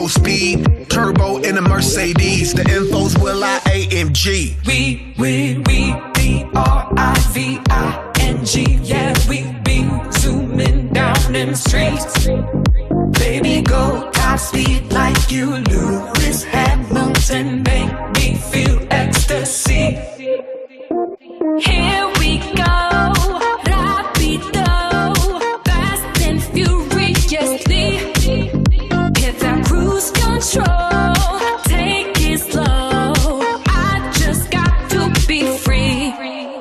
Torpedo 0.00 0.08
speed. 0.08 0.88
Turbo 0.88 1.38
in 1.38 1.58
a 1.58 1.60
Mercedes. 1.60 2.54
The 2.54 2.62
info's 2.62 3.16
will 3.18 3.44
I 3.44 3.58
AMG. 3.60 4.66
We, 4.66 5.14
we, 5.18 5.58
we, 5.66 5.94
B 6.14 6.44
R 6.54 6.92
I 6.96 7.18
V 7.32 7.60
I 7.68 8.12
N 8.20 8.44
G. 8.44 8.78
Yeah, 8.82 9.14
we 9.28 9.42
be 9.64 9.88
zooming 10.12 10.88
down 10.92 11.34
in 11.34 11.50
the 11.50 11.56
streets. 11.56 12.26
Baby, 13.18 13.62
go 13.62 14.10
top 14.12 14.38
speed 14.38 14.92
like 14.92 15.30
you, 15.30 15.56
Lewis 15.56 16.44
Hamilton. 16.44 17.62
Make 17.62 17.92
me 18.16 18.34
feel 18.36 18.86
ecstasy. 18.90 19.98
Here 21.60 22.06
we 22.18 22.38
go, 22.56 23.12
rapido, 23.66 25.14
fast 25.64 26.22
and 26.22 26.42
furiously. 26.42 28.69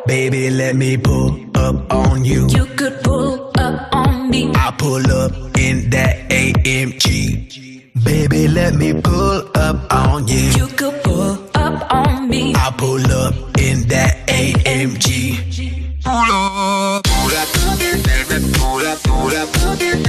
Baby, 0.06 0.50
let 0.50 0.76
me 0.76 0.98
pull 0.98 1.40
up 1.56 1.94
on 1.94 2.26
you. 2.26 2.50
You 2.50 2.66
could 2.76 3.02
pull 3.04 3.52
up 3.58 3.90
on 3.94 4.30
me. 4.30 4.52
I 4.54 4.72
pull 4.78 5.10
up 5.12 5.32
in 5.58 5.90
that 5.92 6.30
AMG. 6.30 7.94
Baby, 8.04 8.48
let 8.50 8.76
me 8.76 8.94
pull 9.02 9.50
up 9.56 9.94
on 9.94 10.28
you. 10.28 10.50
You 10.60 10.68
could 10.68 11.02
pull 11.04 11.38
up 11.56 11.94
on 11.94 12.28
me. 12.28 12.54
I 12.56 12.74
pull 12.78 13.00
up 13.12 13.34
in 13.60 13.88
that 13.88 14.28
AMG. 14.28 16.04
Pull 16.04 16.12
up. 16.12 17.04
Pull 17.06 17.38
up. 17.40 17.48
Pull 18.58 18.86
up. 18.86 19.04
Pull 19.04 19.36
up. 19.38 19.54
Pull 19.54 20.09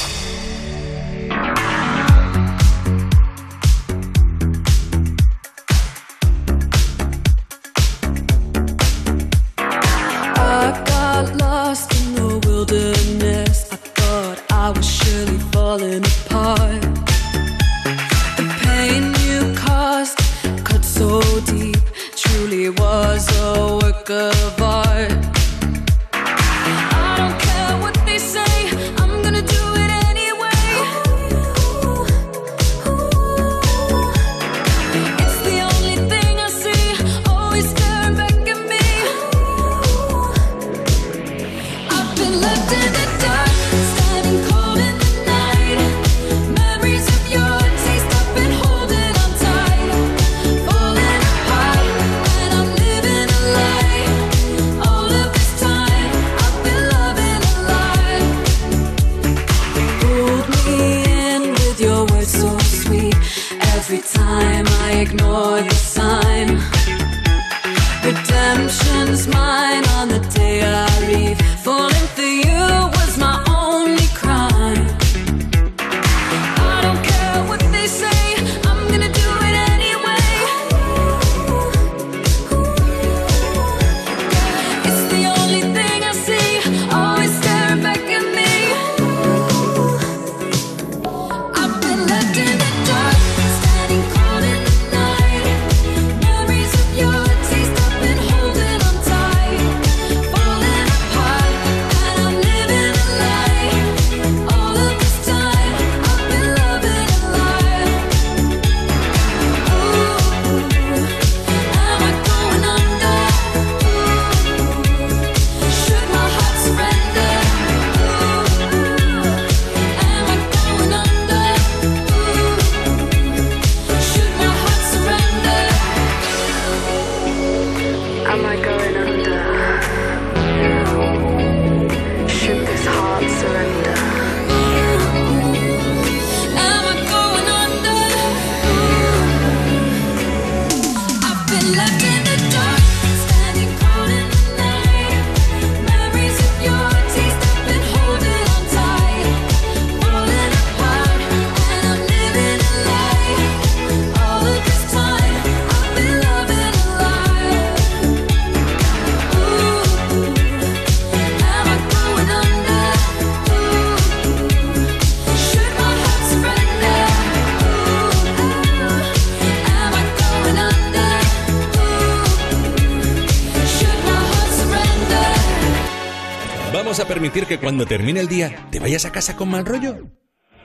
permitir 177.21 177.45
que 177.45 177.59
cuando 177.59 177.85
termine 177.85 178.19
el 178.19 178.27
día 178.27 178.67
te 178.71 178.79
vayas 178.79 179.05
a 179.05 179.11
casa 179.11 179.35
con 179.35 179.47
mal 179.47 179.63
rollo? 179.63 179.95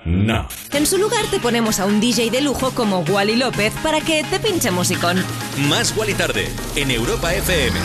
No. 0.07 0.49
En 0.73 0.87
su 0.87 0.97
lugar 0.97 1.23
te 1.31 1.39
ponemos 1.39 1.81
a 1.81 1.85
un 1.85 2.01
DJ 2.01 2.31
de 2.31 2.41
lujo 2.41 2.70
como 2.70 3.01
Wally 3.01 3.37
López 3.37 3.74
para 3.83 4.01
que 4.01 4.24
te 4.24 4.41
pinche 4.41 4.70
musicón. 4.70 5.23
Más 5.69 5.95
y 6.09 6.15
Tarde 6.15 6.49
en 6.74 6.91
Europa 6.91 7.35
FM. 7.35 7.78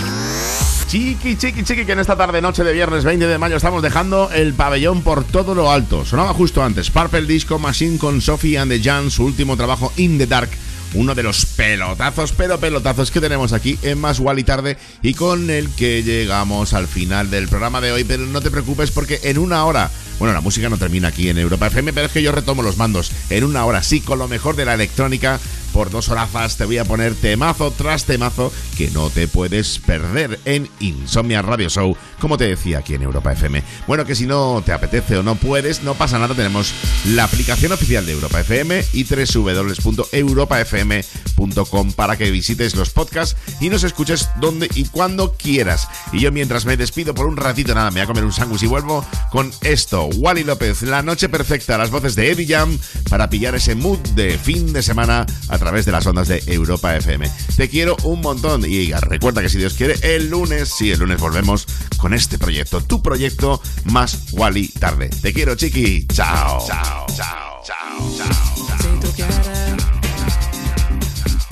Chiqui, 0.87 1.35
chiqui, 1.35 1.63
chiqui, 1.63 1.85
que 1.85 1.91
en 1.91 1.99
esta 1.99 2.15
tarde 2.15 2.41
noche 2.41 2.63
de 2.63 2.71
viernes 2.71 3.03
20 3.03 3.27
de 3.27 3.37
mayo 3.37 3.57
estamos 3.57 3.81
dejando 3.81 4.31
el 4.31 4.53
pabellón 4.53 5.01
por 5.01 5.25
todo 5.25 5.53
lo 5.53 5.69
alto. 5.69 6.05
Sonaba 6.05 6.33
justo 6.33 6.63
antes 6.63 6.91
Purple 6.91 7.23
Disco 7.23 7.59
Machine 7.59 7.97
con 7.97 8.21
Sophie 8.21 8.57
and 8.57 8.71
the 8.71 8.81
Jan, 8.81 9.11
su 9.11 9.25
último 9.25 9.57
trabajo 9.57 9.91
In 9.97 10.17
the 10.17 10.27
Dark 10.27 10.51
uno 10.93 11.15
de 11.15 11.23
los 11.23 11.45
pelotazos, 11.45 12.33
pero 12.33 12.59
pelotazos 12.59 13.11
que 13.11 13.21
tenemos 13.21 13.53
aquí 13.53 13.77
en 13.81 13.99
Más 13.99 14.21
y 14.37 14.43
Tarde 14.43 14.77
y 15.01 15.13
con 15.13 15.49
el 15.49 15.69
que 15.69 16.03
llegamos 16.03 16.73
al 16.73 16.87
final 16.87 17.29
del 17.29 17.47
programa 17.47 17.81
de 17.81 17.91
hoy. 17.91 18.03
Pero 18.03 18.25
no 18.25 18.41
te 18.41 18.51
preocupes 18.51 18.91
porque 18.91 19.19
en 19.23 19.37
una 19.37 19.65
hora, 19.65 19.89
bueno, 20.19 20.33
la 20.33 20.41
música 20.41 20.69
no 20.69 20.77
termina 20.77 21.09
aquí 21.09 21.29
en 21.29 21.37
Europa 21.37 21.67
FM, 21.67 21.93
pero 21.93 22.07
es 22.07 22.11
que 22.11 22.23
yo 22.23 22.31
retomo 22.31 22.63
los 22.63 22.77
mandos. 22.77 23.11
En 23.29 23.43
una 23.43 23.65
hora, 23.65 23.83
sí, 23.83 24.01
con 24.01 24.19
lo 24.19 24.27
mejor 24.27 24.55
de 24.55 24.65
la 24.65 24.73
electrónica 24.73 25.39
por 25.73 25.89
dos 25.89 26.09
horazas 26.09 26.57
te 26.57 26.65
voy 26.65 26.77
a 26.77 26.85
poner 26.85 27.15
temazo 27.15 27.71
tras 27.71 28.05
temazo 28.05 28.53
que 28.77 28.91
no 28.91 29.09
te 29.09 29.27
puedes 29.27 29.79
perder 29.79 30.39
en 30.45 30.69
Insomnia 30.79 31.41
Radio 31.41 31.67
Show, 31.69 31.97
como 32.19 32.37
te 32.37 32.47
decía 32.47 32.77
aquí 32.79 32.93
en 32.93 33.03
Europa 33.03 33.31
FM. 33.33 33.63
Bueno, 33.87 34.05
que 34.05 34.15
si 34.15 34.25
no 34.25 34.61
te 34.65 34.71
apetece 34.73 35.17
o 35.17 35.23
no 35.23 35.35
puedes, 35.35 35.83
no 35.83 35.93
pasa 35.95 36.19
nada, 36.19 36.35
tenemos 36.35 36.73
la 37.05 37.23
aplicación 37.25 37.71
oficial 37.71 38.05
de 38.05 38.11
Europa 38.11 38.41
FM 38.41 38.83
y 38.93 39.05
www.europafm.com 39.05 41.91
para 41.93 42.17
que 42.17 42.31
visites 42.31 42.75
los 42.75 42.89
podcasts 42.91 43.37
y 43.59 43.69
nos 43.69 43.83
escuches 43.83 44.29
donde 44.39 44.69
y 44.75 44.85
cuando 44.85 45.33
quieras. 45.33 45.87
Y 46.11 46.19
yo 46.19 46.31
mientras 46.31 46.65
me 46.65 46.77
despido 46.77 47.13
por 47.13 47.25
un 47.25 47.37
ratito, 47.37 47.75
nada, 47.75 47.91
me 47.91 47.99
voy 47.99 48.03
a 48.03 48.07
comer 48.07 48.25
un 48.25 48.33
sándwich 48.33 48.63
y 48.63 48.67
vuelvo 48.67 49.05
con 49.31 49.51
esto. 49.61 50.05
Wally 50.05 50.43
López, 50.43 50.81
La 50.83 51.01
Noche 51.01 51.29
Perfecta, 51.29 51.77
las 51.77 51.91
voces 51.91 52.15
de 52.15 52.31
Eddie 52.31 52.47
Jam 52.47 52.77
para 53.09 53.29
pillar 53.29 53.55
ese 53.55 53.75
mood 53.75 53.99
de 54.15 54.37
fin 54.37 54.73
de 54.73 54.81
semana 54.81 55.25
través 55.61 55.85
de 55.85 55.91
las 55.91 56.07
ondas 56.07 56.27
de 56.27 56.41
Europa 56.47 56.95
FM. 56.95 57.29
Te 57.55 57.69
quiero 57.69 57.95
un 58.03 58.19
montón 58.19 58.65
y 58.65 58.91
recuerda 58.93 59.43
que 59.43 59.49
si 59.49 59.59
Dios 59.59 59.75
quiere, 59.75 59.93
el 60.01 60.27
lunes, 60.27 60.73
sí, 60.75 60.89
el 60.89 60.97
lunes 60.97 61.19
volvemos 61.19 61.67
con 61.97 62.15
este 62.15 62.39
proyecto, 62.39 62.81
tu 62.81 63.03
proyecto 63.03 63.61
más 63.85 64.31
Wally 64.31 64.69
tarde. 64.69 65.09
Te 65.09 65.31
quiero, 65.31 65.53
chiqui. 65.53 66.07
Chao. 66.07 66.65
Chao, 66.67 67.05
chao, 67.15 67.61
chao, 67.63 68.17
chao. 68.17 68.77
Si 68.81 68.99
tú 69.05 69.13
quieres, 69.15 69.37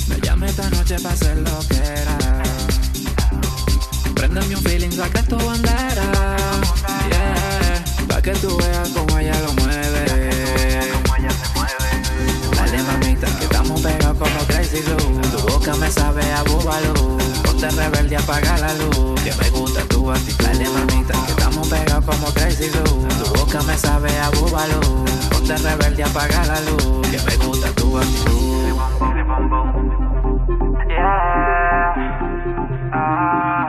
me 0.08 0.20
llame 0.22 0.50
esta 0.50 0.68
noche 0.72 0.96
para 1.00 1.14
hacer 1.14 1.38
lo 1.38 1.60
que 1.68 1.76
era. 1.76 2.44
Un 4.30 4.64
feeling, 4.64 4.92
saca 4.92 5.22
tu 5.24 5.38
bandera. 5.38 6.12
Yeah, 7.10 7.84
pa' 8.08 8.22
que 8.22 8.32
tú 8.34 8.58
veas 8.58 8.90
cómo 8.90 9.09
Tu 14.82 15.38
boca 15.48 15.74
me 15.76 15.92
sabe 15.92 16.22
a 16.32 16.44
búbalo. 16.44 16.94
Ponte 17.44 17.70
rebelde, 17.70 18.16
apaga 18.16 18.58
la 18.58 18.74
luz. 18.76 19.22
Que 19.24 19.34
me 19.36 19.50
gusta 19.50 19.82
tu 19.90 20.10
actitud. 20.10 20.46
Mamita, 20.46 21.14
que 21.26 21.32
estamos 21.32 21.68
pegados 21.68 22.06
como 22.06 22.28
Crazy 22.34 22.70
Glue. 22.70 23.08
Tu 23.08 23.34
boca 23.40 23.62
me 23.64 23.78
sabe 23.78 24.10
a 24.20 24.30
búbalo. 24.30 24.80
Ponte 25.30 25.58
rebelde, 25.58 26.04
apaga 26.04 26.46
la 26.46 26.62
luz. 26.62 27.08
Que 27.10 27.20
me 27.20 27.46
gusta 27.46 27.72
tu 27.74 27.98
actitud. 27.98 28.40
Yeah. 30.88 31.94
Ah, 32.94 33.68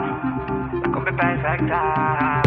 la 0.83 0.93
combi 0.93 1.13
perfecta. 1.13 2.40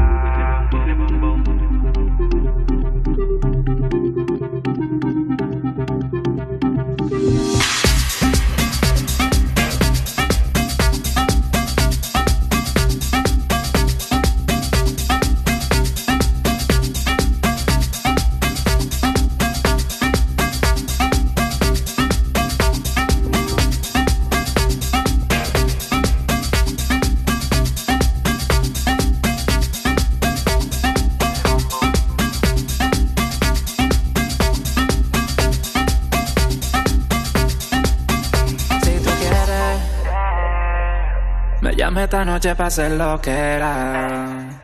Esta 41.97 42.25
noche 42.25 42.55
para 42.55 42.67
hacer 42.67 42.91
lo 42.91 43.19
que 43.21 43.31
era. 43.31 44.61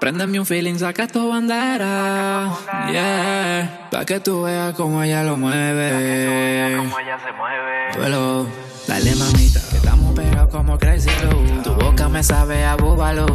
Préndeme 0.00 0.40
un 0.40 0.46
feeling, 0.46 0.78
saca 0.78 1.06
tu 1.06 1.28
bandera. 1.28 2.50
Yeah, 2.90 3.88
pa' 3.90 4.04
que 4.04 4.18
tú 4.18 4.42
veas 4.42 4.74
cómo 4.74 5.02
ella 5.02 5.22
lo 5.22 5.36
mueve. 5.36 6.76
Cómo 6.76 6.98
ella 6.98 7.18
se 7.24 7.32
mueve. 7.32 7.96
Duelo, 7.96 8.46
dale 8.88 9.14
mamita, 9.14 9.60
que 9.70 9.76
estamos 9.76 10.12
pegados 10.14 10.50
como 10.50 10.76
Crazy 10.76 11.08
Glue. 11.20 11.62
Tu 11.62 11.72
boca 11.74 12.08
me 12.08 12.22
sabe 12.22 12.64
a 12.64 12.74
búbalo. 12.74 13.26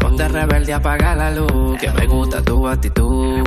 Ponte 0.00 0.26
rebelde, 0.26 0.74
apaga 0.74 1.14
la 1.14 1.30
luz. 1.30 1.78
Que 1.78 1.92
me 1.92 2.06
gusta 2.06 2.42
tu 2.42 2.66
actitud. 2.66 3.44